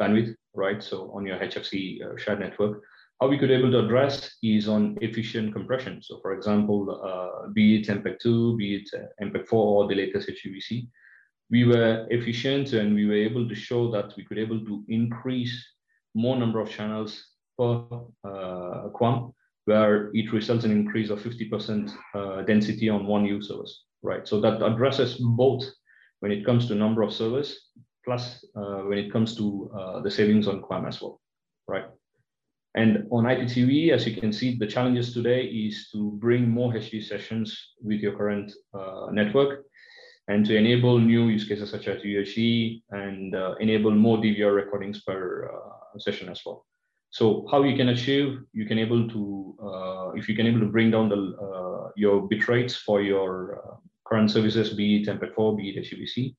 bandwidth, 0.00 0.34
right? 0.54 0.82
So 0.82 1.10
on 1.12 1.26
your 1.26 1.38
HFC 1.38 2.18
shared 2.18 2.40
network, 2.40 2.82
how 3.20 3.28
we 3.28 3.38
could 3.38 3.50
able 3.50 3.70
to 3.70 3.84
address 3.84 4.36
is 4.42 4.68
on 4.68 4.98
efficient 5.00 5.52
compression. 5.52 6.02
So 6.02 6.18
for 6.20 6.32
example, 6.32 7.00
uh, 7.02 7.48
be 7.48 7.76
it 7.76 7.86
MPEG-2, 7.86 8.56
be 8.58 8.76
it 8.76 8.90
uh, 8.92 9.24
MPEG-4 9.24 9.52
or 9.52 9.88
the 9.88 9.94
latest 9.94 10.28
HEVC, 10.28 10.88
we 11.50 11.64
were 11.64 12.06
efficient 12.10 12.72
and 12.72 12.94
we 12.94 13.06
were 13.06 13.14
able 13.14 13.48
to 13.48 13.54
show 13.54 13.90
that 13.92 14.16
we 14.16 14.24
could 14.24 14.38
able 14.38 14.60
to 14.64 14.84
increase 14.88 15.64
more 16.14 16.36
number 16.36 16.60
of 16.60 16.70
channels 16.70 17.24
per 17.56 17.84
uh, 18.24 18.88
QAM, 18.98 19.32
where 19.66 20.10
it 20.12 20.32
results 20.32 20.64
in 20.64 20.72
increase 20.72 21.10
of 21.10 21.20
50% 21.20 21.94
uh, 22.14 22.42
density 22.42 22.88
on 22.88 23.06
one 23.06 23.24
U 23.24 23.40
service, 23.42 23.84
right? 24.04 24.28
So 24.28 24.40
that 24.40 24.62
addresses 24.62 25.16
both 25.16 25.64
when 26.20 26.30
it 26.30 26.44
comes 26.44 26.68
to 26.68 26.74
number 26.74 27.02
of 27.02 27.12
servers, 27.12 27.70
plus 28.04 28.44
uh, 28.54 28.82
when 28.88 28.98
it 28.98 29.10
comes 29.12 29.36
to 29.36 29.70
uh, 29.76 30.00
the 30.02 30.10
savings 30.10 30.46
on 30.46 30.62
QAM 30.62 30.86
as 30.86 31.00
well, 31.00 31.20
right? 31.66 31.86
And 32.76 33.06
on 33.10 33.24
IPTV, 33.24 33.90
as 33.90 34.06
you 34.06 34.20
can 34.20 34.32
see, 34.32 34.56
the 34.58 34.66
challenges 34.66 35.14
today 35.14 35.44
is 35.44 35.88
to 35.92 36.12
bring 36.20 36.48
more 36.48 36.72
HD 36.72 37.02
sessions 37.02 37.56
with 37.80 38.00
your 38.00 38.16
current 38.16 38.52
uh, 38.74 39.06
network 39.12 39.64
and 40.28 40.44
to 40.46 40.56
enable 40.56 40.98
new 40.98 41.28
use 41.28 41.46
cases 41.46 41.70
such 41.70 41.86
as 41.86 42.02
UHD 42.02 42.82
and 42.90 43.34
uh, 43.34 43.54
enable 43.60 43.92
more 43.92 44.18
DVR 44.18 44.54
recordings 44.54 45.02
per 45.02 45.50
uh, 45.52 45.98
session 45.98 46.28
as 46.28 46.42
well. 46.44 46.66
So 47.14 47.46
how 47.48 47.62
you 47.62 47.76
can 47.76 47.90
achieve, 47.90 48.40
you 48.52 48.66
can 48.66 48.76
able 48.76 49.08
to, 49.08 49.56
uh, 49.62 50.10
if 50.18 50.28
you 50.28 50.34
can 50.34 50.48
able 50.48 50.58
to 50.58 50.66
bring 50.66 50.90
down 50.90 51.08
the 51.08 51.20
uh, 51.40 51.90
your 51.94 52.26
bit 52.26 52.48
rates 52.48 52.74
for 52.74 53.02
your 53.02 53.60
uh, 53.60 53.76
current 54.04 54.32
services, 54.32 54.74
be 54.74 54.96
it 54.96 55.06
MPEG-4, 55.06 55.56
be 55.56 55.68
it 55.70 55.76
HEVC, 55.84 56.34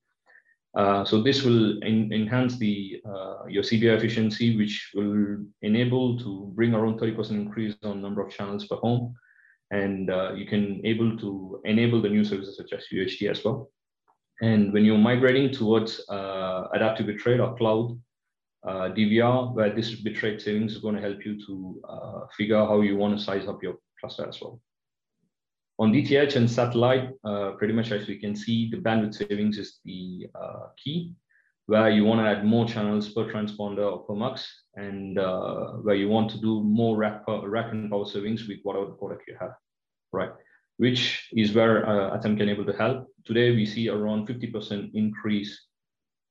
Uh, 0.76 1.06
so 1.06 1.24
this 1.24 1.44
will 1.46 1.82
enhance 2.20 2.58
the 2.58 3.02
uh, 3.12 3.48
your 3.48 3.64
CBI 3.64 3.96
efficiency, 3.96 4.48
which 4.60 4.76
will 4.96 5.38
enable 5.62 6.20
to 6.20 6.52
bring 6.58 6.74
around 6.74 7.00
30% 7.00 7.32
increase 7.32 7.76
on 7.84 8.02
number 8.02 8.22
of 8.22 8.30
channels 8.36 8.68
per 8.68 8.76
home. 8.76 9.16
And 9.72 10.10
uh, 10.10 10.34
you 10.40 10.46
can 10.46 10.66
able 10.84 11.12
to 11.24 11.62
enable 11.64 12.02
the 12.02 12.10
new 12.16 12.26
services 12.26 12.58
such 12.58 12.74
as 12.74 12.84
UHD 12.92 13.32
as 13.32 13.40
well. 13.46 13.72
And 14.42 14.74
when 14.74 14.84
you're 14.84 15.08
migrating 15.12 15.48
towards 15.60 15.92
adaptive 16.76 17.08
bitrate 17.08 17.40
or 17.40 17.56
cloud 17.56 17.88
uh, 18.66 18.90
DVR, 18.90 19.54
where 19.54 19.74
this 19.74 20.02
bitrate 20.02 20.42
savings 20.42 20.74
is 20.74 20.82
going 20.82 20.96
to 20.96 21.02
help 21.02 21.26
you 21.26 21.40
to 21.46 21.82
uh, 21.88 22.20
figure 22.36 22.58
out 22.58 22.68
how 22.68 22.82
you 22.82 22.98
want 22.98 23.18
to 23.18 23.24
size 23.24 23.48
up 23.48 23.62
your 23.62 23.76
cluster 24.00 24.28
as 24.28 24.42
well. 24.42 24.60
On 25.78 25.92
DTH 25.92 26.36
and 26.36 26.50
satellite, 26.50 27.10
uh, 27.26 27.52
pretty 27.52 27.74
much 27.74 27.92
as 27.92 28.08
we 28.08 28.18
can 28.18 28.36
see, 28.36 28.70
the 28.70 28.78
bandwidth 28.78 29.16
savings 29.16 29.58
is 29.58 29.80
the 29.84 30.28
uh, 30.34 30.68
key, 30.82 31.14
where 31.68 31.90
you 31.90 32.06
want 32.06 32.22
to 32.22 32.28
add 32.28 32.46
more 32.46 32.66
channels 32.66 33.10
per 33.10 33.26
transponder 33.26 33.92
or 33.92 34.00
per 34.06 34.16
mux, 34.16 34.48
and 34.76 35.20
uh, 35.20 35.72
where 35.84 35.96
you 35.96 36.08
want 36.08 36.30
to 36.32 36.40
do 36.40 36.64
more 36.64 36.96
rack, 36.96 37.24
rack 37.28 37.72
and 37.72 37.92
power 37.92 38.06
savings 38.06 38.48
with 38.48 38.60
whatever 38.64 38.86
product 38.86 39.24
you 39.28 39.36
have, 39.40 39.52
right? 40.14 40.32
Which 40.78 41.28
is 41.34 41.54
where 41.54 41.88
uh, 41.88 42.18
ATEME 42.18 42.38
can 42.38 42.50
able 42.50 42.66
to 42.66 42.74
help. 42.74 43.08
Today, 43.26 43.52
we 43.52 43.66
see 43.66 43.90
around 43.90 44.28
50% 44.28 44.92
increase 44.94 45.60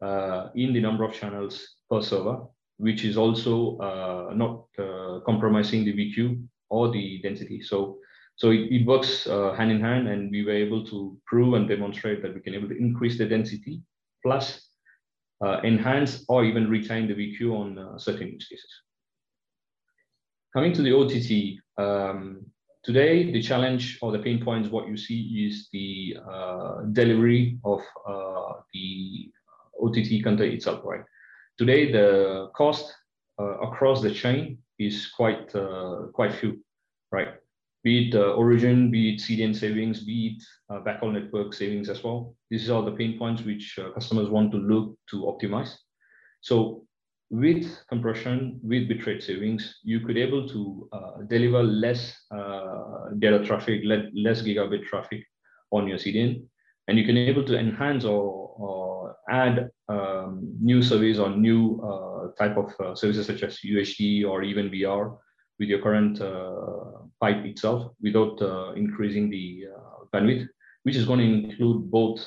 uh, 0.02 0.48
in 0.54 0.72
the 0.72 0.80
number 0.80 1.04
of 1.04 1.12
channels 1.12 1.76
per 1.94 2.02
server, 2.02 2.46
which 2.78 3.04
is 3.04 3.16
also 3.16 3.78
uh, 3.78 4.34
not 4.34 4.64
uh, 4.78 5.20
compromising 5.24 5.84
the 5.84 5.92
VQ 5.92 6.42
or 6.70 6.90
the 6.90 7.20
density. 7.22 7.62
So 7.62 7.98
so 8.36 8.50
it, 8.50 8.62
it 8.72 8.84
works 8.84 9.28
uh, 9.28 9.54
hand 9.54 9.70
in 9.70 9.80
hand, 9.80 10.08
and 10.08 10.30
we 10.30 10.44
were 10.44 10.58
able 10.66 10.84
to 10.86 11.16
prove 11.24 11.54
and 11.54 11.68
demonstrate 11.68 12.20
that 12.22 12.34
we 12.34 12.40
can 12.40 12.54
able 12.54 12.68
to 12.68 12.76
increase 12.76 13.16
the 13.16 13.26
density 13.26 13.80
plus 14.24 14.70
uh, 15.44 15.60
enhance 15.62 16.24
or 16.28 16.44
even 16.44 16.68
retain 16.68 17.06
the 17.06 17.14
VQ 17.14 17.52
on 17.52 17.78
uh, 17.78 17.98
certain 17.98 18.28
use 18.28 18.48
cases. 18.48 18.72
Coming 20.52 20.72
to 20.72 20.82
the 20.82 20.92
OTT, 20.92 21.60
um, 21.78 22.44
today 22.82 23.30
the 23.30 23.42
challenge 23.42 23.98
or 24.02 24.10
the 24.10 24.18
pain 24.18 24.42
points, 24.44 24.68
what 24.68 24.88
you 24.88 24.96
see 24.96 25.46
is 25.46 25.68
the 25.72 26.16
uh, 26.28 26.82
delivery 26.92 27.58
of 27.64 27.82
the 28.72 29.30
OTT 29.80 30.24
content 30.24 30.54
itself, 30.54 30.80
right? 30.84 31.04
Today 31.58 31.92
the 31.92 32.50
cost 32.56 32.92
uh, 33.40 33.58
across 33.60 34.02
the 34.02 34.12
chain 34.12 34.58
is 34.78 35.10
quite 35.16 35.52
quite 36.12 36.34
few, 36.34 36.60
right? 37.12 37.34
be 37.84 38.08
it 38.08 38.14
uh, 38.14 38.32
origin, 38.32 38.90
be 38.90 39.14
it 39.14 39.20
CDN 39.20 39.54
savings, 39.54 40.00
be 40.00 40.38
it 40.38 40.42
uh, 40.74 40.80
backhaul 40.80 41.12
network 41.12 41.52
savings 41.52 41.90
as 41.90 42.02
well. 42.02 42.34
These 42.50 42.70
are 42.70 42.82
the 42.82 42.92
pain 42.92 43.18
points 43.18 43.42
which 43.42 43.78
uh, 43.78 43.90
customers 43.90 44.30
want 44.30 44.50
to 44.52 44.58
look 44.58 44.96
to 45.10 45.24
optimize. 45.24 45.76
So 46.40 46.86
with 47.30 47.70
compression, 47.88 48.58
with 48.62 48.88
bitrate 48.88 49.22
savings, 49.22 49.80
you 49.84 50.00
could 50.00 50.16
able 50.16 50.48
to 50.48 50.88
uh, 50.92 51.22
deliver 51.28 51.62
less 51.62 52.16
uh, 52.34 53.10
data 53.18 53.44
traffic, 53.44 53.82
less 53.84 54.42
gigabit 54.42 54.84
traffic 54.84 55.22
on 55.70 55.86
your 55.86 55.98
CDN, 55.98 56.42
and 56.88 56.98
you 56.98 57.04
can 57.04 57.18
able 57.18 57.44
to 57.44 57.58
enhance 57.58 58.04
or, 58.04 58.43
or 58.56 59.16
add 59.28 59.70
um, 59.88 60.40
new 60.60 60.82
service 60.82 61.18
or 61.18 61.30
new 61.30 61.80
uh, 61.82 62.28
type 62.38 62.56
of 62.56 62.98
services 62.98 63.26
such 63.26 63.42
as 63.42 63.58
UHD 63.64 64.26
or 64.26 64.42
even 64.42 64.70
VR 64.70 65.16
with 65.58 65.68
your 65.68 65.80
current 65.80 66.20
uh, 66.20 67.04
pipe 67.20 67.44
itself 67.44 67.92
without 68.00 68.40
uh, 68.42 68.72
increasing 68.72 69.30
the 69.30 69.66
uh, 69.74 70.04
bandwidth, 70.12 70.46
which 70.82 70.96
is 70.96 71.06
going 71.06 71.20
to 71.20 71.24
include 71.24 71.90
both 71.90 72.26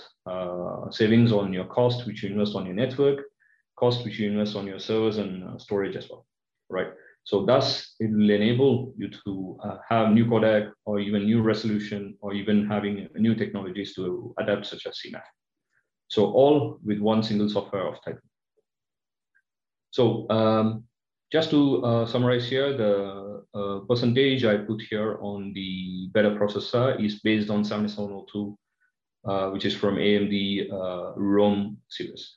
savings 0.92 1.32
on 1.32 1.54
your 1.54 1.66
cost, 1.66 2.06
which 2.06 2.24
you 2.24 2.30
invest 2.30 2.56
on 2.56 2.66
your 2.66 2.76
network, 2.76 3.20
cost 3.78 4.04
which 4.04 4.20
you 4.20 4.30
invest 4.30 4.56
on 4.56 4.66
your 4.66 4.80
servers 4.80 5.18
and 5.18 5.60
storage 5.62 5.96
as 5.96 6.10
well, 6.10 6.26
right? 6.70 6.88
So 7.28 7.46
thus, 7.46 7.94
it 8.00 8.10
will 8.10 8.30
enable 8.30 8.94
you 8.98 9.10
to 9.26 9.58
uh, 9.62 9.78
have 9.90 10.14
new 10.14 10.26
codec 10.26 10.72
or 10.86 11.02
even 11.02 11.26
new 11.26 11.42
resolution 11.42 12.18
or 12.22 12.34
even 12.34 12.66
having 12.66 13.10
new 13.16 13.36
technologies 13.36 13.94
to 13.96 14.34
adapt 14.40 14.66
such 14.66 14.88
as 14.88 14.98
CMAF. 15.06 15.24
So 16.08 16.32
all 16.32 16.80
with 16.84 17.00
one 17.00 17.24
single 17.24 17.50
software 17.50 17.88
of 17.88 18.04
type. 18.04 18.20
So 19.92 20.30
um, 20.30 20.84
just 21.32 21.50
to 21.52 21.84
uh, 21.84 22.06
summarize 22.06 22.48
here, 22.48 22.76
the 22.76 23.44
uh, 23.54 23.80
percentage 23.88 24.46
I 24.46 24.58
put 24.58 24.82
here 24.82 25.18
on 25.22 25.54
the 25.54 26.10
better 26.14 26.32
processor 26.32 27.04
is 27.04 27.20
based 27.20 27.50
on 27.50 27.64
7702, 27.64 28.58
uh, 29.26 29.50
which 29.50 29.66
is 29.66 29.76
from 29.76 29.96
AMD 29.96 30.72
uh, 30.72 31.14
Rome 31.16 31.78
series. 31.90 32.36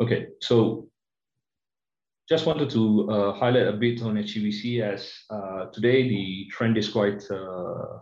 Okay, 0.00 0.26
so 0.42 0.88
just 2.28 2.46
wanted 2.46 2.70
to 2.70 3.10
uh, 3.10 3.32
highlight 3.32 3.66
a 3.66 3.72
bit 3.72 4.02
on 4.02 4.14
HEVC 4.14 4.80
as 4.80 5.12
uh, 5.30 5.66
today 5.66 6.08
the 6.08 6.46
trend 6.50 6.78
is 6.78 6.88
quite 6.88 7.22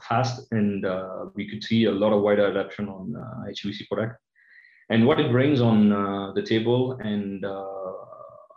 fast 0.08 0.46
and 0.52 0.86
we 1.34 1.48
could 1.48 1.62
see 1.64 1.84
a 1.84 1.90
lot 1.90 2.12
of 2.12 2.22
wider 2.22 2.46
adoption 2.46 2.88
on 2.88 3.12
HEVC 3.48 3.88
product. 3.88 4.18
And 4.90 5.06
what 5.06 5.18
it 5.18 5.32
brings 5.32 5.60
on 5.60 5.92
uh, 5.92 6.32
the 6.34 6.42
table 6.42 6.92
and 7.00 7.44
uh, 7.44 7.64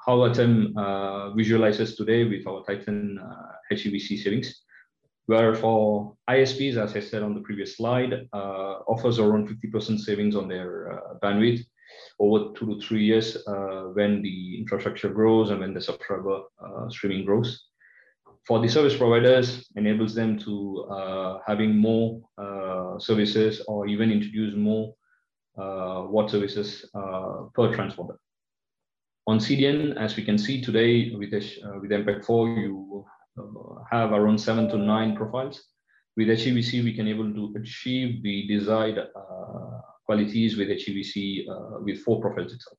how 0.05 0.17
ATEME 0.27 0.77
uh, 0.77 1.33
visualizes 1.33 1.95
today 1.95 2.25
with 2.25 2.45
our 2.45 2.63
Titan 2.63 3.19
HEVC 3.71 4.21
savings 4.21 4.65
where 5.27 5.55
for 5.55 6.15
ISPs, 6.29 6.77
as 6.77 6.95
I 6.95 6.99
said 6.99 7.23
on 7.23 7.33
the 7.33 7.41
previous 7.41 7.77
slide, 7.77 8.27
uh, 8.33 8.81
offers 8.87 9.17
around 9.19 9.49
50% 9.49 9.99
savings 9.99 10.35
on 10.35 10.47
their 10.47 10.93
uh, 10.93 11.13
bandwidth 11.23 11.65
over 12.19 12.53
two 12.53 12.65
to 12.65 12.81
three 12.81 13.03
years 13.03 13.37
uh, 13.47 13.89
when 13.93 14.21
the 14.21 14.57
infrastructure 14.57 15.09
grows 15.09 15.51
and 15.51 15.59
when 15.59 15.73
the 15.73 15.81
subscriber 15.81 16.41
streaming 16.89 17.25
grows. 17.25 17.65
For 18.47 18.59
the 18.59 18.67
service 18.67 18.95
providers, 18.95 19.67
enables 19.75 20.13
them 20.13 20.37
to 20.39 21.39
having 21.47 21.75
more 21.75 22.21
services 22.99 23.61
or 23.67 23.87
even 23.87 24.11
introduce 24.11 24.55
more 24.55 24.95
uh, 25.57 26.01
what 26.01 26.29
services 26.29 26.85
uh, 26.93 27.47
per 27.53 27.73
transponder. 27.73 28.17
On 29.25 29.39
CDN, 29.39 29.95
as 29.95 30.17
we 30.17 30.23
can 30.25 30.37
see 30.37 30.61
today 30.61 31.15
with, 31.15 31.33
uh, 31.33 31.79
with 31.79 31.91
MPEG-4, 31.91 32.61
you 32.61 33.05
have 33.89 34.11
around 34.11 34.37
seven 34.37 34.67
to 34.67 34.77
nine 34.77 35.15
profiles. 35.15 35.63
With 36.17 36.27
HEVC, 36.27 36.83
we 36.83 36.93
can 36.93 37.07
able 37.07 37.33
to 37.33 37.53
achieve 37.57 38.21
the 38.21 38.45
desired 38.47 38.97
qualities 40.05 40.57
with 40.57 40.69
HEVC 40.69 41.45
with 41.83 42.01
four 42.03 42.21
profiles 42.21 42.53
itself. 42.53 42.77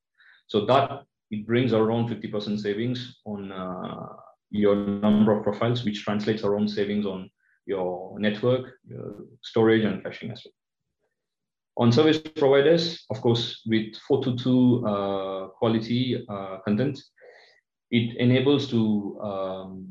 So 0.49 0.65
that 0.67 1.03
it 1.31 1.47
brings 1.47 1.73
around 1.73 2.09
50% 2.09 2.61
savings 2.61 3.17
on 3.25 3.51
uh, 3.51 4.07
your 4.51 4.77
number 4.77 5.37
of 5.37 5.43
profiles, 5.43 5.85
which 5.85 6.05
translates 6.05 6.45
around 6.45 6.69
savings 6.69 7.05
on 7.05 7.31
your 7.67 8.19
network, 8.21 8.75
your 8.87 9.25
storage, 9.43 9.85
and 9.85 10.03
caching 10.05 10.31
as 10.31 10.43
well. 10.45 10.53
On 11.79 11.93
service 11.93 12.19
providers, 12.19 13.05
of 13.11 13.21
course, 13.21 13.63
with 13.67 13.95
422 14.09 14.87
uh, 14.87 15.49
quality 15.49 16.25
uh, 16.29 16.59
content, 16.65 16.99
it 17.91 18.17
enables 18.17 18.69
to 18.71 19.21
um, 19.21 19.87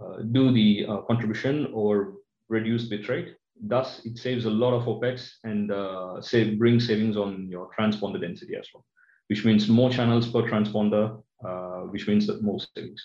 uh, 0.00 0.22
do 0.30 0.52
the 0.52 0.86
uh, 0.86 0.96
contribution 1.02 1.68
or 1.72 2.14
reduce 2.48 2.88
bitrate. 2.88 3.34
Thus, 3.62 4.04
it 4.04 4.18
saves 4.18 4.44
a 4.44 4.50
lot 4.50 4.74
of 4.74 4.84
OPEX 4.84 5.30
and 5.44 5.72
uh, 5.72 6.20
save, 6.20 6.58
brings 6.58 6.86
savings 6.86 7.16
on 7.16 7.48
your 7.48 7.70
transponder 7.78 8.20
density 8.20 8.54
as 8.56 8.68
well, 8.72 8.84
which 9.28 9.44
means 9.44 9.68
more 9.68 9.90
channels 9.90 10.30
per 10.30 10.42
transponder, 10.42 11.22
uh, 11.46 11.88
which 11.90 12.06
means 12.06 12.26
that 12.26 12.42
more 12.42 12.60
savings 12.74 13.02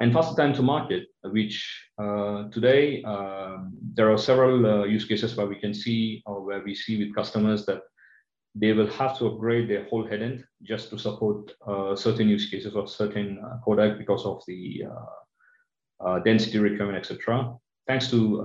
and 0.00 0.12
faster 0.12 0.34
time 0.34 0.52
to 0.54 0.62
market, 0.62 1.06
which 1.22 1.88
uh, 1.98 2.48
today 2.50 3.02
um, 3.04 3.72
there 3.94 4.10
are 4.10 4.18
several 4.18 4.66
uh, 4.66 4.84
use 4.84 5.04
cases 5.04 5.36
where 5.36 5.46
we 5.46 5.56
can 5.56 5.72
see 5.72 6.22
or 6.26 6.44
where 6.44 6.62
we 6.64 6.74
see 6.74 6.98
with 6.98 7.14
customers 7.14 7.64
that 7.66 7.82
they 8.56 8.72
will 8.72 8.86
have 8.88 9.18
to 9.18 9.26
upgrade 9.26 9.68
their 9.68 9.84
whole 9.84 10.04
headend 10.04 10.44
just 10.62 10.90
to 10.90 10.98
support 10.98 11.52
uh, 11.66 11.94
certain 11.94 12.28
use 12.28 12.48
cases 12.50 12.74
or 12.74 12.86
certain 12.86 13.40
uh, 13.44 13.56
codec 13.66 13.98
because 13.98 14.24
of 14.24 14.42
the 14.46 14.84
uh, 14.90 16.06
uh, 16.06 16.18
density 16.20 16.58
requirement, 16.58 16.98
etc. 16.98 17.54
Thanks 17.86 18.08
to 18.10 18.42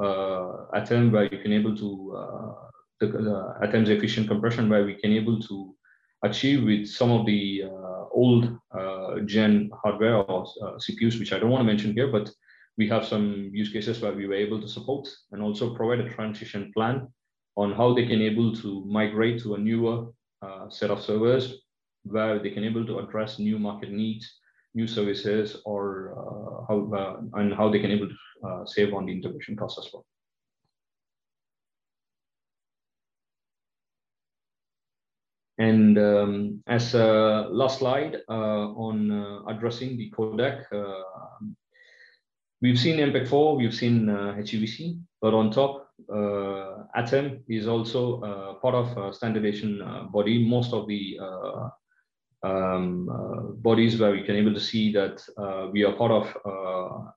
ATEME, 0.74 1.12
where 1.12 1.24
you 1.24 1.40
can 1.42 1.54
able 1.54 1.76
to 1.78 1.88
the, 3.00 3.56
ATEME's 3.62 3.90
efficient 3.90 4.28
compression, 4.28 4.70
where 4.70 4.86
we 4.86 4.96
can 4.96 5.14
able 5.14 5.40
to 5.40 5.76
achieve 6.24 6.64
with 6.64 6.88
some 6.88 7.12
of 7.12 7.26
the 7.26 7.64
old 8.12 8.58
uh, 8.78 9.20
gen 9.26 9.70
hardware 9.82 10.18
or 10.18 10.46
uh, 10.64 10.72
CPUs, 10.84 11.20
which 11.20 11.34
I 11.34 11.40
don't 11.40 11.50
want 11.50 11.62
to 11.62 11.72
mention 11.74 11.94
here, 11.94 12.08
but 12.08 12.30
we 12.78 12.88
have 12.90 13.06
some 13.06 13.50
use 13.54 13.72
cases 13.72 14.02
where 14.02 14.14
we 14.14 14.28
were 14.28 14.36
able 14.46 14.62
to 14.62 14.68
support 14.68 15.08
and 15.32 15.42
also 15.42 15.76
provide 15.76 16.00
a 16.00 16.10
transition 16.10 16.72
plan 16.74 17.08
on 17.56 17.74
how 17.74 17.94
they 17.94 18.06
can 18.06 18.22
able 18.22 18.56
to 18.56 18.86
migrate 18.86 19.42
to 19.42 19.56
a 19.56 19.58
newer 19.58 20.08
uh, 20.42 20.70
set 20.70 20.90
of 20.90 21.02
servers 21.02 21.62
where 22.04 22.40
they 22.40 22.50
can 22.50 22.64
able 22.64 22.86
to 22.86 23.00
address 23.00 23.40
new 23.40 23.60
market 23.60 23.92
needs, 23.92 24.40
new 24.74 24.88
services, 24.88 25.62
or 25.66 26.14
uh, 26.18 26.66
how 26.68 26.94
uh, 26.94 27.40
and 27.40 27.54
how 27.54 27.70
they 27.70 27.80
can 27.80 27.92
able 27.92 28.08
to 28.08 28.48
uh, 28.48 28.66
save 28.66 28.94
on 28.94 29.06
the 29.06 29.12
integration 29.12 29.56
cost 29.56 29.80
as 29.80 29.90
well. 29.94 30.06
And 35.58 35.98
um, 35.98 36.64
as 36.68 36.94
a 36.94 37.48
last 37.52 37.80
slide 37.80 38.22
uh, 38.30 38.72
on 38.88 39.12
uh, 39.12 39.44
addressing 39.46 39.98
the 39.98 40.10
codec, 40.12 40.64
uh, 40.72 41.04
we've 42.62 42.80
seen 42.80 42.98
MPEG-4, 42.98 43.58
we've 43.58 43.74
seen 43.74 44.06
HEVC, 44.08 45.02
but 45.22 45.34
on 45.34 45.52
top, 45.52 45.90
ATEME 46.96 47.44
is 47.50 47.68
also 47.68 48.58
part 48.62 48.74
of 48.74 49.14
standardization 49.14 50.08
body. 50.14 50.48
Most 50.48 50.72
of 50.72 50.88
the 50.88 51.20
um, 52.44 53.10
uh, 53.10 53.42
bodies 53.62 54.00
where 54.00 54.12
we 54.12 54.24
can 54.24 54.36
able 54.36 54.54
to 54.54 54.60
see 54.60 54.92
that 54.94 55.22
uh, 55.38 55.68
we 55.72 55.84
are 55.84 55.94
part 55.94 56.12
of 56.12 56.38
uh, 56.46 57.12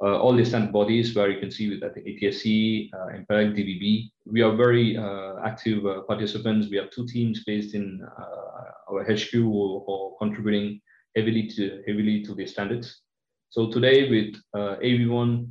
uh, 0.00 0.16
all 0.18 0.34
the 0.36 0.44
standard 0.44 0.72
bodies 0.72 1.14
where 1.14 1.28
you 1.28 1.40
can 1.40 1.50
see 1.50 1.68
with 1.68 1.80
ATSC, 1.80 2.90
uh, 2.94 3.06
MPEG, 3.18 3.56
DVB. 3.56 4.10
We 4.26 4.42
are 4.42 4.54
very 4.54 4.96
uh, 4.96 5.34
active 5.44 5.84
uh, 5.84 6.02
participants. 6.02 6.68
We 6.70 6.76
have 6.76 6.90
two 6.90 7.06
teams 7.06 7.42
based 7.44 7.74
in 7.74 8.06
uh, 8.16 8.92
our 8.92 9.04
HQ 9.04 9.32
who 9.32 9.84
are 9.88 10.16
contributing 10.18 10.80
heavily 11.16 11.48
to 11.48 11.82
heavily 11.86 12.22
to 12.24 12.34
the 12.34 12.46
standards. 12.46 13.02
So 13.50 13.70
today 13.70 14.08
with 14.08 14.36
uh, 14.54 14.76
AV1, 14.84 15.48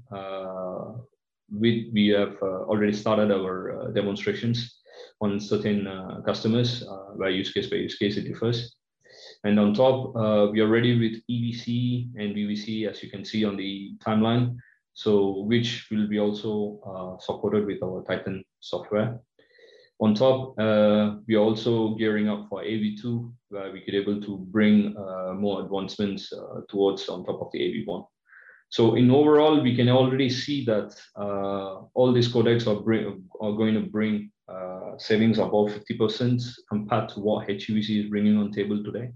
we, 1.50 1.89
we 1.93 2.08
have 2.10 2.36
already 2.41 2.91
started 2.93 3.32
our 3.32 3.91
demonstrations 3.93 4.82
on 5.22 5.39
certain 5.39 5.88
customers 6.26 6.86
where 7.16 7.30
use 7.30 7.52
case 7.52 7.68
by 7.68 7.78
use 7.78 7.95
case 7.95 8.18
it 8.18 8.26
differs. 8.26 8.76
And 9.44 9.60
on 9.60 9.74
top, 9.74 10.16
uh, 10.16 10.50
we 10.52 10.62
are 10.62 10.68
ready 10.68 10.98
with 10.98 11.22
EVC 11.30 12.10
and 12.18 12.36
VVC, 12.36 12.90
as 12.90 13.02
you 13.04 13.10
can 13.10 13.24
see 13.24 13.46
on 13.46 13.56
the 13.56 13.96
timeline. 14.06 14.58
So 14.94 15.42
which 15.42 15.88
will 15.92 16.08
be 16.08 16.20
also 16.20 16.80
uh, 16.84 17.24
supported 17.24 17.68
with 17.68 17.84
our 17.84 18.04
Titan 18.08 18.44
software. 18.62 19.20
On 20.00 20.14
top, 20.16 20.60
uh, 20.60 21.18
we 21.28 21.36
are 21.36 21.44
also 21.44 21.96
gearing 21.96 22.30
up 22.30 22.48
for 22.50 22.62
AV2, 22.62 23.32
where 23.50 23.72
we 23.72 23.82
could 23.82 23.96
able 23.96 24.20
to 24.22 24.38
bring 24.52 24.96
uh, 24.98 25.34
more 25.34 25.64
advancements 25.64 26.34
uh, 26.34 26.62
towards 26.70 27.10
on 27.10 27.26
top 27.26 27.42
of 27.42 27.52
the 27.52 27.60
AV1. 27.60 28.06
So 28.70 28.96
in 28.96 29.12
overall, 29.12 29.62
we 29.62 29.76
can 29.76 29.88
already 29.90 30.30
see 30.30 30.66
that 30.66 30.96
uh, 31.16 31.82
all 31.94 32.12
these 32.12 32.32
codecs 32.32 32.68
are, 32.68 32.82
bring, 32.82 33.24
are 33.40 33.54
going 33.54 33.76
to 33.76 33.82
bring 33.82 34.32
savings 34.98 35.38
above 35.38 35.70
50% 35.70 36.44
compared 36.70 37.10
to 37.10 37.20
what 37.20 37.48
HEVC 37.48 38.06
is 38.06 38.10
bringing 38.10 38.36
on 38.38 38.52
table 38.52 38.84
today. 38.84 39.12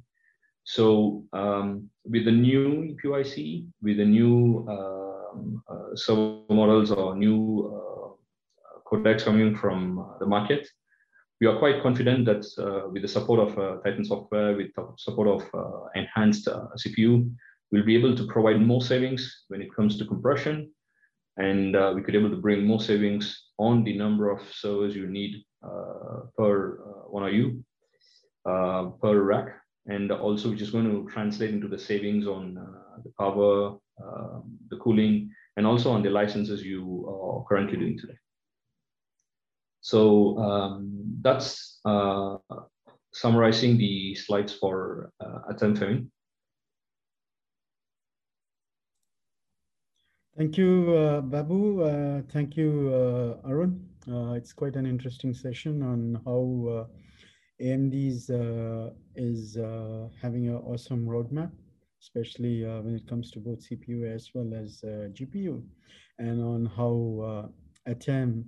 So 0.64 1.24
um, 1.34 1.89
with 2.05 2.26
the 2.26 2.32
new 2.32 2.95
EPYC, 2.95 3.66
with 3.82 3.97
the 3.97 4.05
new 4.05 4.66
um, 4.70 5.64
uh, 5.70 5.95
server 5.95 6.41
models 6.49 6.91
or 6.91 7.16
new 7.16 7.72
uh, 7.74 8.80
codecs 8.89 9.26
coming 9.26 9.55
from 9.55 10.16
the 10.20 10.26
market, 10.26 10.68
we 11.39 11.47
are 11.47 11.57
quite 11.57 11.82
confident 11.82 12.26
that 12.26 12.45
uh, 12.59 12.88
with 12.89 13.01
the 13.01 13.07
support 13.07 13.39
of 13.39 13.57
uh, 13.57 13.82
Titan 13.82 14.05
software, 14.05 14.55
with 14.55 14.68
the 14.76 14.88
support 14.97 15.28
of 15.28 15.41
uh, 15.53 15.88
enhanced 15.95 16.47
uh, 16.47 16.68
CPU, 16.78 17.32
we'll 17.72 17.86
be 17.86 17.95
able 17.95 18.16
to 18.16 18.28
provide 18.28 18.62
more 18.62 18.82
savings 18.82 19.45
when 19.47 19.62
it 19.62 19.74
comes 19.76 19.97
to 19.97 20.05
compression. 20.05 20.72
And 21.38 21.74
we 21.95 22.03
could 22.03 22.12
be 22.12 22.20
able 22.20 22.30
to 22.30 22.41
bring 22.41 22.66
more 22.66 22.82
savings 22.82 23.45
on 23.57 23.84
the 23.84 23.97
number 23.97 24.30
of 24.30 24.41
servers 24.51 24.95
you 24.95 25.07
need 25.07 25.43
per 26.38 26.78
one 27.07 27.34
you 27.34 27.64
per 29.01 29.22
rack 29.24 29.61
and 29.88 30.11
also 30.11 30.49
which 30.49 30.61
is 30.61 30.69
going 30.69 30.86
to 30.86 31.09
translate 31.11 31.51
into 31.51 31.67
the 31.67 31.79
savings 31.79 32.27
on 32.27 32.57
uh, 32.57 33.01
the 33.03 33.11
power, 33.17 33.77
uh, 34.03 34.39
the 34.69 34.77
cooling, 34.77 35.29
and 35.57 35.65
also 35.65 35.91
on 35.91 36.03
the 36.03 36.09
licenses 36.09 36.63
you 36.63 37.05
are 37.07 37.43
currently 37.47 37.77
doing 37.77 37.97
today. 37.97 38.17
So 39.82 40.38
um, 40.38 41.01
that's 41.21 41.79
uh, 41.86 42.38
summarizing 43.13 43.77
the 43.77 44.15
slides 44.15 44.53
for 44.53 45.11
uh, 45.19 45.39
ATEME 45.49 45.77
Fehmi. 45.77 46.07
Thank 50.38 50.57
you, 50.57 50.95
uh, 50.95 51.21
Babu. 51.21 51.84
Uh, 51.84 52.21
thank 52.32 52.55
you, 52.55 52.91
uh, 52.93 53.47
Arun. 53.47 53.86
Uh, 54.07 54.34
it's 54.34 54.53
quite 54.53 54.75
an 54.75 54.86
interesting 54.86 55.34
session 55.34 55.84
on 55.84 56.21
how 56.25 56.88
AMD's 57.62 58.30
uh, 58.30 58.89
is 59.16 59.57
uh, 59.57 60.07
having 60.22 60.47
an 60.47 60.55
awesome 60.55 61.05
roadmap, 61.05 61.51
especially 62.01 62.66
uh, 62.66 62.82
when 62.82 62.95
it 62.95 63.07
comes 63.07 63.30
to 63.32 63.39
both 63.39 63.59
CPU 63.59 64.12
as 64.14 64.32
well 64.34 64.51
as 64.53 64.82
GPU, 64.84 65.62
and 66.18 66.41
on 66.41 66.66
how 66.66 67.51
ATEME 67.88 68.45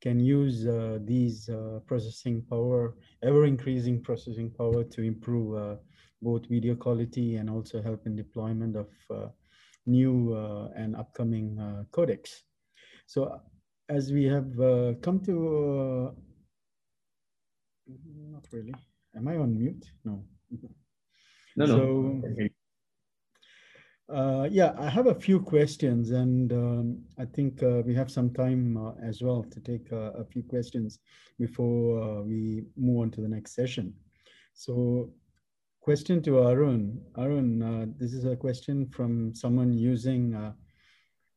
can 0.00 0.20
use 0.20 0.66
uh, 0.66 0.98
these 1.04 1.48
uh, 1.48 1.80
processing 1.86 2.42
power, 2.48 2.94
ever 3.22 3.46
increasing 3.46 4.00
processing 4.00 4.50
power 4.50 4.84
to 4.84 5.02
improve 5.02 5.56
uh, 5.56 5.76
both 6.22 6.46
video 6.48 6.74
quality 6.74 7.36
and 7.36 7.50
also 7.50 7.82
help 7.82 8.06
in 8.06 8.16
deployment 8.16 8.76
of 8.76 8.88
new 9.86 10.34
and 10.76 10.96
upcoming 10.96 11.56
codecs. 11.92 12.42
So 13.06 13.40
as 13.88 14.12
we 14.12 14.24
have 14.24 14.52
come 15.00 15.20
to 15.24 16.14
not 18.30 18.44
really. 18.52 18.74
Am 19.16 19.28
I 19.28 19.36
on 19.36 19.58
mute? 19.58 19.90
No. 20.04 20.24
No, 21.56 21.66
so, 21.66 21.76
no. 21.76 22.48
Uh, 24.10 24.48
yeah, 24.50 24.74
I 24.78 24.88
have 24.88 25.06
a 25.06 25.14
few 25.14 25.38
questions, 25.38 26.12
and 26.12 26.50
um, 26.52 26.98
I 27.18 27.26
think 27.26 27.62
uh, 27.62 27.82
we 27.84 27.94
have 27.94 28.10
some 28.10 28.32
time 28.32 28.76
uh, 28.76 28.92
as 29.02 29.20
well 29.20 29.44
to 29.50 29.60
take 29.60 29.92
uh, 29.92 30.12
a 30.12 30.24
few 30.24 30.42
questions 30.42 30.98
before 31.38 32.02
uh, 32.02 32.22
we 32.22 32.64
move 32.76 33.02
on 33.02 33.10
to 33.10 33.20
the 33.20 33.28
next 33.28 33.54
session. 33.54 33.92
So, 34.54 35.10
question 35.80 36.22
to 36.22 36.38
Arun. 36.38 37.02
Arun, 37.18 37.62
uh, 37.62 37.86
this 37.98 38.14
is 38.14 38.24
a 38.24 38.34
question 38.34 38.88
from 38.88 39.34
someone 39.34 39.74
using 39.74 40.54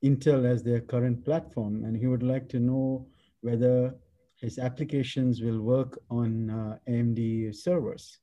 Intel 0.03 0.45
as 0.45 0.63
their 0.63 0.79
current 0.79 1.25
platform, 1.25 1.83
and 1.83 1.97
he 1.97 2.07
would 2.07 2.23
like 2.23 2.47
to 2.49 2.59
know 2.59 3.05
whether 3.41 3.93
his 4.41 4.57
applications 4.57 5.41
will 5.41 5.61
work 5.61 5.99
on 6.09 6.49
uh, 6.49 6.77
AMD 6.89 7.55
servers? 7.55 8.19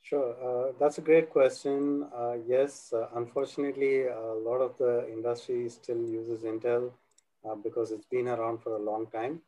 Sure, 0.00 0.34
uh, 0.42 0.72
that's 0.80 0.96
a 0.96 1.02
great 1.02 1.28
question. 1.28 2.08
Uh, 2.16 2.36
yes, 2.46 2.94
uh, 2.94 3.08
unfortunately, 3.14 4.06
a 4.06 4.32
lot 4.48 4.60
of 4.62 4.78
the 4.78 5.06
industry 5.12 5.68
still 5.68 6.00
uses 6.00 6.44
Intel 6.44 6.92
uh, 7.44 7.54
because 7.56 7.92
it's 7.92 8.06
been 8.06 8.28
around 8.28 8.62
for 8.62 8.76
a 8.76 8.78
long 8.78 9.06
time. 9.08 9.42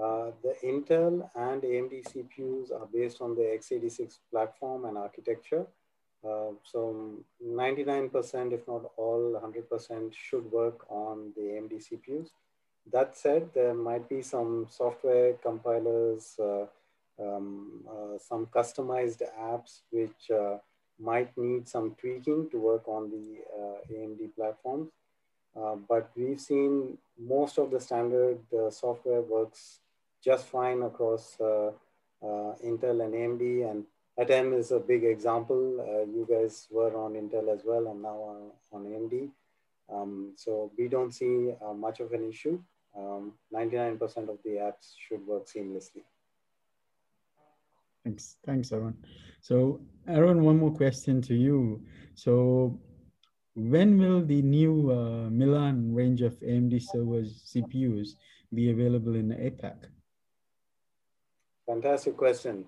Uh, 0.00 0.30
the 0.44 0.54
Intel 0.62 1.28
and 1.34 1.62
AMD 1.62 2.04
CPUs 2.12 2.70
are 2.70 2.86
based 2.92 3.20
on 3.20 3.34
the 3.34 3.42
x86 3.42 4.18
platform 4.30 4.84
and 4.84 4.96
architecture. 4.96 5.66
so 6.22 6.80
99%, 7.44 8.52
if 8.52 8.68
not 8.68 8.82
all, 8.96 9.40
100% 9.42 10.14
should 10.14 10.44
work 10.52 10.86
on 10.88 11.32
the 11.34 11.42
AMD 11.42 11.74
CPUs. 11.86 12.28
That 12.92 13.16
said, 13.16 13.50
there 13.54 13.74
might 13.74 14.08
be 14.08 14.22
some 14.22 14.66
software 14.70 15.34
compilers, 15.34 16.36
uh, 16.38 16.66
um, 17.20 17.84
uh, 17.88 18.18
some 18.18 18.46
customized 18.46 19.22
apps 19.40 19.80
which 19.90 20.30
uh, 20.30 20.58
might 20.98 21.36
need 21.36 21.68
some 21.68 21.96
tweaking 21.98 22.48
to 22.50 22.58
work 22.58 22.86
on 22.86 23.10
the 23.10 23.38
uh, 23.58 23.92
AMD 23.92 24.34
platforms. 24.36 24.90
Uh, 25.58 25.76
but 25.88 26.10
we've 26.16 26.40
seen 26.40 26.96
most 27.18 27.58
of 27.58 27.70
the 27.70 27.80
standard 27.80 28.38
software 28.70 29.22
works 29.22 29.80
just 30.22 30.46
fine 30.46 30.82
across 30.82 31.36
Intel 31.40 33.04
and 33.04 33.14
AMD 33.14 33.70
and 33.70 33.84
ATEME 34.18 34.58
is 34.58 34.70
a 34.70 34.78
big 34.78 35.04
example. 35.04 36.06
you 36.14 36.26
guys 36.28 36.68
were 36.70 36.94
on 36.96 37.14
Intel 37.14 37.52
as 37.54 37.62
well 37.64 37.88
and 37.88 38.02
now 38.02 38.16
on, 38.16 38.50
on 38.72 38.84
AMD. 38.84 39.30
Um, 39.92 40.32
so 40.36 40.70
we 40.76 40.88
don't 40.88 41.12
see 41.12 41.52
uh, 41.64 41.72
much 41.72 42.00
of 42.00 42.12
an 42.12 42.28
issue. 42.28 42.60
99% 42.96 44.18
um, 44.18 44.28
of 44.28 44.38
the 44.44 44.56
apps 44.56 44.94
should 45.06 45.26
work 45.26 45.46
seamlessly. 45.46 46.02
Thanks, 48.04 48.36
thanks, 48.44 48.72
Arun. 48.72 48.96
So, 49.40 49.80
Arun, 50.08 50.44
one 50.44 50.58
more 50.58 50.72
question 50.72 51.20
to 51.22 51.34
you. 51.34 51.82
So, 52.14 52.78
when 53.54 53.98
will 53.98 54.24
the 54.24 54.42
new 54.42 54.90
uh, 54.92 55.30
Milan 55.30 55.94
range 55.94 56.22
of 56.22 56.38
AMD 56.40 56.80
servers 56.82 57.42
CPUs 57.52 58.10
be 58.54 58.70
available 58.70 59.16
in 59.16 59.30
APAC? 59.30 59.76
Fantastic 61.66 62.16
question. 62.16 62.66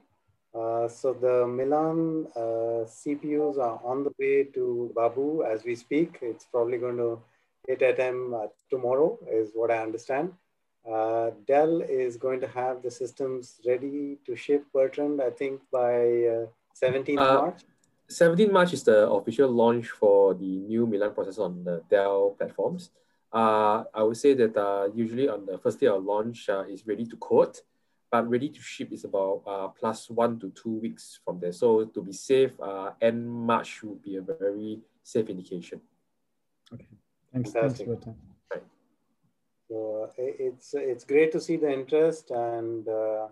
Uh, 0.54 0.88
so 0.88 1.12
the 1.12 1.46
Milan 1.46 2.26
uh, 2.34 2.88
CPUs 2.88 3.58
are 3.58 3.80
on 3.84 4.02
the 4.02 4.12
way 4.18 4.44
to 4.54 4.90
Babu 4.96 5.44
as 5.44 5.62
we 5.64 5.76
speak. 5.76 6.18
It's 6.22 6.46
probably 6.46 6.78
going 6.78 6.96
to 6.96 7.20
hit 7.68 7.82
a.m. 7.82 8.34
uh, 8.34 8.46
tomorrow, 8.70 9.18
is 9.30 9.50
what 9.54 9.70
I 9.70 9.78
understand. 9.82 10.32
Uh, 10.90 11.30
Dell 11.46 11.82
is 11.82 12.16
going 12.16 12.40
to 12.40 12.48
have 12.48 12.82
the 12.82 12.90
systems 12.90 13.60
ready 13.66 14.18
to 14.26 14.34
ship, 14.34 14.64
Bertrand, 14.72 15.20
I 15.20 15.30
think 15.30 15.60
by 15.70 15.92
17th 16.82 17.18
uh, 17.18 17.34
March. 17.42 17.60
17 18.08 18.50
March 18.50 18.72
is 18.72 18.82
the 18.82 19.08
official 19.10 19.50
launch 19.50 19.90
for 19.90 20.34
the 20.34 20.56
new 20.70 20.86
Milan 20.86 21.10
processor 21.10 21.44
on 21.44 21.62
the 21.62 21.82
Dell 21.90 22.34
platforms. 22.38 22.90
Uh, 23.30 23.84
I 23.94 24.02
would 24.02 24.16
say 24.16 24.32
that 24.32 24.56
uh, 24.56 24.88
usually 24.94 25.28
on 25.28 25.44
the 25.44 25.58
first 25.58 25.78
day 25.78 25.86
of 25.88 26.02
launch 26.02 26.48
uh, 26.48 26.64
is 26.64 26.86
ready 26.86 27.04
to 27.04 27.16
code. 27.16 27.58
but 28.10 28.28
ready 28.28 28.48
to 28.48 28.60
ship 28.60 28.90
is 28.92 29.04
about 29.04 29.42
uh, 29.46 29.68
plus 29.68 30.08
one 30.08 30.38
to 30.40 30.50
two 30.50 30.80
weeks 30.80 31.20
from 31.24 31.38
there. 31.40 31.52
So 31.52 31.84
to 31.84 32.02
be 32.02 32.12
safe, 32.12 32.58
uh, 32.60 32.92
end 33.00 33.28
March 33.28 33.82
would 33.82 34.02
be 34.02 34.16
a 34.16 34.22
very 34.22 34.80
safe 35.02 35.28
indication. 35.28 35.80
Okay, 36.72 36.88
thanks. 37.32 37.52
Fantastic. 37.52 37.86
Thanks 37.86 38.04
for 38.04 38.14
Right. 38.50 38.62
So 39.68 40.04
uh, 40.04 40.12
it's 40.16 40.74
it's 40.74 41.04
great 41.04 41.32
to 41.32 41.40
see 41.40 41.56
the 41.56 41.70
interest, 41.70 42.30
and 42.30 42.88
uh, 42.88 43.28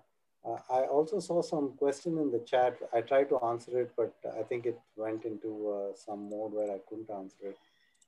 uh, 0.47 0.59
I 0.71 0.83
also 0.83 1.19
saw 1.19 1.43
some 1.43 1.73
question 1.77 2.19
in 2.19 2.31
the 2.31 2.41
chat. 2.41 2.79
I 2.93 3.01
tried 3.01 3.29
to 3.31 3.39
answer 3.41 3.81
it, 3.81 3.93
but 3.97 4.15
I 4.39 4.43
think 4.43 4.67
it 4.67 4.79
went 4.97 5.25
into 5.25 5.71
uh, 5.71 5.97
some 5.97 6.31
mode 6.31 6.53
where 6.53 6.71
I 6.71 6.79
couldn't 6.89 7.11
answer 7.11 7.49
it. 7.49 7.59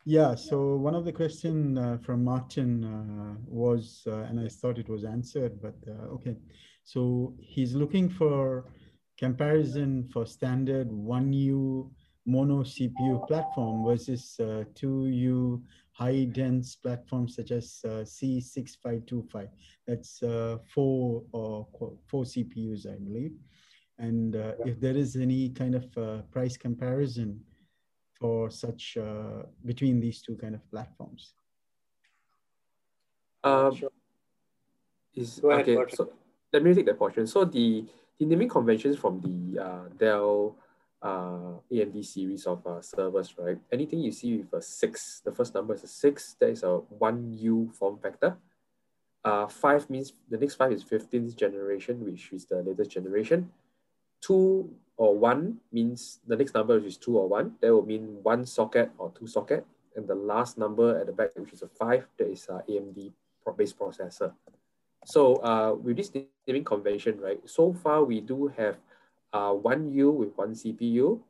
Yeah, 0.04 0.34
so 0.36 0.76
one 0.76 0.94
of 0.94 1.04
the 1.04 1.12
question 1.12 1.76
uh, 1.76 1.98
from 1.98 2.24
Martin 2.24 2.84
uh, 2.84 3.34
was, 3.46 4.04
uh, 4.06 4.20
and 4.28 4.40
I 4.40 4.48
thought 4.48 4.78
it 4.78 4.88
was 4.88 5.04
answered, 5.04 5.60
but 5.60 5.76
uh, 5.86 6.14
okay. 6.14 6.36
So 6.84 7.34
he's 7.40 7.74
looking 7.74 8.08
for 8.08 8.64
comparison 9.18 10.08
for 10.12 10.24
standard 10.24 10.88
1U 10.88 11.90
mono 12.28 12.62
CPU 12.62 13.26
platform 13.26 13.84
versus 13.84 14.36
2U 14.38 15.54
uh, 15.54 15.58
high 15.92 16.24
dense 16.24 16.76
platforms 16.76 17.34
such 17.34 17.50
as 17.50 17.80
uh, 17.84 18.04
C6525. 18.04 19.48
That's 19.86 20.20
four 20.74 21.24
or 21.32 21.66
four 22.06 22.24
CPUs, 22.24 22.86
I 22.86 22.98
believe. 22.98 23.32
And 23.98 24.36
if 24.64 24.78
there 24.78 24.96
is 24.96 25.16
any 25.16 25.48
kind 25.48 25.74
of 25.74 26.30
price 26.30 26.56
comparison 26.56 27.40
for 28.18 28.50
such 28.50 28.96
uh, 28.96 29.42
between 29.64 30.00
these 30.00 30.20
two 30.22 30.36
kind 30.36 30.54
of 30.54 30.70
platforms? 30.70 31.34
Um, 33.44 33.74
sure. 33.74 33.90
is, 35.14 35.40
ahead, 35.44 35.68
okay, 35.68 35.94
so 35.94 36.12
let 36.52 36.62
me 36.62 36.74
take 36.74 36.86
that 36.86 36.98
portion. 36.98 37.26
So 37.26 37.44
the, 37.44 37.84
the 38.18 38.26
naming 38.26 38.48
conventions 38.48 38.98
from 38.98 39.20
the 39.20 39.62
uh, 39.62 39.88
Dell 39.96 40.56
uh, 41.02 41.60
AMD 41.70 42.04
series 42.04 42.46
of 42.46 42.66
uh, 42.66 42.80
servers, 42.80 43.34
right? 43.38 43.58
Anything 43.72 44.00
you 44.00 44.12
see 44.12 44.38
with 44.38 44.52
a 44.52 44.62
six, 44.62 45.20
the 45.24 45.32
first 45.32 45.54
number 45.54 45.74
is 45.74 45.84
a 45.84 45.88
six, 45.88 46.36
that 46.40 46.50
is 46.50 46.62
a 46.62 46.78
one 46.88 47.32
U 47.38 47.70
form 47.78 47.98
factor. 47.98 48.36
Uh, 49.24 49.46
five 49.46 49.88
means 49.90 50.12
the 50.28 50.38
next 50.38 50.54
five 50.54 50.72
is 50.72 50.84
15th 50.84 51.36
generation, 51.36 52.04
which 52.04 52.32
is 52.32 52.46
the 52.46 52.62
latest 52.62 52.90
generation. 52.90 53.50
Two 54.20 54.70
or 54.96 55.16
one 55.16 55.58
means 55.72 56.20
the 56.26 56.36
next 56.36 56.54
number, 56.54 56.74
which 56.78 56.86
is 56.86 56.96
two 56.96 57.18
or 57.18 57.28
one, 57.28 57.54
that 57.60 57.72
will 57.72 57.86
mean 57.86 58.18
one 58.22 58.44
socket 58.44 58.90
or 58.98 59.12
two 59.16 59.26
socket. 59.26 59.64
And 59.94 60.06
the 60.06 60.14
last 60.14 60.58
number 60.58 60.98
at 60.98 61.06
the 61.06 61.12
back, 61.12 61.30
which 61.36 61.52
is 61.52 61.62
a 61.62 61.68
five, 61.68 62.06
that 62.18 62.28
is 62.30 62.48
a 62.48 62.62
AMD 62.68 63.12
based 63.56 63.78
processor. 63.78 64.32
So 65.04 65.36
uh, 65.36 65.74
with 65.74 65.96
this 65.96 66.12
naming 66.46 66.64
convention, 66.64 67.20
right, 67.20 67.40
so 67.48 67.72
far 67.72 68.04
we 68.04 68.20
do 68.20 68.48
have 68.56 68.76
uh, 69.32 69.52
one 69.52 69.90
U 69.92 70.10
with 70.10 70.36
one 70.36 70.52
CPU, 70.54 71.20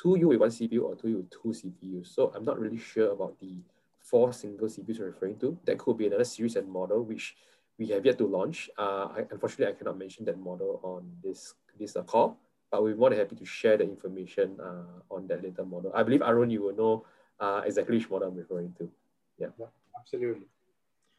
two 0.00 0.16
U 0.18 0.28
with 0.28 0.40
one 0.40 0.50
CPU, 0.50 0.82
or 0.82 0.94
two 0.94 1.08
U 1.08 1.16
with 1.18 1.30
two 1.30 1.48
CPUs. 1.48 2.14
So 2.14 2.32
I'm 2.34 2.44
not 2.44 2.58
really 2.58 2.78
sure 2.78 3.12
about 3.12 3.38
the 3.40 3.58
four 4.00 4.32
single 4.32 4.68
CPUs 4.68 4.98
you're 4.98 5.08
referring 5.08 5.38
to. 5.38 5.58
That 5.64 5.78
could 5.78 5.98
be 5.98 6.06
another 6.06 6.24
series 6.24 6.56
and 6.56 6.68
model, 6.68 7.02
which 7.02 7.36
we 7.78 7.86
have 7.88 8.04
yet 8.04 8.18
to 8.18 8.26
launch. 8.26 8.70
Uh, 8.78 9.08
I, 9.16 9.26
unfortunately, 9.30 9.74
I 9.74 9.78
cannot 9.78 9.98
mention 9.98 10.24
that 10.26 10.38
model 10.38 10.80
on 10.82 11.10
this, 11.22 11.54
this 11.78 11.96
uh, 11.96 12.02
call 12.02 12.38
but 12.70 12.82
we're 12.82 12.96
more 12.96 13.10
than 13.10 13.18
happy 13.18 13.36
to 13.36 13.44
share 13.44 13.76
the 13.76 13.84
information 13.84 14.58
uh, 14.60 15.14
on 15.14 15.26
that 15.28 15.42
later 15.42 15.64
model. 15.64 15.92
I 15.94 16.02
believe 16.02 16.22
Arun, 16.22 16.50
you 16.50 16.62
will 16.62 16.74
know 16.74 17.06
uh, 17.40 17.62
exactly 17.64 17.96
which 17.96 18.10
model 18.10 18.28
I'm 18.28 18.36
referring 18.36 18.74
to. 18.78 18.90
Yeah, 19.38 19.48
yeah 19.58 19.66
absolutely. 19.98 20.46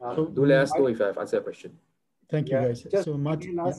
Um, 0.01 0.15
so 0.15 0.25
do 0.25 0.45
let 0.45 0.59
us 0.59 0.73
know 0.75 0.87
if 0.87 1.01
I've 1.01 1.17
answered 1.17 1.39
a 1.39 1.43
question. 1.43 1.77
Thank 2.29 2.49
you, 2.49 2.57
yeah, 2.57 2.73
guys. 2.91 3.05
So 3.05 3.17
Martin, 3.17 3.55
yeah. 3.55 3.71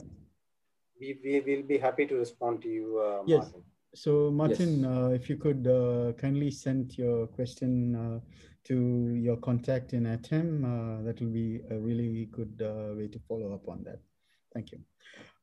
We, 0.99 1.17
we 1.23 1.39
will 1.39 1.63
be 1.63 1.77
happy 1.77 2.05
to 2.07 2.15
respond 2.15 2.61
to 2.63 2.69
you, 2.69 2.99
uh, 2.99 3.23
yes. 3.25 3.43
Martin. 3.43 3.63
So 3.95 4.31
Martin, 4.31 4.83
yes. 4.83 4.91
Uh, 4.91 5.09
if 5.13 5.29
you 5.29 5.37
could 5.37 5.65
uh, 5.67 6.13
kindly 6.13 6.51
send 6.51 6.97
your 6.97 7.27
question 7.27 7.95
uh, 7.95 8.19
to 8.65 9.15
your 9.15 9.37
contact 9.37 9.93
in 9.93 10.03
ATEME, 10.05 11.03
that 11.05 11.19
will 11.19 11.31
be 11.31 11.61
a 11.71 11.77
really 11.77 12.27
good 12.31 12.59
way 12.97 13.07
to 13.07 13.19
follow 13.27 13.53
up 13.53 13.67
on 13.67 13.83
that. 13.85 13.99
Thank 14.53 14.71
you. 14.71 14.79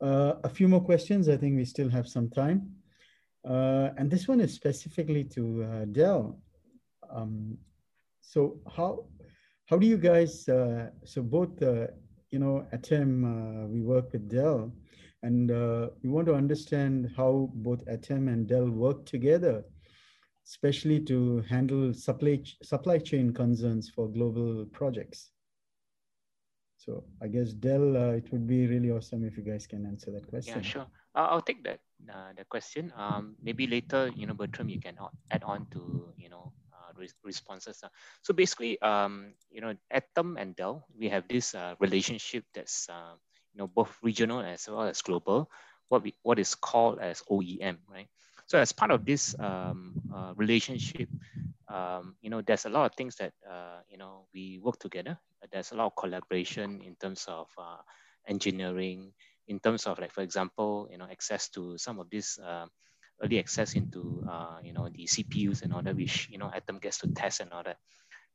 Uh, 0.01 0.35
a 0.45 0.49
few 0.49 0.69
more 0.69 0.81
questions. 0.81 1.29
I 1.29 1.37
think 1.37 1.57
we 1.57 1.65
still 1.65 1.89
have 1.89 2.07
some 2.07 2.29
time. 2.31 2.71
Uh, 3.49 3.91
and 3.97 4.11
this 4.11 4.29
one 4.29 4.41
is 4.41 4.53
specifically 4.53 5.25
to 5.25 5.63
uh, 5.65 5.85
Dell. 5.87 6.39
Um, 7.09 7.57
so 8.21 8.59
how 8.77 9.07
how 9.67 9.77
do 9.77 9.87
you 9.87 9.97
guys, 9.97 10.49
uh, 10.49 10.91
so 11.05 11.23
both, 11.23 11.61
uh, 11.61 11.89
you 12.31 12.39
know, 12.39 12.67
ATEME, 12.73 13.25
uh, 13.25 13.67
we 13.67 13.81
work 13.81 14.13
with 14.13 14.29
Dell, 14.29 14.73
and 15.27 15.51
we 16.03 16.09
want 16.09 16.27
to 16.27 16.35
understand 16.35 17.11
how 17.17 17.51
both 17.55 17.85
ATEME 17.87 18.29
and 18.33 18.47
Dell 18.47 18.69
work 18.71 19.05
together, 19.07 19.65
especially 20.47 21.01
to 21.11 21.43
handle 21.49 21.93
supply, 21.93 22.43
supply 22.63 22.99
chain 22.99 23.33
concerns 23.33 23.91
for 23.91 24.09
global 24.09 24.67
projects. 24.67 25.31
So 26.87 27.03
I 27.21 27.27
guess 27.27 27.51
Dell, 27.51 27.97
uh, 27.97 28.15
it 28.15 28.31
would 28.31 28.47
be 28.47 28.69
really 28.69 28.93
awesome 28.93 29.25
if 29.27 29.37
you 29.37 29.43
guys 29.43 29.67
can 29.67 29.85
answer 29.87 30.13
that 30.13 30.29
question. 30.29 30.63
Yeah, 30.63 30.63
sure. 30.63 30.87
Uh, 31.17 31.27
I'll 31.35 31.43
take 31.43 31.65
that 31.65 31.81
uh, 32.07 32.31
the 32.37 32.45
question. 32.45 32.93
Um, 32.97 33.35
maybe 33.43 33.67
later, 33.67 34.13
you 34.15 34.27
know, 34.27 34.35
Bertram, 34.35 34.69
you 34.69 34.79
can 34.79 34.95
add 35.33 35.43
on 35.43 35.67
to 35.73 36.15
you 36.17 36.29
know 36.29 36.53
uh, 36.71 36.93
responses. 37.25 37.83
So 38.23 38.35
basically, 38.35 38.81
um, 38.83 39.35
you 39.51 39.61
know, 39.61 39.75
ATEME 39.91 40.37
and 40.39 40.55
Dell, 40.55 40.87
we 40.97 41.09
have 41.09 41.27
this 41.27 41.57
uh, 41.57 41.75
relationship 41.81 42.45
that's 42.55 42.89
uh, 42.89 43.19
you 43.57 43.63
know 43.63 43.69
both 43.69 43.97
regional 44.03 44.41
as 44.41 44.69
well 44.69 44.83
as 44.83 45.01
global. 45.01 45.51
What 45.89 46.03
we 46.03 46.15
what 46.23 46.39
is 46.39 46.55
called 46.55 47.01
as 47.01 47.23
OEM, 47.31 47.79
right? 47.89 48.09
So 48.47 48.59
as 48.59 48.73
part 48.73 48.91
of 48.91 49.05
this 49.05 49.35
um, 49.41 49.95
uh, 50.15 50.33
relationship, 50.37 51.09
um, 51.69 52.17
you 52.21 52.31
know, 52.31 52.43
there's 52.43 52.67
a 52.67 52.69
lot 52.69 52.87
of 52.87 52.95
things 52.95 53.17
that, 53.17 53.33
uh, 53.49 53.81
you 53.91 53.99
know, 53.99 54.27
we 54.33 54.61
work 54.63 54.79
together. 54.79 55.19
There's 55.51 55.73
a 55.73 55.75
lot 55.75 55.87
of 55.87 55.97
collaboration 55.97 56.81
in 56.85 56.95
terms 56.95 57.25
of 57.29 57.49
uh, 57.59 57.79
engineering, 58.29 59.13
in 59.49 59.59
terms 59.59 59.87
of 59.87 59.99
like, 59.99 60.13
for 60.13 60.21
example, 60.21 60.89
you 60.91 60.99
know, 60.99 61.09
access 61.11 61.49
to 61.51 61.77
some 61.79 61.99
of 61.99 62.09
this 62.11 62.39
uh, 62.39 62.67
early 63.23 63.41
access 63.41 63.75
into, 63.75 64.25
uh, 64.31 64.59
you 64.63 64.73
know, 64.73 64.89
the 64.89 65.07
CPUs 65.07 65.63
and 65.63 65.73
all 65.73 65.83
that, 65.83 65.97
which, 65.97 66.29
you 66.31 66.39
know, 66.39 66.51
ATEME 66.55 66.81
gets 66.81 66.99
to 66.99 67.09
test 67.09 67.41
and 67.41 67.53
all 67.53 67.65
that. 67.65 67.79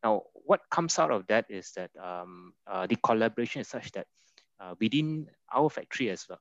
Now, 0.03 0.23
what 0.33 0.61
comes 0.69 0.99
out 0.99 1.11
of 1.11 1.27
that 1.27 1.45
is 1.49 1.71
that 1.77 1.91
um, 2.01 2.53
uh, 2.67 2.87
the 2.87 2.97
collaboration 2.97 3.61
is 3.61 3.67
such 3.67 3.91
that 3.93 4.07
within 4.79 5.27
our 5.53 5.69
factory 5.69 6.09
as 6.09 6.27
well, 6.29 6.39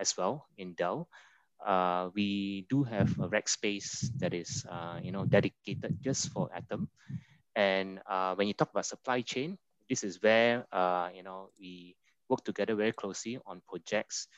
as 0.00 0.16
well 0.16 0.46
in 0.56 0.74
Dell, 0.74 1.08
uh, 1.64 2.10
we 2.14 2.66
do 2.68 2.84
have 2.84 3.18
a 3.18 3.28
rack 3.28 3.48
space 3.48 4.10
that 4.18 4.32
is, 4.34 4.64
uh, 4.70 4.98
you 5.02 5.10
know, 5.12 5.24
dedicated 5.24 5.98
just 6.00 6.30
for 6.30 6.48
ATEME. 6.54 6.88
And 7.56 8.00
uh, 8.06 8.34
when 8.34 8.46
you 8.46 8.54
talk 8.54 8.70
about 8.70 8.86
supply 8.86 9.22
chain, 9.22 9.58
this 9.88 10.04
is 10.04 10.22
where, 10.22 10.66
uh, 10.72 11.08
you 11.14 11.22
know, 11.22 11.50
we 11.58 11.96
work 12.28 12.44
together 12.44 12.74
very 12.74 12.92
closely 12.92 13.38
on 13.46 13.62
projects, 13.68 14.28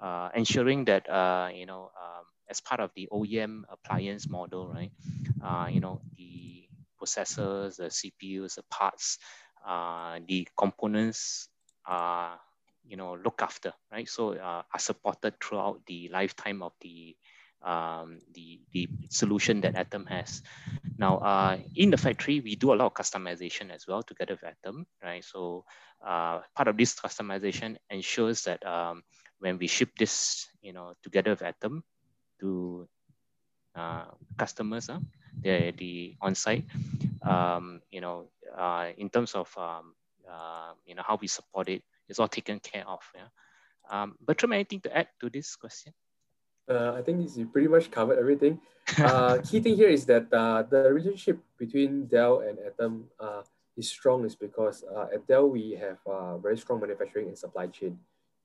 uh, 0.00 0.30
ensuring 0.34 0.84
that, 0.86 1.08
uh, 1.10 1.50
you 1.52 1.66
know, 1.66 1.90
um, 2.00 2.24
as 2.48 2.60
part 2.60 2.80
of 2.80 2.90
the 2.96 3.08
OEM 3.12 3.62
appliance 3.68 4.28
model, 4.28 4.72
right, 4.72 4.90
you 5.72 5.80
know, 5.80 6.00
the 6.16 6.64
processors, 7.00 7.76
the 7.76 7.90
CPUs, 7.90 8.54
the 8.54 8.62
parts, 8.70 9.18
the 10.26 10.48
components 10.56 11.48
are 11.84 12.40
you 12.86 12.96
know 12.96 13.16
look 13.24 13.42
after 13.42 13.72
right? 13.92 14.08
So 14.08 14.34
uh, 14.34 14.62
are 14.72 14.78
supported 14.78 15.34
throughout 15.42 15.80
the 15.86 16.08
lifetime 16.12 16.62
of 16.62 16.72
the 16.80 17.16
um, 17.62 18.18
the 18.34 18.60
the 18.72 18.88
solution 19.10 19.60
that 19.62 19.74
ATEME 19.74 20.08
has. 20.08 20.42
Now 20.98 21.18
uh, 21.18 21.58
in 21.76 21.90
the 21.90 21.96
factory 21.96 22.40
we 22.40 22.56
do 22.56 22.72
a 22.72 22.76
lot 22.76 22.86
of 22.86 22.94
customization 22.94 23.70
as 23.70 23.86
well 23.86 24.02
together 24.02 24.38
with 24.40 24.54
ATEME 24.54 24.84
right? 25.02 25.24
So 25.24 25.64
uh, 26.04 26.40
part 26.54 26.68
of 26.68 26.76
this 26.76 26.94
customization 26.94 27.76
ensures 27.90 28.44
that 28.44 28.64
um, 28.66 29.02
when 29.38 29.58
we 29.58 29.66
ship 29.66 29.90
this 29.98 30.48
you 30.62 30.72
know 30.72 30.94
together 31.02 31.30
with 31.30 31.42
ATEME 31.42 31.82
to 32.40 32.88
uh, 33.74 34.04
customers 34.36 34.88
uh, 34.88 34.98
the 35.42 35.72
the 35.76 36.14
on-site 36.20 36.64
um, 37.22 37.80
you 37.90 38.00
know 38.00 38.28
uh, 38.56 38.88
in 38.96 39.08
terms 39.08 39.34
of 39.34 39.48
um, 39.56 39.94
uh, 40.28 40.72
you 40.86 40.94
know 40.94 41.02
how 41.06 41.18
we 41.20 41.26
support 41.26 41.68
it 41.68 41.82
it's 42.10 42.18
all 42.18 42.28
taken 42.28 42.58
care 42.58 42.86
of. 42.86 43.00
Yeah. 43.14 43.30
Um, 43.88 44.16
Bertram, 44.20 44.52
anything 44.52 44.80
to 44.82 44.96
add 44.96 45.08
to 45.20 45.30
this 45.30 45.56
question? 45.56 45.94
Uh, 46.68 46.92
I 46.98 47.02
think 47.02 47.24
you 47.36 47.46
pretty 47.46 47.68
much 47.68 47.90
covered 47.90 48.18
everything. 48.18 48.60
Uh, 48.98 49.38
key 49.46 49.60
thing 49.60 49.76
here 49.76 49.88
is 49.88 50.04
that 50.06 50.26
uh, 50.34 50.62
the 50.66 50.90
relationship 50.90 51.38
between 51.56 52.06
Dell 52.06 52.40
and 52.40 52.58
ATEME 52.58 53.04
uh, 53.20 53.42
is 53.76 53.88
strong 53.88 54.24
is 54.24 54.34
because 54.34 54.82
uh, 54.82 55.06
at 55.14 55.24
Dell 55.28 55.46
we 55.46 55.78
have 55.78 55.98
uh, 56.10 56.38
very 56.38 56.58
strong 56.58 56.80
manufacturing 56.80 57.28
and 57.28 57.38
supply 57.38 57.68
chain. 57.68 57.96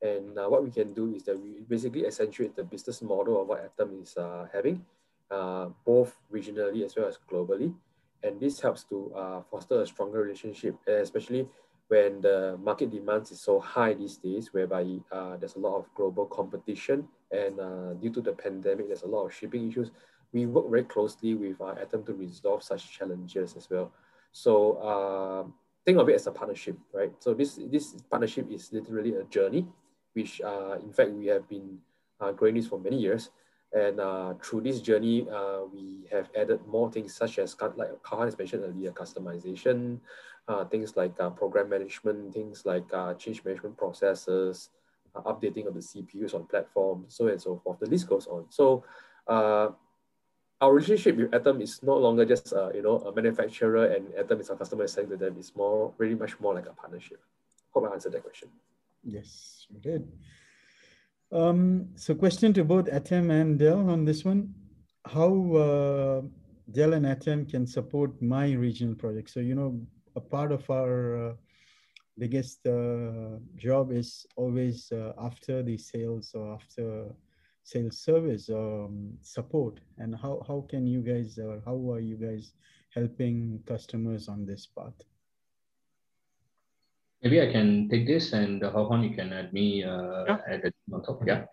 And 0.04 0.38
uh, 0.38 0.46
what 0.46 0.64
we 0.64 0.70
can 0.70 0.94
do 0.94 1.16
is 1.16 1.24
that 1.24 1.40
we 1.40 1.66
basically 1.68 2.06
accentuate 2.06 2.56
the 2.56 2.64
business 2.64 3.02
model 3.02 3.42
of 3.42 3.48
what 3.48 3.66
ATEME 3.66 4.04
is 4.04 4.16
uh, 4.18 4.46
having, 4.54 4.86
uh, 5.32 5.70
both 5.84 6.14
regionally 6.32 6.86
as 6.86 6.96
well 6.96 7.08
as 7.08 7.18
globally. 7.26 7.74
And 8.22 8.40
this 8.40 8.60
helps 8.60 8.84
to 8.86 9.14
uh, 9.16 9.42
foster 9.50 9.82
a 9.82 9.88
stronger 9.88 10.22
relationship, 10.22 10.76
especially 10.88 11.50
when 11.88 12.22
the 12.22 12.58
market 12.62 12.90
demands 12.90 13.32
is 13.32 13.40
so 13.40 13.60
high 13.60 13.94
these 13.94 14.18
days, 14.18 14.54
whereby 14.54 14.86
uh, 15.12 15.38
there's 15.38 15.56
a 15.56 15.60
lot 15.60 15.78
of 15.78 15.86
global 15.94 16.26
competition 16.26 17.08
and 17.32 17.60
uh, 17.60 17.94
due 17.94 18.10
to 18.12 18.22
the 18.22 18.34
pandemic, 18.34 18.88
there's 18.88 19.04
a 19.04 19.08
lot 19.08 19.26
of 19.26 19.34
shipping 19.34 19.70
issues. 19.70 19.92
We 20.34 20.46
work 20.46 20.70
very 20.70 20.84
closely 20.84 21.34
with 21.34 21.62
our 21.62 21.76
ATEME 21.76 22.06
to 22.08 22.14
resolve 22.14 22.64
such 22.64 22.92
challenges 22.92 23.56
as 23.56 23.70
well. 23.70 23.92
So 24.32 24.74
uh, 24.78 25.44
think 25.86 25.98
of 25.98 26.10
it 26.10 26.16
as 26.16 26.28
a 26.28 26.32
partnership, 26.32 26.78
right? 26.94 27.12
So 27.20 27.34
this, 27.34 27.60
this 27.72 27.96
partnership 28.10 28.52
is 28.52 28.72
literally 28.74 29.16
a 29.16 29.24
journey, 29.24 29.68
which 30.14 30.42
uh, 30.42 30.78
in 30.84 30.92
fact 30.92 31.12
we 31.12 31.28
have 31.28 31.48
been 31.48 31.78
uh, 32.20 32.32
growing 32.32 32.56
this 32.56 32.68
for 32.68 32.80
many 32.80 33.00
years. 33.00 33.30
And 33.74 34.00
uh, 34.00 34.36
through 34.42 34.62
this 34.62 34.80
journey, 34.80 35.28
we 35.74 36.08
have 36.10 36.30
added 36.38 36.62
more 36.66 36.90
things 36.90 37.14
such 37.14 37.40
as, 37.40 37.58
like 37.76 37.90
Kahan 38.04 38.28
has 38.28 38.38
mentioned 38.38 38.64
earlier, 38.64 38.92
customization, 38.92 40.00
things 40.70 40.96
like 40.96 41.20
uh, 41.20 41.30
program 41.30 41.70
management, 41.70 42.34
things 42.34 42.66
like 42.66 42.86
uh, 42.94 43.14
change 43.16 43.44
management 43.44 43.78
processes, 43.78 44.70
uh, 45.16 45.22
updating 45.22 45.68
of 45.68 45.74
the 45.74 45.80
CPUs 45.80 46.34
on 46.34 46.46
platform, 46.46 47.06
so 47.08 47.28
and 47.28 47.42
so 47.42 47.60
forth. 47.64 47.80
The 47.80 47.88
list 47.88 48.08
goes 48.08 48.28
on. 48.28 48.46
So 48.50 48.84
uh, 49.28 49.70
our 50.62 50.74
relationship 50.74 51.18
with 51.18 51.32
ATEME 51.32 51.62
is 51.62 51.82
no 51.84 51.98
longer 51.98 52.26
just 52.26 52.54
uh, 52.54 52.70
you 52.74 52.82
know 52.82 52.98
a 53.00 53.14
manufacturer 53.14 53.86
and 53.86 54.08
ATEME 54.14 54.42
is 54.42 54.50
our 54.50 54.58
customer 54.58 54.88
selling 54.88 55.10
to 55.12 55.18
them. 55.18 55.36
It's 55.38 55.56
more, 55.56 55.94
very 55.98 56.16
much 56.16 56.40
more 56.40 56.54
like 56.54 56.68
a 56.68 56.74
partnership. 56.74 57.20
Hope 57.74 57.90
I 57.90 57.94
answered 57.94 58.14
that 58.14 58.24
question. 58.24 58.50
Yes, 59.04 59.68
you 59.70 59.80
did. 59.80 60.12
Um, 61.32 61.90
so 61.96 62.16
question 62.16 62.54
to 62.54 62.64
both 62.64 62.86
ATEME 62.86 63.32
and 63.32 63.60
Dell 63.60 63.90
on 63.90 64.06
this 64.06 64.24
one. 64.24 64.54
How 65.06 65.32
uh, 65.56 66.22
Dell 66.72 66.94
and 66.94 67.06
ATEME 67.06 67.50
can 67.50 67.68
support 67.68 68.22
my 68.22 68.54
regional 68.54 68.96
project. 68.96 69.30
So, 69.30 69.40
you 69.40 69.56
know, 69.56 69.80
a 70.16 70.22
part 70.22 70.52
of 70.52 70.70
our 70.70 71.30
uh, 71.30 71.34
biggest 72.18 72.66
uh, 72.68 73.38
job 73.58 73.92
is 73.92 74.26
always 74.36 74.92
uh, 74.92 75.14
after 75.18 75.62
the 75.62 75.78
sales 75.78 76.32
or 76.34 76.54
after 76.54 77.08
sales 77.64 77.98
service 77.98 78.50
um, 78.50 79.14
support. 79.22 79.80
And 79.98 80.16
how, 80.16 80.44
how 80.48 80.66
can 80.70 80.88
you 80.88 81.02
guys 81.02 81.38
or 81.38 81.62
how 81.66 81.76
are 81.92 82.00
you 82.00 82.16
guys 82.16 82.54
helping 82.94 83.60
customers 83.66 84.30
on 84.30 84.46
this 84.46 84.66
part? 84.66 84.94
Maybe 87.24 87.42
i 87.42 87.52
can 87.52 87.90
take 87.90 88.06
this 88.06 88.34
and 88.34 88.64
uh, 88.64 88.72
how 88.72 89.02
you 89.02 89.16
can 89.16 89.34
add 89.34 89.52
me 89.52 89.84
uh, 89.84 90.26
yeah. 90.28 90.38
add 90.48 90.72
on 90.94 91.02
top 91.02 91.24
yeah? 91.26 91.46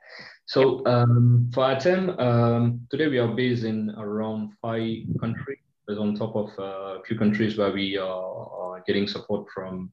So 0.44 0.84
um, 0.84 1.50
for 1.54 1.64
ATEME, 1.64 2.20
um, 2.20 2.80
today 2.90 3.08
we 3.08 3.18
are 3.18 3.34
based 3.34 3.64
in 3.64 3.88
around 3.96 4.52
five 4.60 4.98
countries 5.18 5.61
is 5.88 5.98
on 5.98 6.14
top 6.14 6.34
of 6.36 6.50
uh, 6.58 6.98
a 6.98 7.02
few 7.06 7.18
countries 7.18 7.58
where 7.58 7.72
we 7.72 7.96
are 7.98 8.82
getting 8.86 9.06
support 9.06 9.46
from 9.54 9.92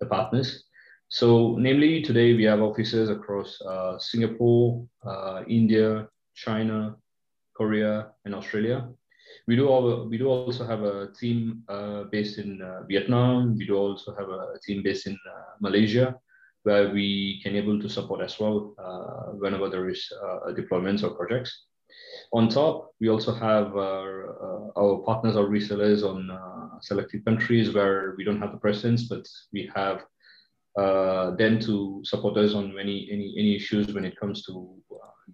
the 0.00 0.06
partners. 0.06 0.64
So, 1.08 1.56
namely, 1.58 2.02
today 2.02 2.34
we 2.34 2.44
have 2.44 2.60
offices 2.60 3.08
across 3.08 3.60
uh, 3.62 3.98
Singapore, 3.98 4.86
uh, 5.06 5.42
India, 5.48 6.08
China, 6.34 6.96
Korea, 7.56 8.08
and 8.24 8.34
Australia. 8.34 8.88
We 9.46 9.56
do 9.56 9.68
all, 9.68 10.06
we 10.06 10.18
do 10.18 10.28
also 10.28 10.66
have 10.66 10.82
a 10.82 11.08
team 11.18 11.62
uh, 11.68 12.04
based 12.12 12.38
in 12.38 12.60
uh, 12.60 12.82
Vietnam. 12.86 13.56
We 13.56 13.66
do 13.66 13.76
also 13.76 14.14
have 14.14 14.28
a 14.28 14.58
team 14.66 14.82
based 14.82 15.06
in 15.06 15.14
uh, 15.14 15.56
Malaysia, 15.60 16.14
where 16.64 16.90
we 16.90 17.40
can 17.42 17.56
able 17.56 17.80
to 17.80 17.88
support 17.88 18.20
as 18.20 18.38
well 18.38 18.74
whenever 19.38 19.70
there 19.70 19.88
is 19.88 20.12
deployments 20.50 21.02
or 21.02 21.10
projects. 21.10 21.67
On 22.32 22.48
top, 22.48 22.92
we 23.00 23.08
also 23.08 23.32
have 23.32 23.76
our, 23.76 24.36
uh, 24.42 24.80
our 24.80 24.98
partners 24.98 25.36
or 25.36 25.48
resellers 25.48 26.02
on 26.02 26.30
uh, 26.30 26.80
selected 26.80 27.24
countries 27.24 27.74
where 27.74 28.14
we 28.18 28.24
don't 28.24 28.40
have 28.40 28.52
the 28.52 28.58
presence, 28.58 29.04
but 29.04 29.26
we 29.52 29.70
have 29.74 30.04
uh, 30.76 31.30
them 31.36 31.58
to 31.58 32.00
support 32.04 32.36
us 32.36 32.54
on 32.54 32.78
any, 32.78 33.08
any, 33.10 33.34
any 33.38 33.56
issues 33.56 33.92
when 33.94 34.04
it 34.04 34.18
comes 34.18 34.44
to 34.44 34.76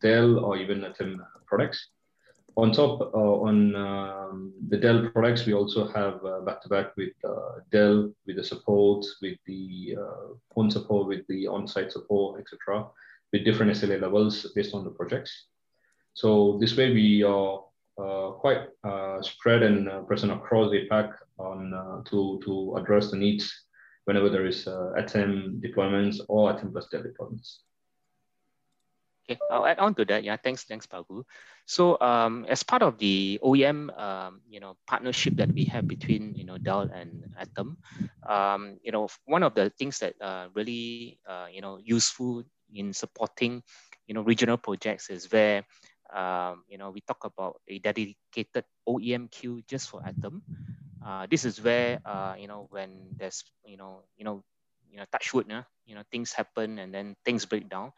Dell 0.01 0.39
or 0.39 0.57
even 0.57 0.83
ATEME 0.83 1.19
products. 1.47 1.89
On 2.57 2.71
top, 2.71 3.01
uh, 3.01 3.19
on 3.19 3.75
um, 3.75 4.53
the 4.69 4.77
Dell 4.77 5.11
products, 5.11 5.45
we 5.45 5.55
also 5.55 5.89
have 5.89 6.23
back-to-back 6.47 6.87
-back 6.87 6.97
with 6.97 7.15
uh, 7.25 7.61
Dell, 7.73 8.15
with 8.27 8.37
the 8.37 8.45
support, 8.45 9.05
with 9.21 9.39
the 9.47 9.97
uh, 9.99 10.35
phone 10.55 10.71
support, 10.71 11.09
with 11.09 11.27
the 11.27 11.49
on-site 11.49 11.91
support, 11.91 12.41
etc., 12.41 12.87
with 13.33 13.45
different 13.45 13.73
SLA 13.73 14.01
levels 14.01 14.53
based 14.55 14.73
on 14.75 14.85
the 14.85 14.91
projects. 14.91 15.49
So 16.15 16.59
this 16.61 16.77
way 16.77 16.93
we 16.93 17.23
are 17.25 17.65
uh, 17.99 18.31
quite 18.39 18.69
uh, 18.83 19.21
spread 19.23 19.63
and 19.63 19.89
uh, 19.89 20.01
present 20.03 20.33
across 20.33 20.71
the 20.71 20.87
APAC 20.87 21.13
on 21.39 21.75
uh, 21.75 22.03
to 22.11 22.41
to 22.45 22.77
address 22.79 23.11
the 23.11 23.17
needs 23.17 23.51
whenever 24.05 24.29
there 24.29 24.47
is 24.47 24.67
uh, 24.67 24.93
ATEME 24.97 25.61
deployments 25.61 26.21
or 26.29 26.53
ATEME 26.53 26.73
plus 26.73 26.87
Dell 26.89 27.03
deployments. 27.03 27.59
Okay, 29.25 29.41
I'll 29.51 29.65
add 29.65 29.79
on 29.79 29.95
to 29.95 30.05
that. 30.05 30.23
Yeah, 30.23 30.37
thanks, 30.37 30.65
thanks, 30.65 30.87
Babu. 30.87 31.25
So 31.65 31.99
um, 32.01 32.45
as 32.47 32.63
part 32.63 32.83
of 32.83 32.99
the 32.99 33.41
OEM, 33.43 33.89
um, 33.99 34.43
you 34.47 34.61
know, 34.61 34.77
partnership 34.87 35.37
that 35.37 35.51
we 35.51 35.65
have 35.65 35.89
between 35.89 36.35
you 36.35 36.45
know 36.45 36.59
Dell 36.59 36.91
and 36.93 37.25
ATEME, 37.41 37.77
um, 38.29 38.77
you 38.83 38.93
know, 38.93 39.09
one 39.25 39.43
of 39.43 39.55
the 39.55 39.71
things 39.71 39.99
that 39.99 40.15
uh, 40.21 40.49
really 40.55 41.19
uh, 41.27 41.47
you 41.51 41.63
know 41.63 41.79
useful 41.83 42.45
in 42.75 42.93
supporting 42.93 43.63
you 44.07 44.15
know 44.15 44.21
regional 44.21 44.59
projects 44.59 45.09
is 45.09 45.31
where 45.33 45.65
um, 46.15 46.65
you 46.69 46.79
know, 46.79 46.91
we 46.91 47.01
talk 47.03 47.25
about 47.25 47.61
a 47.69 47.79
dedicated 47.79 48.65
OEM 48.87 49.29
queue 49.29 49.63
just 49.69 49.91
for 49.91 50.01
ATEME. 50.03 50.43
Uh, 51.05 51.27
this 51.31 51.45
is 51.45 51.61
where, 51.63 52.01
uh, 52.05 52.35
you 52.39 52.49
know, 52.49 52.67
when 52.71 53.15
there's, 53.19 53.45
you 53.65 53.77
know, 53.77 54.05
you 54.17 54.25
know, 54.25 54.43
you 54.91 54.99
know, 54.99 55.05
touch 55.13 55.35
wood, 55.35 55.51
uh, 55.53 55.63
you 55.87 55.95
know, 55.95 56.03
things 56.11 56.33
happen 56.33 56.79
and 56.79 56.95
then 56.95 57.17
things 57.25 57.45
break 57.47 57.69
down. 57.69 57.93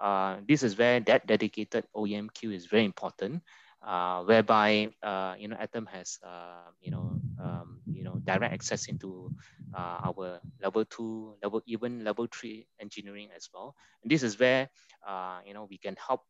Uh, 0.00 0.38
this 0.46 0.62
is 0.62 0.78
where 0.78 1.00
that 1.00 1.26
dedicated 1.26 1.84
OEM 1.94 2.28
queue 2.32 2.52
is 2.52 2.66
very 2.66 2.84
important, 2.84 3.42
uh, 3.82 4.22
whereby, 4.24 4.90
uh, 5.02 5.34
you 5.38 5.48
know, 5.48 5.56
ATEME 5.56 5.88
has, 5.88 6.18
uh, 6.24 6.70
you 6.80 6.90
know, 6.90 7.20
um, 7.42 7.80
you 7.92 8.02
know, 8.04 8.20
direct 8.24 8.54
access 8.54 8.86
into 8.88 9.32
uh, 9.74 10.00
our 10.08 10.40
level 10.62 10.84
two, 10.84 11.34
level 11.42 11.62
even 11.66 12.04
level 12.04 12.26
three 12.32 12.66
engineering 12.80 13.28
as 13.36 13.48
well. 13.52 13.74
And 14.02 14.10
this 14.10 14.22
is 14.22 14.38
where, 14.38 14.68
uh, 15.06 15.40
you 15.46 15.54
know, 15.54 15.66
we 15.68 15.78
can 15.78 15.96
help 15.96 16.22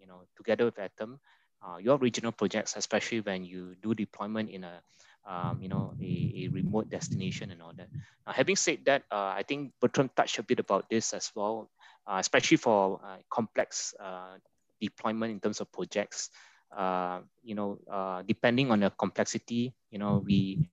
you 0.00 0.06
know, 0.06 0.24
together 0.36 0.64
with 0.64 0.76
ATEME, 0.76 1.18
uh, 1.62 1.76
your 1.76 1.98
regional 1.98 2.32
projects, 2.32 2.74
especially 2.76 3.20
when 3.20 3.44
you 3.44 3.76
do 3.82 3.94
deployment 3.94 4.48
in 4.48 4.64
a, 4.64 4.80
um, 5.28 5.60
you 5.60 5.68
know, 5.68 5.92
a, 6.00 6.44
a, 6.44 6.48
remote 6.48 6.88
destination 6.88 7.50
and 7.50 7.60
all 7.60 7.72
that. 7.76 7.88
Now, 8.26 8.32
having 8.32 8.56
said 8.56 8.80
that, 8.86 9.04
uh, 9.12 9.36
I 9.36 9.44
think 9.46 9.72
Bertram 9.80 10.10
touched 10.16 10.38
a 10.38 10.42
bit 10.42 10.58
about 10.58 10.88
this 10.88 11.12
as 11.12 11.30
well, 11.34 11.70
uh, 12.06 12.16
especially 12.18 12.56
for 12.56 13.00
uh, 13.04 13.16
complex 13.28 13.94
uh, 14.00 14.38
deployment 14.80 15.32
in 15.32 15.40
terms 15.40 15.60
of 15.60 15.70
projects. 15.70 16.30
Uh, 16.74 17.20
you 17.42 17.54
know, 17.54 17.78
depending 18.26 18.70
on 18.70 18.80
the 18.80 18.90
complexity, 18.90 19.74
you 19.90 19.98
know, 19.98 20.22
we 20.24 20.70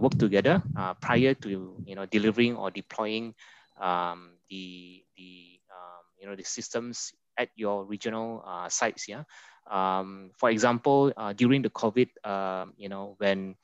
work 0.00 0.16
together 0.18 0.62
prior 1.00 1.34
to, 1.34 1.76
you 1.84 1.94
know, 1.94 2.06
delivering 2.06 2.56
or 2.56 2.70
deploying 2.70 3.34
um, 3.78 4.32
the, 4.48 5.04
the 5.16 5.60
um, 5.70 6.04
you 6.18 6.26
know, 6.26 6.34
the 6.34 6.42
systems 6.42 7.12
at 7.38 7.48
your 7.56 7.84
regional 7.84 8.42
uh, 8.46 8.68
sites. 8.68 9.08
Yeah. 9.08 9.24
Um, 9.70 10.30
for 10.34 10.50
example, 10.50 11.12
uh, 11.16 11.32
during 11.32 11.62
the 11.62 11.70
COVID, 11.70 12.08
uh, 12.24 12.66
you 12.76 12.88
know, 12.88 13.14
when 13.18 13.54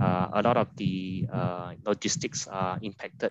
uh, 0.00 0.28
a 0.32 0.42
lot 0.42 0.56
of 0.56 0.74
the 0.76 1.26
uh, 1.32 1.74
logistics 1.84 2.46
are 2.48 2.78
impacted, 2.82 3.30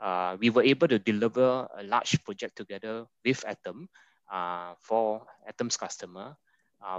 uh, 0.00 0.36
we 0.38 0.50
were 0.50 0.62
able 0.62 0.88
to 0.88 0.98
deliver 0.98 1.68
a 1.76 1.82
large 1.82 2.22
project 2.24 2.56
together 2.56 3.06
with 3.24 3.44
ATEME 3.46 3.86
for 4.80 5.22
ATEME's 5.48 5.76
customer, 5.76 6.36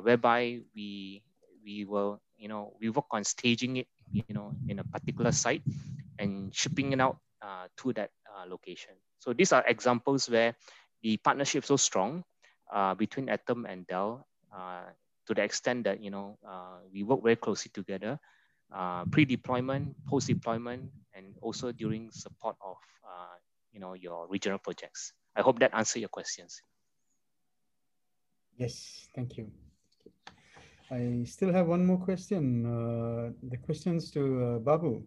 whereby 0.01 0.59
we 0.75 1.23
we 1.63 1.85
were, 1.85 2.17
you 2.37 2.47
know, 2.47 2.73
we 2.79 2.89
work 2.89 3.11
on 3.11 3.23
staging 3.23 3.77
it, 3.77 3.87
you 4.11 4.23
know, 4.31 4.55
in 4.67 4.79
a 4.79 4.83
particular 4.83 5.31
site 5.31 5.63
and 6.19 6.55
shipping 6.55 6.93
it 6.93 7.01
out 7.01 7.17
to 7.77 7.93
that 7.93 8.11
location. 8.47 8.95
So 9.19 9.33
these 9.33 9.51
are 9.51 9.63
examples 9.67 10.29
where 10.29 10.55
the 11.01 11.17
partnership 11.17 11.65
so 11.65 11.77
strong 11.77 12.23
uh, 12.73 12.93
between 12.95 13.27
ATEME 13.27 13.65
and 13.67 13.87
Dell 13.87 14.27
uh, 14.55 14.89
to 15.27 15.33
the 15.33 15.43
extent 15.43 15.83
that 15.83 16.01
you 16.01 16.09
know 16.09 16.37
uh, 16.47 16.81
we 16.91 17.03
work 17.03 17.23
very 17.23 17.35
closely 17.35 17.71
together, 17.73 18.19
uh, 18.73 19.05
pre-deployment, 19.05 19.95
post-deployment, 20.07 20.89
and 21.13 21.35
also 21.41 21.71
during 21.71 22.09
support 22.11 22.55
of 22.65 22.77
uh, 23.05 23.37
you 23.71 23.79
know 23.79 23.93
your 23.93 24.27
regional 24.27 24.57
projects. 24.57 25.13
I 25.35 25.41
hope 25.41 25.59
that 25.59 25.73
answers 25.73 26.01
your 26.01 26.09
questions. 26.09 26.61
Yes, 28.57 29.07
thank 29.15 29.37
you. 29.37 29.51
I 30.91 31.23
still 31.25 31.53
have 31.53 31.67
one 31.67 31.85
more 31.85 31.99
question. 31.99 32.65
Uh, 32.65 33.31
the 33.43 33.57
questions 33.57 34.11
to 34.11 34.59
Babu. 34.65 35.03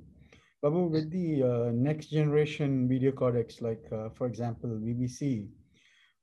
Babu, 0.63 0.87
with 0.87 1.11
the 1.11 1.73
next 1.75 2.07
generation 2.07 2.89
video 2.89 3.11
codecs, 3.11 3.61
like 3.61 3.83
for 4.15 4.29
example, 4.29 4.71
VVC, 4.71 5.49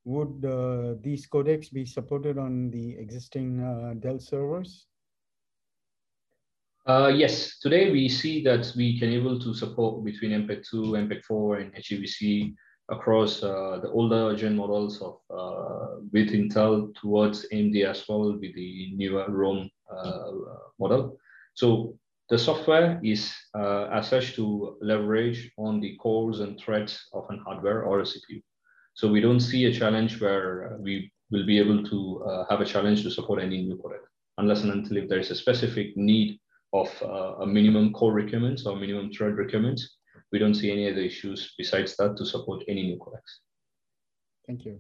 would 0.10 0.44
uh, 0.44 0.96
these 1.02 1.28
codecs 1.28 1.72
be 1.72 1.86
supported 1.86 2.38
on 2.38 2.72
the 2.72 2.98
existing 2.98 3.62
uh, 3.62 3.94
Dell 4.00 4.20
servers? 4.20 4.88
Uh, 6.88 7.12
yes, 7.16 7.60
today 7.60 7.92
we 7.92 8.10
see 8.10 8.44
that 8.44 8.74
we 8.76 8.98
can 9.00 9.10
able 9.10 9.40
to 9.40 9.54
support 9.54 10.04
between 10.04 10.32
MPEG-2, 10.32 10.74
MPEG-4, 11.06 11.62
and 11.62 11.74
HEVC 11.76 12.56
across 12.90 13.44
uh, 13.44 13.78
the 13.84 13.92
older 13.92 14.36
gen 14.36 14.56
models 14.56 15.00
of 15.00 15.20
uh, 15.30 16.02
with 16.12 16.30
Intel 16.30 16.92
towards 16.96 17.46
AMD 17.54 17.86
as 17.86 18.04
well 18.10 18.32
with 18.32 18.56
the 18.56 18.92
newer 18.96 19.26
Rome 19.30 19.70
uh, 19.96 20.32
model. 20.80 21.20
So 21.54 22.00
the 22.32 22.40
software 22.40 23.00
is 23.04 23.32
as 23.94 24.08
such 24.08 24.36
to 24.38 24.78
leverage 24.82 25.52
on 25.60 25.80
the 25.80 25.96
cores 25.98 26.40
and 26.40 26.60
threads 26.60 27.00
of 27.14 27.30
an 27.30 27.44
hardware 27.46 27.84
or 27.84 28.00
a 28.00 28.04
CPU. 28.04 28.42
So 28.94 29.08
we 29.08 29.22
don't 29.22 29.40
see 29.40 29.66
a 29.66 29.74
challenge 29.74 30.20
where 30.20 30.78
we 30.80 31.12
will 31.32 31.46
be 31.46 31.60
able 31.60 31.84
to 31.84 32.24
uh, 32.26 32.46
have 32.50 32.62
a 32.62 32.66
challenge 32.66 33.04
to 33.04 33.12
support 33.12 33.42
any 33.42 33.62
new 33.62 33.78
codec, 33.78 34.04
unless 34.38 34.64
and 34.64 34.72
until 34.72 34.98
if 34.98 35.10
there 35.10 35.20
is 35.20 35.32
a 35.32 35.36
specific 35.36 35.96
need 35.96 36.40
of 36.74 36.90
uh, 37.02 37.44
a 37.44 37.48
minimum 37.48 37.94
core 37.94 38.14
requirements 38.14 38.66
or 38.66 38.76
minimum 38.76 39.12
thread 39.12 39.36
requirements 39.36 39.98
we 40.32 40.40
don't 40.40 40.54
see 40.54 40.72
any 40.72 40.90
other 40.90 41.02
issues 41.02 41.54
besides 41.58 41.96
that 41.98 42.18
to 42.18 42.26
support 42.26 42.64
any 42.68 42.84
new 42.84 42.98
codecs. 42.98 43.42
Thank 44.46 44.66
you. 44.66 44.80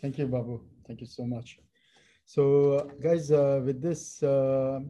Thank 0.00 0.18
you, 0.18 0.26
Babu. 0.26 0.62
Thank 0.86 1.00
you 1.00 1.06
so 1.06 1.24
much. 1.24 1.58
So 2.24 2.74
uh, 2.74 2.84
guys, 3.02 3.30
uh, 3.30 3.60
with 3.64 3.82
this, 3.82 4.22
uh, 4.22 4.80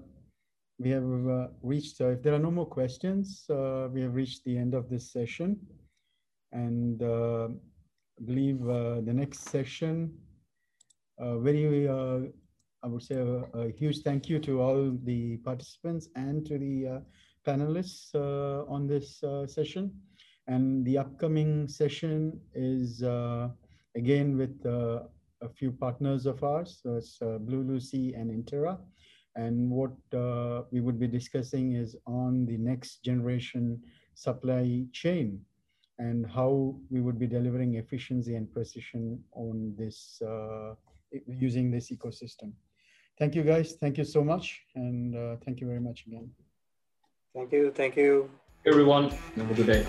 we 0.79 0.91
have 0.91 1.29
uh, 1.29 1.49
reached, 1.63 2.01
uh, 2.01 2.09
if 2.09 2.23
there 2.23 2.35
are 2.35 2.39
no 2.39 2.51
more 2.51 2.67
questions, 2.67 3.45
uh, 3.51 3.89
we 3.93 4.03
have 4.03 4.15
reached 4.15 4.45
the 4.45 4.57
end 4.57 4.75
of 4.75 4.89
this 4.89 5.11
session. 5.13 5.59
And 6.53 7.01
I 8.21 8.25
believe 8.25 8.61
the 8.61 9.12
next 9.14 9.49
session, 9.49 10.12
very, 11.18 11.89
I 11.89 12.87
would 12.87 13.03
say 13.03 13.16
a, 13.16 13.45
a, 13.59 13.71
huge 13.71 14.01
thank 14.01 14.29
you 14.29 14.39
to 14.41 14.61
all 14.61 14.99
the 15.05 15.39
participants 15.39 16.09
and 16.16 16.45
to 16.47 16.59
the 16.59 17.03
panelists 17.47 18.14
uh, 18.14 18.71
on 18.71 18.87
this 18.87 19.23
uh, 19.23 19.47
session. 19.47 19.93
And 20.47 20.85
the 20.85 20.99
upcoming 20.99 21.68
session 21.68 22.39
is 22.55 23.03
uh, 23.03 23.49
again 23.97 24.37
with 24.37 24.64
a 24.66 25.09
few 25.55 25.73
partners 25.73 26.27
of 26.27 26.43
ours. 26.45 26.81
So 26.83 26.97
it's 26.97 27.18
Blue 27.18 27.62
Lucy 27.62 28.12
and 28.14 28.31
Interra. 28.31 28.79
And 29.37 29.71
what 29.71 29.93
uh, 30.12 30.62
we 30.71 30.81
would 30.81 30.99
be 30.99 31.07
discussing 31.07 31.75
is 31.75 31.97
on 32.07 32.45
the 32.47 32.59
next 32.59 33.03
generation 33.03 33.81
supply 34.14 34.85
chain 34.93 35.41
and 36.01 36.27
how 36.39 36.75
we 36.91 37.01
would 37.05 37.19
be 37.19 37.27
delivering 37.27 37.75
efficiency 37.75 38.35
and 38.35 38.51
precision 38.51 39.23
on 39.33 39.75
this, 39.79 40.21
uh, 40.23 40.75
using 41.27 41.71
this 41.71 41.91
ecosystem. 41.97 42.53
Thank 43.19 43.35
you 43.35 43.43
guys. 43.43 43.75
Thank 43.83 43.99
you 43.99 44.05
so 44.05 44.25
much. 44.25 44.63
And 44.75 45.15
uh, 45.15 45.37
thank 45.45 45.61
you 45.61 45.67
very 45.67 45.83
much 45.89 46.07
again. 46.07 46.31
Thank 47.35 47.53
you. 47.53 47.71
Thank 47.81 47.97
you. 47.97 48.31
Everyone, 48.65 49.11
have 49.37 49.51
a 49.51 49.55
good 49.55 49.67
day. 49.67 49.85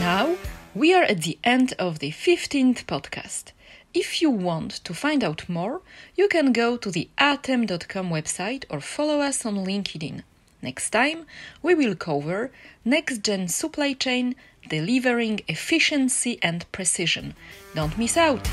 Now, 0.00 0.36
we 0.74 0.94
are 0.94 1.04
at 1.04 1.22
the 1.22 1.38
end 1.44 1.74
of 1.78 1.98
the 1.98 2.12
15th 2.12 2.86
podcast. 2.86 3.52
If 3.92 4.20
you 4.22 4.30
want 4.30 4.72
to 4.84 4.92
find 4.94 5.22
out 5.22 5.48
more, 5.48 5.82
you 6.14 6.28
can 6.28 6.52
go 6.52 6.76
to 6.76 6.90
the 6.90 7.08
ateme.com 7.18 8.10
website 8.10 8.64
or 8.70 8.80
follow 8.80 9.20
us 9.20 9.46
on 9.46 9.56
LinkedIn. 9.56 10.22
Next 10.62 10.90
time, 10.90 11.26
we 11.62 11.74
will 11.74 11.94
cover 11.94 12.50
next 12.84 13.22
gen 13.22 13.48
supply 13.48 13.92
chain 13.92 14.34
delivering 14.68 15.40
efficiency 15.48 16.38
and 16.42 16.70
precision. 16.72 17.34
Don't 17.74 17.96
miss 17.98 18.16
out! 18.16 18.48